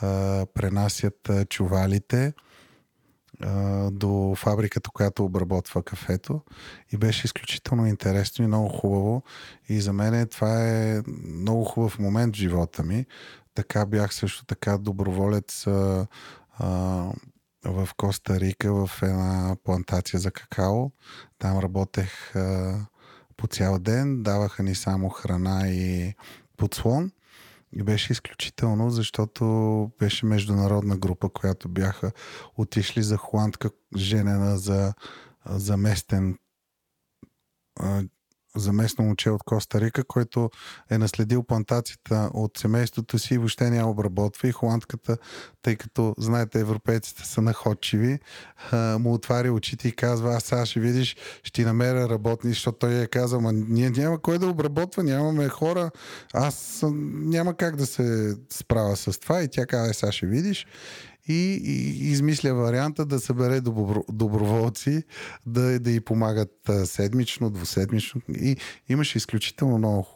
а, 0.00 0.46
пренасят 0.54 1.28
а, 1.28 1.44
чувалите 1.44 2.32
до 3.90 4.34
фабриката, 4.36 4.90
която 4.90 5.24
обработва 5.24 5.82
кафето. 5.82 6.40
И 6.92 6.96
беше 6.96 7.26
изключително 7.26 7.86
интересно 7.86 8.44
и 8.44 8.48
много 8.48 8.68
хубаво. 8.68 9.22
И 9.68 9.80
за 9.80 9.92
мен 9.92 10.28
това 10.28 10.68
е 10.68 11.02
много 11.24 11.64
хубав 11.64 11.98
момент 11.98 12.36
в 12.36 12.38
живота 12.38 12.82
ми. 12.82 13.06
Така 13.54 13.86
бях 13.86 14.14
също 14.14 14.44
така 14.44 14.78
доброволец 14.78 15.66
а, 15.66 16.06
а, 16.58 16.68
в 17.64 17.88
Коста 17.96 18.40
Рика 18.40 18.72
в 18.86 19.02
една 19.02 19.56
плантация 19.64 20.20
за 20.20 20.30
какао. 20.30 20.90
Там 21.38 21.58
работех 21.58 22.36
а, 22.36 22.74
по 23.36 23.46
цял 23.46 23.78
ден. 23.78 24.22
Даваха 24.22 24.62
ни 24.62 24.74
само 24.74 25.08
храна 25.08 25.68
и 25.68 26.14
подслон. 26.56 27.10
И 27.78 27.82
беше 27.82 28.12
изключително, 28.12 28.90
защото 28.90 29.44
беше 29.98 30.26
международна 30.26 30.96
група, 30.96 31.28
която 31.28 31.68
бяха 31.68 32.12
отишли 32.56 33.02
за 33.02 33.16
холандка, 33.16 33.70
женена 33.96 34.58
за, 34.58 34.94
за 35.46 35.76
местен 35.76 36.38
а, 37.80 38.02
за 38.56 38.72
местно 38.72 39.04
момче 39.04 39.30
от 39.30 39.42
Коста 39.42 39.80
Рика, 39.80 40.04
който 40.04 40.50
е 40.90 40.98
наследил 40.98 41.42
плантацията 41.42 42.30
от 42.34 42.58
семейството 42.58 43.18
си 43.18 43.34
и 43.34 43.38
въобще 43.38 43.70
няма 43.70 43.90
обработва. 43.90 44.48
И 44.48 44.52
холандката, 44.52 45.16
тъй 45.62 45.76
като, 45.76 46.14
знаете, 46.18 46.60
европейците 46.60 47.26
са 47.26 47.42
находчиви, 47.42 48.18
му 48.72 49.14
отваря 49.14 49.52
очите 49.52 49.88
и 49.88 49.92
казва, 49.92 50.34
аз 50.34 50.44
сега 50.44 50.66
ще 50.66 50.80
видиш, 50.80 51.16
ще 51.42 51.52
ти 51.52 51.64
намеря 51.64 52.08
работни, 52.08 52.50
защото 52.50 52.78
той 52.78 53.02
е 53.02 53.06
казал, 53.06 53.40
ма 53.40 53.52
ние 53.52 53.90
няма 53.90 54.22
кой 54.22 54.38
да 54.38 54.46
обработва, 54.46 55.02
нямаме 55.02 55.48
хора, 55.48 55.90
аз 56.34 56.84
няма 57.12 57.54
как 57.54 57.76
да 57.76 57.86
се 57.86 58.36
справя 58.50 58.96
с 58.96 59.18
това. 59.20 59.42
И 59.42 59.48
тя 59.48 59.66
казва, 59.66 59.90
«Е, 59.90 59.94
сега 59.94 60.12
ще 60.12 60.26
видиш 60.26 60.66
и, 61.28 61.54
и 61.64 62.10
измисля 62.10 62.54
варианта 62.54 63.06
да 63.06 63.20
събере 63.20 63.60
добро, 63.60 64.04
доброволци, 64.12 65.02
да, 65.46 65.80
да 65.80 65.90
й 65.90 66.00
помагат 66.00 66.70
седмично, 66.84 67.50
двуседмично. 67.50 68.20
И 68.28 68.56
имаше 68.88 69.18
изключително 69.18 69.78
много 69.78 70.06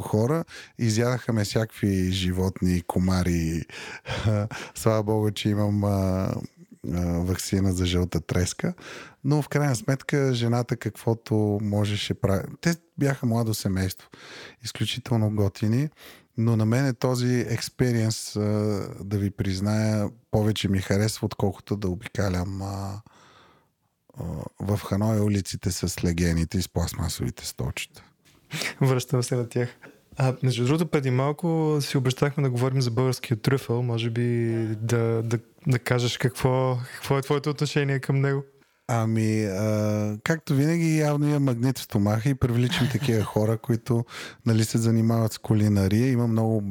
хора. 0.00 0.44
Изядаха 0.78 1.32
ме 1.32 1.44
всякакви 1.44 2.12
животни, 2.12 2.82
комари. 2.86 3.64
Слава 4.74 5.02
Богу, 5.02 5.30
че 5.30 5.48
имам 5.48 5.84
а, 5.84 6.34
вакцина 7.20 7.72
за 7.72 7.86
жълта 7.86 8.20
треска. 8.20 8.74
Но 9.24 9.42
в 9.42 9.48
крайна 9.48 9.76
сметка 9.76 10.34
жената 10.34 10.76
каквото 10.76 11.58
можеше 11.62 12.14
прави. 12.14 12.44
Те 12.60 12.76
бяха 12.98 13.26
младо 13.26 13.54
семейство. 13.54 14.08
Изключително 14.64 15.30
готини. 15.30 15.88
Но 16.38 16.56
на 16.56 16.66
мен 16.66 16.86
е 16.86 16.94
този 16.94 17.46
експириенс, 17.48 18.32
да 19.00 19.18
ви 19.18 19.30
призная, 19.30 20.08
повече 20.30 20.68
ми 20.68 20.78
харесва, 20.78 21.26
отколкото 21.26 21.76
да 21.76 21.88
обикалям 21.88 22.62
а, 22.62 23.00
а, 24.18 24.24
в 24.60 24.78
Ханой 24.78 25.20
улиците 25.20 25.70
с 25.70 26.04
легените 26.04 26.58
и 26.58 26.62
с 26.62 26.68
пластмасовите 26.68 27.46
столчета. 27.46 28.02
Връщам 28.80 29.22
се 29.22 29.36
на 29.36 29.48
тях. 29.48 29.68
А, 30.16 30.34
между 30.42 30.64
другото, 30.64 30.90
преди 30.90 31.10
малко 31.10 31.78
си 31.80 31.96
обещахме 31.96 32.42
да 32.42 32.50
говорим 32.50 32.82
за 32.82 32.90
българския 32.90 33.36
трюфъл. 33.36 33.82
Може 33.82 34.10
би 34.10 34.48
да, 34.80 35.22
да, 35.22 35.38
да 35.66 35.78
кажеш 35.78 36.18
какво, 36.18 36.78
какво 36.94 37.18
е 37.18 37.22
твоето 37.22 37.50
отношение 37.50 38.00
към 38.00 38.20
него. 38.20 38.44
Ами, 38.90 39.44
а, 39.44 40.18
както 40.24 40.54
винаги, 40.54 40.98
явно 40.98 41.28
има 41.28 41.40
магнит 41.40 41.78
в 41.78 41.82
стомаха 41.82 42.28
и 42.28 42.34
привличам 42.34 42.88
такива 42.92 43.24
хора, 43.24 43.58
които 43.58 44.04
нали, 44.46 44.64
се 44.64 44.78
занимават 44.78 45.32
с 45.32 45.38
кулинария. 45.38 46.10
Има 46.10 46.26
много 46.26 46.62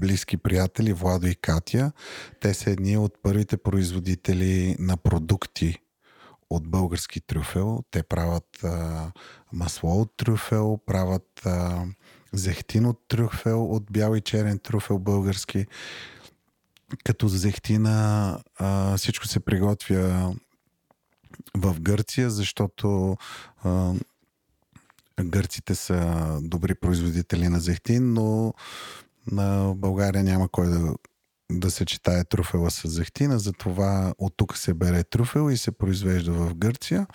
близки 0.00 0.36
приятели, 0.36 0.92
Владо 0.92 1.26
и 1.26 1.34
Катя. 1.34 1.92
Те 2.40 2.54
са 2.54 2.70
едни 2.70 2.96
от 2.96 3.22
първите 3.22 3.56
производители 3.56 4.76
на 4.78 4.96
продукти 4.96 5.78
от 6.50 6.68
български 6.68 7.20
трюфел. 7.20 7.82
Те 7.90 8.02
правят 8.02 8.64
а, 8.64 9.12
масло 9.52 10.00
от 10.00 10.16
трюфел, 10.16 10.78
правят 10.86 11.46
а, 11.46 11.84
зехтин 12.32 12.86
от 12.86 13.00
трюфел, 13.08 13.66
от 13.66 13.84
бял 13.92 14.14
и 14.14 14.20
черен 14.20 14.58
трюфел 14.58 14.98
български. 14.98 15.66
Като 17.04 17.28
зехтина 17.28 18.38
а, 18.58 18.96
всичко 18.96 19.26
се 19.26 19.40
приготвя 19.40 20.34
в 21.56 21.80
Гърция, 21.80 22.30
защото 22.30 23.16
а, 23.62 23.92
гърците 25.20 25.74
са 25.74 26.38
добри 26.42 26.74
производители 26.74 27.48
на 27.48 27.60
зехтин, 27.60 28.12
но 28.12 28.54
на 29.32 29.74
България 29.76 30.24
няма 30.24 30.48
кой 30.48 30.66
да, 30.66 30.94
да 31.52 31.70
се 31.70 31.84
читае 31.84 32.24
труфела 32.24 32.70
с 32.70 32.88
зехтина, 32.88 33.38
затова 33.38 34.14
от 34.18 34.34
тук 34.36 34.56
се 34.56 34.74
бере 34.74 35.04
труфел 35.04 35.50
и 35.50 35.56
се 35.56 35.70
произвежда 35.70 36.32
в 36.32 36.54
Гърция. 36.54 37.06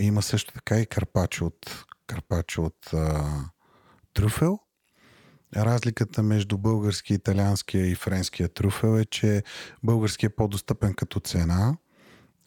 Има 0.00 0.22
също 0.22 0.52
така 0.52 0.80
и 0.80 0.86
карпачо 0.86 1.46
от, 1.46 1.84
карпачо 2.06 2.62
от 2.62 2.92
а, 2.92 3.24
трюфел. 4.14 4.58
Разликата 5.56 6.22
между 6.22 6.58
български, 6.58 7.14
италианския 7.14 7.86
и 7.86 7.94
френския 7.94 8.48
трюфел 8.48 8.98
е, 8.98 9.04
че 9.04 9.42
български 9.82 10.26
е 10.26 10.28
по-достъпен 10.28 10.94
като 10.94 11.20
цена 11.20 11.76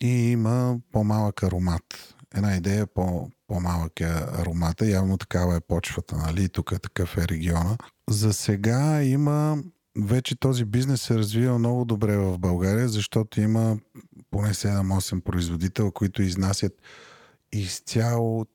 и 0.02 0.32
има 0.32 0.78
по-малък 0.92 1.44
аромат. 1.44 2.16
Една 2.36 2.56
идея 2.56 2.82
е 2.82 2.86
по, 2.86 3.30
по-малък 3.48 4.00
е 4.00 4.14
аромата. 4.40 4.88
Явно 4.88 5.18
такава 5.18 5.56
е 5.56 5.62
почвата, 5.68 6.18
нали? 6.18 6.50
Тук 6.50 6.72
е 6.72 6.80
такъв 6.80 7.18
е 7.18 7.28
региона. 7.28 7.78
За 8.10 8.34
сега 8.34 9.04
има 9.04 9.58
вече 9.98 10.40
този 10.40 10.66
бизнес 10.66 11.02
се 11.02 11.16
развива 11.16 11.60
много 11.60 11.86
добре 11.86 12.18
в 12.18 12.38
България, 12.38 12.90
защото 12.90 13.42
има 13.42 13.78
поне 14.32 14.54
7-8 14.54 15.22
производителя, 15.22 15.92
които 15.92 16.22
изнасят 16.22 16.74
изцяло 17.52 18.46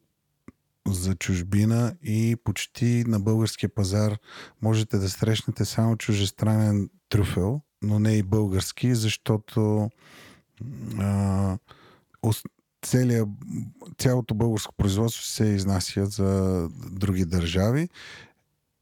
за 0.88 1.14
чужбина 1.14 1.95
и 2.03 2.36
почти 2.45 3.05
на 3.07 3.20
българския 3.20 3.68
пазар 3.74 4.18
можете 4.62 4.99
да 4.99 5.11
срещнете 5.11 5.64
само 5.64 5.97
чужестранен 5.97 6.90
трюфел, 7.09 7.61
но 7.82 7.99
не 7.99 8.16
и 8.16 8.22
български, 8.22 8.95
защото 8.95 9.90
а, 10.98 11.59
целият, 12.86 13.28
цялото 13.98 14.34
българско 14.34 14.74
производство 14.74 15.24
се 15.24 15.44
изнася 15.44 16.07
за 16.07 16.68
други 16.90 17.24
държави. 17.24 17.88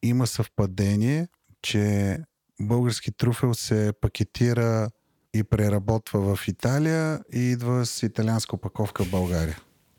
Има 0.03 0.27
съвпадение, 0.27 1.29
че 1.63 2.19
български 2.61 3.13
труфел 3.13 3.55
се 3.55 3.93
пакетира 4.01 4.91
и 5.35 5.45
преработва 5.45 6.37
в 6.37 6.49
Италия 6.49 7.21
и 7.33 7.39
идва 7.39 7.87
с 7.87 8.03
италианска 8.03 8.57
опаковка 8.57 9.05
в 9.05 9.11
България. 9.11 9.59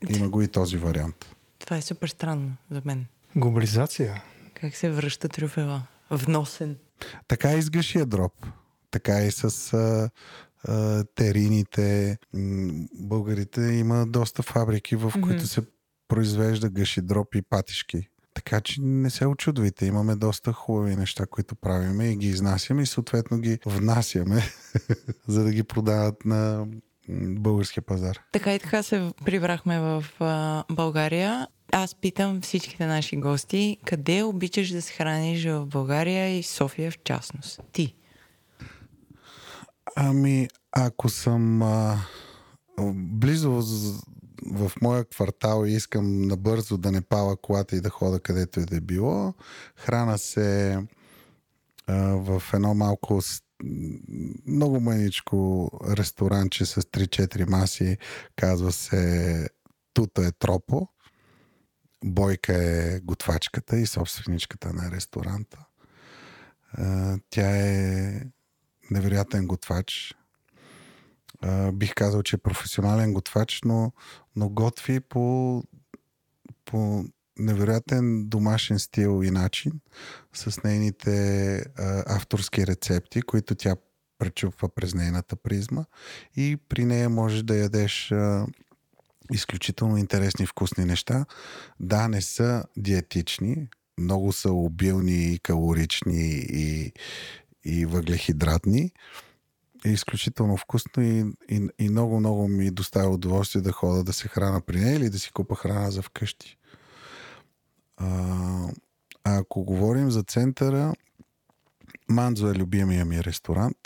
Има 0.09 0.30
го 0.30 0.41
и 0.41 0.47
този 0.47 0.78
вариант. 0.78 1.36
Това 1.59 1.78
е 1.78 1.82
супер 1.82 2.07
странно 2.07 2.55
за 2.72 2.82
мен. 2.86 3.05
Глобализация. 3.36 4.24
Как 4.53 4.76
се 4.76 4.91
връща 4.91 5.30
трюфела? 5.30 5.84
Вносен. 6.11 6.78
Така 7.28 7.53
и 7.53 7.61
с 7.61 7.69
гъшия 7.69 8.05
дроп. 8.05 8.45
Така 8.91 9.22
и 9.22 9.32
с 9.32 9.74
а, 9.74 10.09
терините. 11.16 12.18
Българите 12.93 13.62
има 13.62 14.05
доста 14.07 14.43
фабрики, 14.43 14.95
в 14.95 15.01
mm-hmm. 15.01 15.22
които 15.22 15.47
се 15.47 15.62
произвежда 16.07 16.70
гъши 16.70 17.01
дроп 17.01 17.36
и 17.36 17.41
патишки. 17.41 18.07
Така 18.34 18.62
че 18.62 18.82
не 18.82 19.09
се 19.09 19.26
очудвайте, 19.26 19.86
имаме 19.86 20.16
доста 20.16 20.53
хубави 20.53 20.95
неща, 20.95 21.26
които 21.26 21.55
правиме 21.55 22.12
и 22.12 22.16
ги 22.16 22.28
изнасяме 22.28 22.82
и 22.82 22.86
съответно 22.86 23.39
ги 23.39 23.59
внасяме, 23.66 24.43
за 25.28 25.43
да 25.43 25.51
ги 25.51 25.64
продават 25.64 26.26
на 26.26 26.68
българския 27.09 27.84
пазар. 27.84 28.20
Така 28.32 28.55
и 28.55 28.59
така 28.59 28.84
се 28.84 29.12
прибрахме 29.26 29.80
в 29.80 30.05
а, 30.20 30.64
България. 30.72 31.47
Аз 31.72 31.95
питам 31.95 32.41
всичките 32.41 32.86
наши 32.86 33.18
гости, 33.18 33.78
къде 33.86 34.24
обичаш 34.24 34.70
да 34.70 34.82
се 34.82 34.93
храниш 34.93 35.45
в 35.45 35.66
България 35.66 36.38
и 36.38 36.43
София 36.43 36.91
в 36.91 36.97
частност? 37.03 37.62
Ти. 37.74 37.95
Ами, 39.96 40.48
ако 40.72 41.10
съм 41.10 41.62
а, 41.62 41.98
близо 42.94 43.52
в 44.52 44.72
моя 44.82 45.06
квартал 45.06 45.66
и 45.66 45.72
искам 45.72 46.22
набързо 46.22 46.78
да 46.78 46.92
не 46.92 47.02
пала 47.02 47.38
колата 47.38 47.76
и 47.76 47.82
да 47.82 47.89
хода 47.89 48.20
където 48.20 48.60
и 48.60 48.66
да 48.66 48.76
е 48.76 48.82
било. 48.82 49.34
Храна 49.76 50.18
се 50.18 50.78
а, 51.88 51.96
в 52.16 52.44
едно 52.54 52.74
малко 52.74 53.22
много 54.48 54.80
маничко 54.80 55.70
ресторанче 55.98 56.66
с 56.66 56.82
3-4 56.82 57.50
маси. 57.50 57.98
Казва 58.36 58.72
се 58.72 59.50
Тута 59.94 60.26
е 60.26 60.32
Тропо. 60.32 60.88
Бойка 62.04 62.54
е 62.54 63.00
готвачката 63.00 63.78
и 63.78 63.86
собственичката 63.86 64.74
на 64.74 64.92
ресторанта. 64.92 65.66
А, 66.74 67.18
тя 67.30 67.58
е 67.58 68.22
невероятен 68.92 69.48
готвач 69.48 70.16
бих 71.74 71.94
казал, 71.96 72.24
че 72.24 72.36
е 72.36 72.39
професионален 72.39 73.14
готвач, 73.14 73.62
но, 73.66 73.92
но 74.36 74.50
готви 74.50 75.00
по, 75.00 75.64
по 76.66 77.06
невероятен 77.39 78.30
домашен 78.30 78.80
стил 78.80 79.24
и 79.24 79.32
начин 79.32 79.72
с 80.34 80.64
нейните 80.64 81.66
авторски 82.08 82.68
рецепти, 82.68 83.22
които 83.22 83.56
тя 83.56 83.76
пречупва 84.20 84.70
през 84.70 84.94
нейната 84.94 85.36
призма 85.36 85.86
и 86.36 86.58
при 86.70 86.86
нея 86.86 87.10
можеш 87.10 87.44
да 87.44 87.56
ядеш 87.56 88.14
изключително 89.34 89.98
интересни 89.98 90.46
вкусни 90.46 90.86
неща. 90.86 91.26
Да, 91.80 92.08
не 92.08 92.22
са 92.22 92.64
диетични, 92.78 93.70
много 93.98 94.32
са 94.32 94.52
обилни 94.52 95.34
и 95.34 95.39
калорични 95.39 96.46
и, 96.50 96.94
и 97.64 97.86
въглехидратни, 97.86 98.91
е 99.86 99.89
изключително 99.89 100.57
вкусно 100.57 101.03
и, 101.03 101.26
и, 101.49 101.68
и 101.80 101.89
много, 101.89 102.20
много 102.20 102.47
ми 102.47 102.72
доставя 102.72 103.09
удоволствие 103.09 103.62
да 103.62 103.72
хода 103.72 104.03
да 104.03 104.14
се 104.14 104.28
храна 104.28 104.62
при 104.62 104.80
нея 104.80 104.95
или 104.95 105.09
да 105.09 105.20
си 105.20 105.32
купа 105.32 105.55
храна 105.55 105.91
за 105.91 106.01
вкъщи. 106.01 106.57
А, 107.97 108.07
а 109.24 109.38
ако 109.38 109.64
говорим 109.64 110.12
за 110.12 110.24
центъра, 110.24 110.93
Манзо 112.09 112.47
е 112.47 112.55
любимия 112.55 113.05
ми 113.05 113.24
ресторант. 113.24 113.78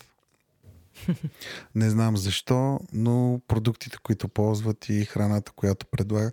Не 1.75 1.89
знам 1.89 2.17
защо, 2.17 2.79
но 2.93 3.41
продуктите, 3.47 3.97
които 4.03 4.27
ползват 4.27 4.89
и 4.89 5.05
храната, 5.05 5.51
която 5.51 5.85
предлага, 5.85 6.31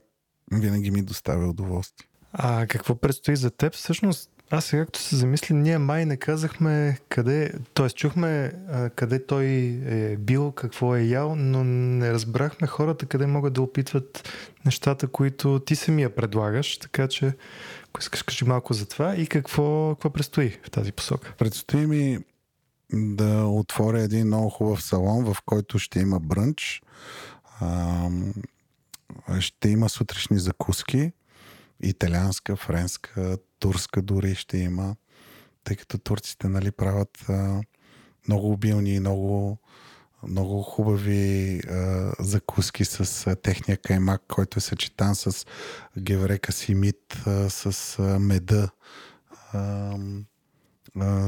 винаги 0.53 0.91
ми 0.91 1.03
доставя 1.03 1.49
удоволствие. 1.49 2.09
А 2.33 2.67
какво 2.67 2.95
предстои 2.95 3.37
за 3.37 3.51
теб? 3.51 3.75
Всъщност, 3.75 4.31
аз 4.55 4.65
сега, 4.65 4.85
като 4.85 5.01
се 5.01 5.17
замисля, 5.17 5.55
ние 5.55 5.79
май 5.79 6.07
не 6.07 6.17
казахме 6.17 6.99
къде, 7.09 7.53
т.е. 7.75 7.91
чухме 7.91 8.53
а, 8.69 8.91
къде 8.91 9.27
той 9.27 9.45
е 9.87 10.17
бил, 10.17 10.53
какво 10.53 10.97
е 10.97 11.03
ял, 11.03 11.35
но 11.37 11.65
не 11.65 12.13
разбрахме 12.13 12.67
хората 12.67 13.07
къде 13.07 13.27
могат 13.27 13.53
да 13.53 13.63
опитват 13.63 14.29
нещата, 14.65 15.09
които 15.09 15.61
ти 15.67 15.77
самия 15.77 16.15
предлагаш, 16.15 16.79
така 16.79 17.09
че 17.09 17.33
ако 17.89 18.01
искаш 18.01 18.23
кажи 18.23 18.45
малко 18.45 18.75
за 18.75 18.87
това 18.87 19.17
и 19.17 19.27
какво, 19.27 19.95
какво 19.95 20.11
предстои 20.11 20.59
в 20.65 20.71
тази 20.71 20.93
посока. 20.93 21.35
Предстои 21.39 21.87
ми 21.87 22.19
да 22.93 23.45
отворя 23.45 24.01
един 24.01 24.27
много 24.27 24.51
хубав 24.51 24.83
салон, 24.83 25.25
в 25.25 25.37
който 25.47 25.79
ще 25.79 26.01
има 26.01 26.21
брънч, 26.21 26.83
а, 27.61 28.09
ще 29.41 29.69
има 29.69 29.89
сутрешни 29.89 30.39
закуски, 30.39 31.13
италианска, 31.83 32.57
френска, 32.57 33.39
турска 33.63 34.03
дори 34.03 34.35
ще 34.35 34.59
има, 34.59 34.97
тъй 35.65 35.77
като 35.77 35.99
турците 35.99 36.49
нали, 36.49 36.71
правят 36.71 37.25
а, 37.29 37.61
много 38.29 38.53
обилни 38.53 38.95
и 38.95 39.01
много, 39.01 39.59
много 40.29 40.63
хубави 40.63 41.61
а, 41.71 42.13
закуски 42.21 42.85
с 42.85 43.27
а, 43.27 43.37
техния 43.37 43.77
каймак, 43.77 44.23
който 44.29 44.59
е 44.59 44.61
съчетан 44.61 45.15
с 45.15 45.47
геврека 45.99 46.53
симит, 46.53 47.23
а, 47.27 47.51
с 47.51 47.99
а, 47.99 48.19
меда. 48.19 48.69
А, 49.53 49.97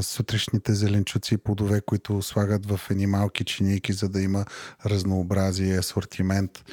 сутрешните 0.03 0.75
зеленчуци 0.75 1.35
и 1.35 1.39
плодове, 1.39 1.81
които 1.81 2.23
слагат 2.23 2.67
в 2.67 2.81
едни 2.91 3.07
малки 3.07 3.45
чиники, 3.45 3.93
за 3.93 4.09
да 4.09 4.23
има 4.23 4.45
разнообразие, 4.87 5.79
асортимент, 5.79 6.65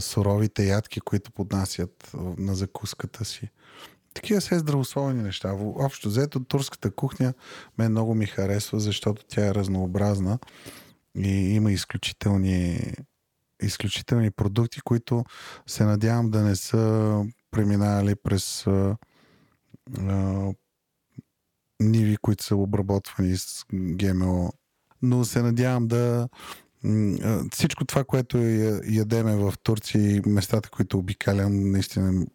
суровите 0.00 0.66
ядки, 0.66 1.00
които 1.00 1.32
поднасят 1.32 2.10
на 2.38 2.54
закуската 2.54 3.24
си. 3.24 3.50
Такива 4.14 4.40
се 4.40 4.58
здравословни 4.58 5.22
неща. 5.22 5.56
Общо 5.60 6.08
взето 6.08 6.40
турската 6.40 6.90
кухня 6.90 7.34
мен 7.78 7.90
много 7.90 8.14
ми 8.14 8.26
харесва, 8.26 8.80
защото 8.80 9.24
тя 9.28 9.46
е 9.46 9.54
разнообразна 9.54 10.38
и 11.16 11.54
има 11.54 11.72
изключителни, 11.72 12.92
изключителни 13.62 14.30
продукти, 14.30 14.80
които 14.80 15.24
се 15.66 15.84
надявам 15.84 16.30
да 16.30 16.42
не 16.42 16.56
са 16.56 17.24
преминали 17.50 18.14
през 18.14 18.66
а, 18.66 18.96
а, 19.98 20.52
ниви, 21.80 22.16
които 22.16 22.44
са 22.44 22.56
обработвани 22.56 23.36
с 23.36 23.64
ГМО. 23.72 24.52
Но 25.02 25.24
се 25.24 25.42
надявам 25.42 25.88
да, 25.88 26.28
Всичко 27.52 27.84
това, 27.84 28.04
което 28.04 28.38
ядеме 28.88 29.36
в 29.36 29.54
Турция 29.62 30.16
и 30.16 30.20
местата, 30.26 30.70
които 30.70 30.98
обикалям, 30.98 31.70
наистина, 31.70 32.26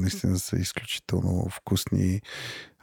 наистина 0.00 0.38
са 0.38 0.56
изключително 0.56 1.48
вкусни. 1.50 2.20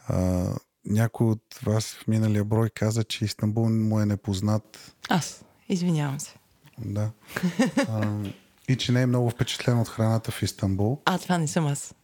А, 0.07 0.45
някой 0.85 1.27
от 1.27 1.59
вас 1.63 1.85
в 1.85 2.07
миналия 2.07 2.43
брой 2.43 2.69
каза, 2.69 3.03
че 3.03 3.25
Истанбул 3.25 3.69
му 3.69 3.99
е 3.99 4.05
непознат. 4.05 4.95
Аз. 5.09 5.45
Извинявам 5.69 6.19
се. 6.19 6.35
Да. 6.77 7.11
А, 7.89 8.17
и 8.67 8.75
че 8.75 8.91
не 8.91 9.01
е 9.01 9.05
много 9.05 9.29
впечатлен 9.29 9.79
от 9.79 9.89
храната 9.89 10.31
в 10.31 10.43
Истанбул. 10.43 11.01
А, 11.05 11.17
това 11.17 11.37
не 11.37 11.47
съм 11.47 11.67
аз. 11.67 11.95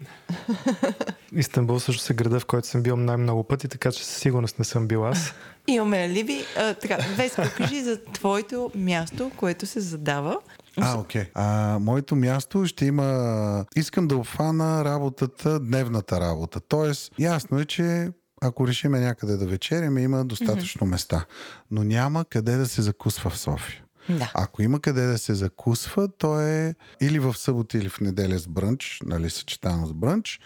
Истанбул 1.35 1.79
също 1.79 2.13
е 2.13 2.15
града, 2.15 2.39
в 2.39 2.45
който 2.45 2.67
съм 2.67 2.83
бил 2.83 2.95
най-много 2.95 3.43
пъти, 3.43 3.67
така 3.67 3.91
че 3.91 4.05
със 4.05 4.17
сигурност 4.17 4.59
не 4.59 4.65
съм 4.65 4.87
бил 4.87 5.07
аз. 5.07 5.33
Имаме 5.67 5.97
алиби. 5.97 6.43
А, 6.57 6.73
така, 6.73 6.97
Веско, 7.15 7.41
кажи 7.57 7.81
за 7.81 8.03
твоето 8.03 8.71
място, 8.75 9.31
което 9.37 9.65
се 9.65 9.79
задава. 9.79 10.37
А, 10.81 10.99
окей. 10.99 11.25
А, 11.33 11.77
моето 11.81 12.15
място 12.15 12.65
ще 12.65 12.85
има... 12.85 13.65
Искам 13.75 14.07
да 14.07 14.17
обхвана 14.17 14.85
работата, 14.85 15.59
дневната 15.59 16.19
работа. 16.19 16.59
Тоест, 16.59 17.11
ясно 17.19 17.59
е, 17.59 17.65
че 17.65 18.09
ако 18.41 18.67
решиме 18.67 18.99
някъде 18.99 19.37
да 19.37 19.47
вечеряме, 19.47 20.01
има 20.01 20.25
достатъчно 20.25 20.87
mm-hmm. 20.87 20.91
места. 20.91 21.25
Но 21.71 21.83
няма 21.83 22.25
къде 22.25 22.55
да 22.55 22.67
се 22.67 22.81
закусва 22.81 23.29
в 23.29 23.37
София. 23.37 23.83
Да. 24.09 24.31
Ако 24.33 24.61
има 24.61 24.79
къде 24.79 25.05
да 25.05 25.17
се 25.17 25.33
закусва, 25.33 26.07
то 26.17 26.41
е 26.41 26.75
или 27.01 27.19
в 27.19 27.37
събота, 27.37 27.77
или 27.77 27.89
в 27.89 27.99
неделя 27.99 28.39
с 28.39 28.47
брънч, 28.47 29.01
нали, 29.05 29.29
съчетано 29.29 29.87
с 29.87 29.93
брънч, 29.93 30.39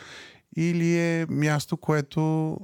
или 0.57 0.97
е 0.97 1.25
място, 1.29 1.77
което 1.77 2.57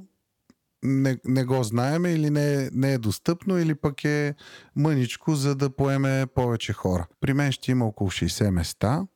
не, 0.84 1.18
не 1.26 1.44
го 1.44 1.64
знаеме 1.64 2.12
или 2.12 2.30
не, 2.30 2.70
не 2.74 2.94
е 2.94 2.98
достъпно, 2.98 3.60
или 3.60 3.76
пък 3.76 4.06
е 4.06 4.36
мъничко, 4.76 5.36
за 5.36 5.56
да 5.56 5.70
поеме 5.70 6.26
повече 6.36 6.74
хора. 6.74 7.08
При 7.22 7.34
мен 7.34 7.52
ще 7.52 7.72
има 7.72 7.86
около 7.86 8.10
60 8.10 8.50
места. 8.50 9.08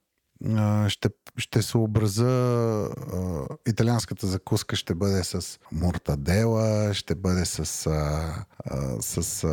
Ще, 0.88 1.10
ще 1.38 1.62
се 1.62 1.78
образа 1.78 2.26
а, 2.26 3.46
италианската 3.68 4.28
закуска 4.28 4.76
ще 4.76 4.96
бъде 4.96 5.24
с 5.24 5.60
мортадела, 5.72 6.94
ще 6.94 7.16
бъде 7.16 7.46
с, 7.46 7.66
с 9.02 9.48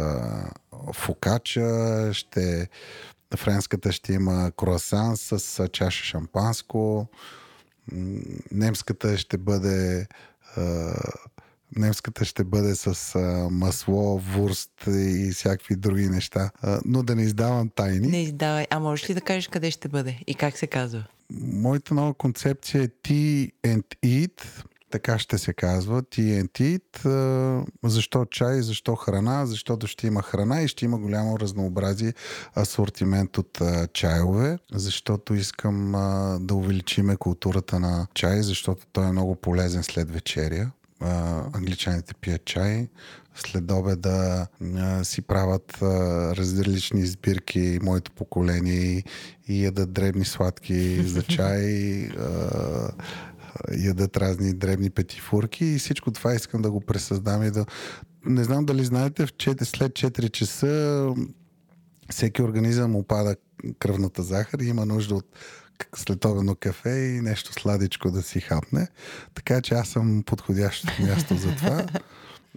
фокача, 0.94 2.10
ще 2.12 2.68
френската 3.36 3.92
ще 3.92 4.12
има 4.12 4.52
круасан 4.56 5.16
с 5.16 5.68
чаша 5.68 6.04
шампанско, 6.04 7.06
немската 8.52 9.18
ще 9.18 9.38
бъде 9.38 10.06
а, 10.56 10.94
немската 11.76 12.24
ще 12.24 12.44
бъде 12.44 12.74
с 12.74 13.14
а, 13.14 13.18
масло, 13.50 14.18
вурст 14.18 14.72
и 14.86 15.30
всякакви 15.34 15.76
други 15.76 16.08
неща. 16.08 16.50
А, 16.62 16.80
но 16.84 17.02
да 17.02 17.14
не 17.14 17.22
издавам 17.22 17.68
тайни. 17.68 18.08
Не 18.08 18.22
издавай. 18.22 18.66
А 18.70 18.78
можеш 18.78 19.10
ли 19.10 19.14
да 19.14 19.20
кажеш 19.20 19.48
къде 19.48 19.70
ще 19.70 19.88
бъде 19.88 20.18
и 20.26 20.34
как 20.34 20.58
се 20.58 20.66
казва? 20.66 21.04
Моята 21.32 21.94
нова 21.94 22.14
концепция 22.14 22.82
е 22.82 22.88
Tea 22.88 23.52
and 23.66 23.84
Eat. 24.04 24.42
Така 24.90 25.18
ще 25.18 25.38
се 25.38 25.52
казва. 25.52 26.02
Tea 26.02 26.42
and 26.42 26.50
Eat. 26.60 27.06
А, 27.84 27.88
Защо 27.88 28.24
чай, 28.24 28.62
защо 28.62 28.96
храна? 28.96 29.46
Защото 29.46 29.86
ще 29.86 30.06
има 30.06 30.22
храна 30.22 30.62
и 30.62 30.68
ще 30.68 30.84
има 30.84 30.98
голямо 30.98 31.38
разнообразие 31.38 32.12
асортимент 32.56 33.38
от 33.38 33.60
а, 33.60 33.86
чайове. 33.86 34.58
Защото 34.72 35.34
искам 35.34 35.94
а, 35.94 36.38
да 36.40 36.54
увеличиме 36.54 37.16
културата 37.16 37.80
на 37.80 38.06
чай, 38.14 38.42
защото 38.42 38.86
той 38.92 39.08
е 39.08 39.12
много 39.12 39.36
полезен 39.36 39.82
след 39.82 40.10
вечеря. 40.10 40.70
А, 41.00 41.44
англичаните 41.52 42.14
пият 42.14 42.44
чай. 42.44 42.88
След 43.34 43.70
обеда 43.70 44.46
а, 44.76 45.04
си 45.04 45.22
правят 45.22 45.82
а, 45.82 45.86
различни 46.36 47.00
избирки 47.00 47.78
моето 47.82 48.12
поколение 48.12 49.04
и, 49.48 49.64
ядат 49.64 49.92
дребни 49.92 50.24
сладки 50.24 51.02
за 51.02 51.22
чай, 51.22 52.02
а, 52.18 52.92
ядат 53.72 54.16
разни 54.16 54.52
дребни 54.52 54.90
петифурки 54.90 55.64
и 55.64 55.78
всичко 55.78 56.10
това 56.10 56.34
искам 56.34 56.62
да 56.62 56.70
го 56.70 56.80
пресъздам 56.80 57.42
и 57.42 57.50
да... 57.50 57.66
Не 58.26 58.44
знам 58.44 58.66
дали 58.66 58.84
знаете, 58.84 59.26
в 59.26 59.32
4, 59.32 59.64
след 59.64 59.92
4 59.92 60.30
часа 60.30 61.06
всеки 62.10 62.42
организъм 62.42 62.96
опада 62.96 63.36
кръвната 63.78 64.22
захар 64.22 64.58
и 64.58 64.68
има 64.68 64.86
нужда 64.86 65.14
от 65.14 65.26
следобедно 65.96 66.54
кафе 66.54 66.90
и 66.90 67.20
нещо 67.20 67.52
сладичко 67.52 68.10
да 68.10 68.22
си 68.22 68.40
хапне. 68.40 68.88
Така 69.34 69.60
че 69.60 69.74
аз 69.74 69.88
съм 69.88 70.22
подходящото 70.22 70.92
място 71.02 71.36
за 71.36 71.56
това. 71.56 71.86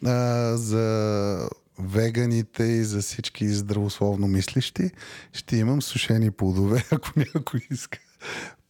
А, 0.06 0.58
за 0.58 1.50
веганите 1.80 2.64
и 2.64 2.84
за 2.84 3.02
всички 3.02 3.50
здравословно 3.50 4.28
мислещи 4.28 4.92
ще 5.34 5.58
имам 5.58 5.82
сушени 5.82 6.32
плодове, 6.32 6.86
ако 6.92 7.12
някой 7.16 7.68
иска. 7.72 8.00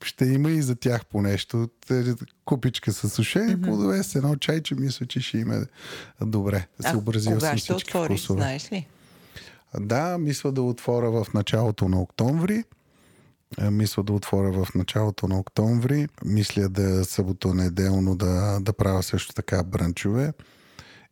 Ще 0.04 0.26
има 0.26 0.52
и 0.52 0.62
за 0.62 0.76
тях 0.76 1.06
по 1.06 1.22
нещо. 1.22 1.70
Купичка 2.46 2.94
с 2.94 3.10
сушени 3.10 3.56
mm-hmm. 3.56 3.64
плодове 3.64 4.04
с 4.04 4.16
едно 4.16 4.36
чайче, 4.36 4.76
мисля, 4.76 5.06
че 5.06 5.22
ще 5.22 5.38
има 5.38 5.66
добре. 6.22 6.68
Съобразил 6.82 7.32
кога 7.32 7.48
съм 7.48 7.58
ще 7.58 7.74
всички 7.74 7.90
отвориш, 7.90 8.20
вкусове. 8.20 8.40
знаеш 8.40 8.72
ли? 8.72 8.88
Да, 9.80 10.18
мисля 10.18 10.52
да 10.52 10.62
отворя 10.62 11.12
в 11.12 11.34
началото 11.34 11.90
на 11.90 12.02
октомври. 12.02 12.64
Е, 13.62 13.70
Мисля 13.70 14.04
да 14.04 14.14
отворя 14.14 14.66
в 14.66 14.76
началото 14.76 15.28
на 15.28 15.40
октомври. 15.40 16.08
Мисля 16.26 16.70
да 16.70 17.06
събота-неделно 17.06 18.16
да, 18.16 18.60
да 18.62 18.74
правя 18.74 19.04
също 19.04 19.34
така 19.34 19.64
брънчове. 19.64 20.34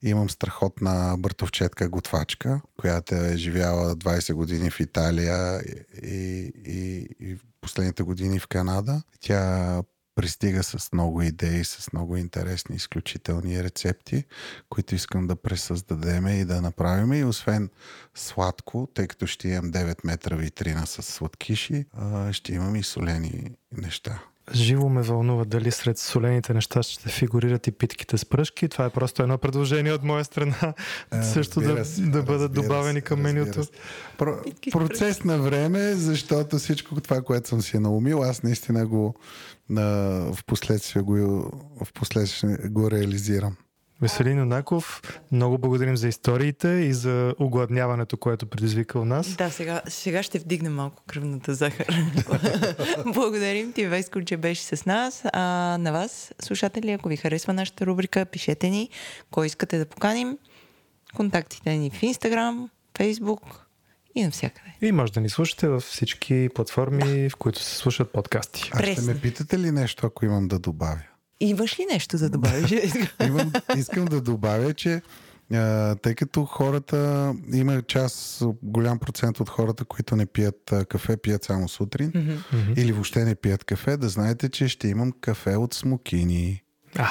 Имам 0.03 0.29
страхотна 0.29 1.15
бъртовчетка 1.19 1.89
готвачка, 1.89 2.61
която 2.77 3.15
е 3.15 3.37
живяла 3.37 3.95
20 3.95 4.33
години 4.33 4.69
в 4.69 4.79
Италия 4.79 5.61
и, 6.03 6.51
и, 6.65 7.07
и 7.19 7.37
последните 7.61 8.03
години 8.03 8.39
в 8.39 8.47
Канада. 8.47 9.01
Тя 9.19 9.83
пристига 10.15 10.63
с 10.63 10.89
много 10.93 11.21
идеи, 11.21 11.63
с 11.63 11.93
много 11.93 12.17
интересни, 12.17 12.75
изключителни 12.75 13.63
рецепти, 13.63 14.23
които 14.69 14.95
искам 14.95 15.27
да 15.27 15.35
пресъздадем 15.35 16.27
и 16.27 16.45
да 16.45 16.61
направим. 16.61 17.13
И 17.13 17.23
освен 17.23 17.69
сладко, 18.15 18.87
тъй 18.93 19.07
като 19.07 19.27
ще 19.27 19.47
имам 19.47 19.71
9 19.71 19.97
метра 20.03 20.35
витрина 20.35 20.87
с 20.87 21.03
сладкиши, 21.03 21.85
ще 22.31 22.53
имам 22.53 22.75
и 22.75 22.83
солени 22.83 23.51
неща. 23.77 24.23
Живо 24.53 24.89
ме 24.89 25.01
вълнува 25.01 25.45
дали 25.45 25.71
сред 25.71 25.97
солените 25.97 26.53
неща 26.53 26.83
ще 26.83 27.09
фигурират 27.09 27.67
и 27.67 27.71
питките 27.71 28.17
с 28.17 28.25
пръшки. 28.25 28.69
Това 28.69 28.85
е 28.85 28.89
просто 28.89 29.23
едно 29.23 29.37
предложение 29.37 29.93
от 29.93 30.03
моя 30.03 30.25
страна. 30.25 30.73
А, 31.11 31.23
също 31.23 31.61
да, 31.61 31.85
се, 31.85 32.01
да 32.01 32.23
бъдат 32.23 32.53
добавени 32.53 32.99
се, 32.99 33.01
към 33.01 33.21
менюто. 33.21 33.63
Про, 34.17 34.37
процес 34.71 35.23
на 35.23 35.37
време, 35.37 35.93
защото 35.93 36.57
всичко 36.57 37.01
това, 37.01 37.21
което 37.21 37.49
съм 37.49 37.61
си 37.61 37.79
наумил, 37.79 38.23
аз 38.23 38.43
наистина 38.43 38.87
го 38.87 39.15
на, 39.69 39.81
в 40.33 40.45
последствие 40.45 41.01
го, 41.01 41.15
в 41.83 41.93
последствие 41.93 42.57
го 42.57 42.91
реализирам. 42.91 43.55
Веселин 44.01 44.39
Юнаков, 44.39 45.01
много 45.31 45.57
благодарим 45.57 45.97
за 45.97 46.07
историите 46.07 46.67
и 46.67 46.93
за 46.93 47.35
огладняването, 47.39 48.17
което 48.17 48.45
предизвика 48.45 48.99
у 48.99 49.05
нас. 49.05 49.35
Да, 49.35 49.49
сега, 49.49 49.81
сега 49.87 50.23
ще 50.23 50.39
вдигнем 50.39 50.73
малко 50.73 51.03
кръвната 51.07 51.53
захар. 51.53 51.87
Благодарим 53.13 53.73
ти, 53.73 53.87
Веско, 53.87 54.21
че 54.21 54.37
беше 54.37 54.63
с 54.63 54.85
нас. 54.85 55.23
А, 55.33 55.41
на 55.79 55.91
вас, 55.91 56.33
слушатели, 56.39 56.91
ако 56.91 57.09
ви 57.09 57.17
харесва 57.17 57.53
нашата 57.53 57.85
рубрика, 57.85 58.25
пишете 58.25 58.69
ни 58.69 58.89
кой 59.31 59.45
искате 59.45 59.77
да 59.77 59.85
поканим. 59.85 60.37
Контактите 61.15 61.75
ни 61.75 61.89
в 61.89 62.01
Instagram, 62.01 62.69
Facebook 62.99 63.41
и 64.15 64.23
навсякъде. 64.23 64.71
И 64.81 64.91
може 64.91 65.13
да 65.13 65.21
ни 65.21 65.29
слушате 65.29 65.67
във 65.67 65.83
всички 65.83 66.49
платформи, 66.55 67.29
в 67.29 67.35
които 67.35 67.59
се 67.59 67.75
слушат 67.75 68.11
подкасти. 68.11 68.71
А 68.73 68.83
ще 68.83 69.01
ме 69.01 69.21
питате 69.21 69.59
ли 69.59 69.71
нещо, 69.71 70.07
ако 70.07 70.25
имам 70.25 70.47
да 70.47 70.59
добавя? 70.59 71.03
Имаш 71.41 71.79
ли 71.79 71.85
нещо 71.91 72.17
да 72.17 72.29
добавиш? 72.29 72.71
Имам, 73.27 73.51
искам 73.77 74.05
да 74.05 74.21
добавя, 74.21 74.73
че 74.73 75.01
а, 75.53 75.95
тъй 75.95 76.15
като 76.15 76.45
хората, 76.45 77.33
има 77.53 77.81
част, 77.81 78.43
голям 78.63 78.99
процент 78.99 79.39
от 79.39 79.49
хората, 79.49 79.85
които 79.85 80.15
не 80.15 80.25
пият 80.25 80.71
а, 80.71 80.85
кафе, 80.85 81.17
пият 81.17 81.43
само 81.43 81.69
сутрин 81.69 82.41
или 82.77 82.91
въобще 82.91 83.25
не 83.25 83.35
пият 83.35 83.63
кафе, 83.63 83.97
да 83.97 84.09
знаете, 84.09 84.49
че 84.49 84.67
ще 84.67 84.87
имам 84.87 85.11
кафе 85.21 85.55
от 85.55 85.73
смокини. 85.73 86.63
А, 86.95 87.09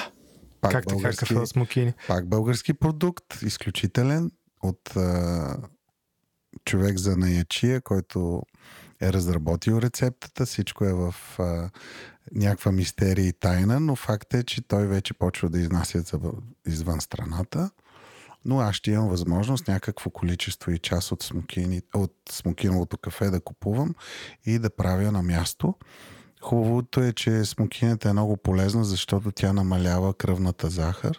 Пак 0.60 0.72
как 0.72 0.86
така 0.86 1.12
кафе 1.12 1.34
от 1.34 1.48
смокини? 1.48 1.92
пак 2.08 2.28
български 2.28 2.74
продукт, 2.74 3.42
изключителен 3.42 4.30
от 4.62 4.96
а, 4.96 5.56
човек 6.64 6.98
за 6.98 7.16
наячия, 7.16 7.80
който 7.80 8.42
е 9.02 9.12
разработил 9.12 9.80
рецептата. 9.82 10.46
Всичко 10.46 10.84
е 10.84 10.92
в 10.92 11.14
а, 11.38 11.70
някаква 12.34 12.72
мистерия 12.72 13.26
и 13.26 13.32
тайна, 13.32 13.80
но 13.80 13.96
факт 13.96 14.34
е, 14.34 14.42
че 14.42 14.62
той 14.62 14.86
вече 14.86 15.14
почва 15.14 15.48
да 15.48 15.58
изнася 15.58 16.04
извън 16.66 17.00
страната. 17.00 17.70
Но 18.44 18.60
аз 18.60 18.74
ще 18.74 18.90
имам 18.90 19.08
възможност 19.08 19.68
някакво 19.68 20.10
количество 20.10 20.70
и 20.70 20.78
част 20.78 21.12
от, 21.12 21.22
смокини, 21.22 21.82
от 21.94 22.14
смокиновото 22.30 22.98
кафе 22.98 23.30
да 23.30 23.40
купувам 23.40 23.94
и 24.46 24.58
да 24.58 24.70
правя 24.70 25.12
на 25.12 25.22
място. 25.22 25.74
Хубавото 26.42 27.00
е, 27.00 27.12
че 27.12 27.44
смокинята 27.44 28.08
е 28.08 28.12
много 28.12 28.36
полезна, 28.36 28.84
защото 28.84 29.32
тя 29.32 29.52
намалява 29.52 30.14
кръвната 30.14 30.70
захар 30.70 31.18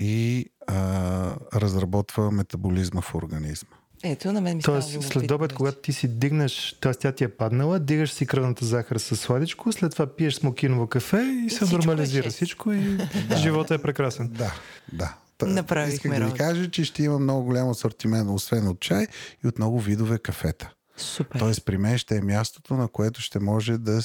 и 0.00 0.46
а, 0.66 1.36
разработва 1.54 2.30
метаболизма 2.30 3.00
в 3.00 3.14
организма. 3.14 3.77
Ето, 4.02 4.32
на 4.32 4.40
мен 4.40 4.56
ми 4.56 4.62
Тоест, 4.62 4.88
става 4.88 5.02
след 5.02 5.30
обед, 5.30 5.52
когато 5.52 5.78
ти 5.78 5.92
си 5.92 6.08
дигнеш, 6.08 6.76
т.е. 6.80 6.94
тя 6.94 7.12
ти 7.12 7.24
е 7.24 7.28
паднала, 7.28 7.78
дигаш 7.78 8.10
си 8.10 8.26
кръвната 8.26 8.64
захар 8.64 8.96
с 8.96 9.16
сладичко, 9.16 9.72
след 9.72 9.92
това 9.92 10.06
пиеш 10.06 10.34
смокиново 10.34 10.86
кафе 10.86 11.42
и, 11.46 11.50
се 11.50 11.56
всичко 11.56 11.74
е 11.74 11.78
нормализира 11.78 12.24
шест. 12.24 12.36
всичко 12.36 12.72
и 12.72 12.98
живота 13.36 13.74
е 13.74 13.78
прекрасен. 13.78 14.28
Да, 14.28 14.54
да. 14.92 15.14
Направихме 15.42 15.94
Исках 15.94 16.18
да 16.18 16.32
ви 16.32 16.38
кажа, 16.38 16.70
че 16.70 16.84
ще 16.84 17.02
има 17.02 17.18
много 17.18 17.44
голям 17.44 17.70
асортимент, 17.70 18.30
освен 18.30 18.68
от 18.68 18.80
чай 18.80 19.06
и 19.44 19.48
от 19.48 19.58
много 19.58 19.80
видове 19.80 20.18
кафета. 20.18 20.70
Супер. 20.98 21.38
Тоест 21.38 21.64
при 21.64 21.78
мен 21.78 21.98
ще 21.98 22.16
е 22.16 22.20
мястото, 22.20 22.74
на 22.74 22.88
което 22.88 23.20
ще 23.20 23.38
може 23.38 23.78
да, 23.78 24.00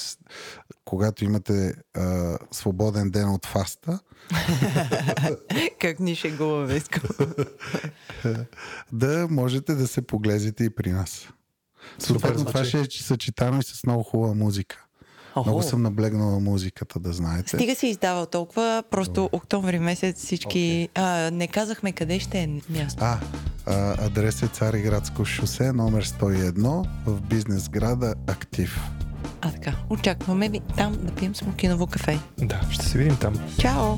когато 0.84 1.24
имате 1.24 1.74
а, 1.94 2.38
свободен 2.50 3.10
ден 3.10 3.30
от 3.30 3.46
фаста, 3.46 4.00
Как 5.80 6.00
ни 6.00 6.14
шегува 6.14 6.66
Веско. 6.66 7.00
да 8.92 9.26
можете 9.30 9.74
да 9.74 9.86
се 9.88 10.02
поглезите 10.02 10.64
и 10.64 10.70
при 10.70 10.92
нас. 10.92 11.28
Съответно, 11.98 12.44
това 12.44 12.64
ще 12.64 12.80
е 12.80 12.84
съчетано 12.90 13.58
и 13.58 13.62
с 13.62 13.86
много 13.86 14.02
хубава 14.02 14.34
музика. 14.34 14.83
Охо. 15.36 15.48
Много 15.48 15.62
съм 15.62 15.82
наблегнал 15.82 16.30
на 16.30 16.40
музиката, 16.40 16.98
да 17.00 17.12
знаете. 17.12 17.56
Стига 17.56 17.74
си 17.74 17.86
издавал 17.86 18.26
толкова, 18.26 18.82
просто 18.90 19.28
октомври 19.32 19.78
месец 19.78 20.24
всички... 20.24 20.88
А, 20.94 21.30
не 21.30 21.48
казахме 21.48 21.92
къде 21.92 22.20
ще 22.20 22.38
е 22.38 22.48
място. 22.70 23.04
А, 23.04 23.18
а, 23.66 24.06
адрес 24.06 24.42
е 24.42 24.46
Цариградско 24.46 25.24
шосе, 25.24 25.72
номер 25.72 26.04
101 26.04 26.86
в 27.06 27.20
бизнес 27.20 27.68
града 27.68 28.14
Актив. 28.26 28.80
А 29.40 29.52
така, 29.52 29.74
очакваме 29.90 30.48
ви 30.48 30.60
там 30.76 30.98
да 31.02 31.12
пием 31.12 31.34
смокиново 31.34 31.86
кафе. 31.86 32.18
Да, 32.38 32.60
ще 32.70 32.86
се 32.86 32.98
видим 32.98 33.16
там. 33.16 33.34
Чао! 33.58 33.96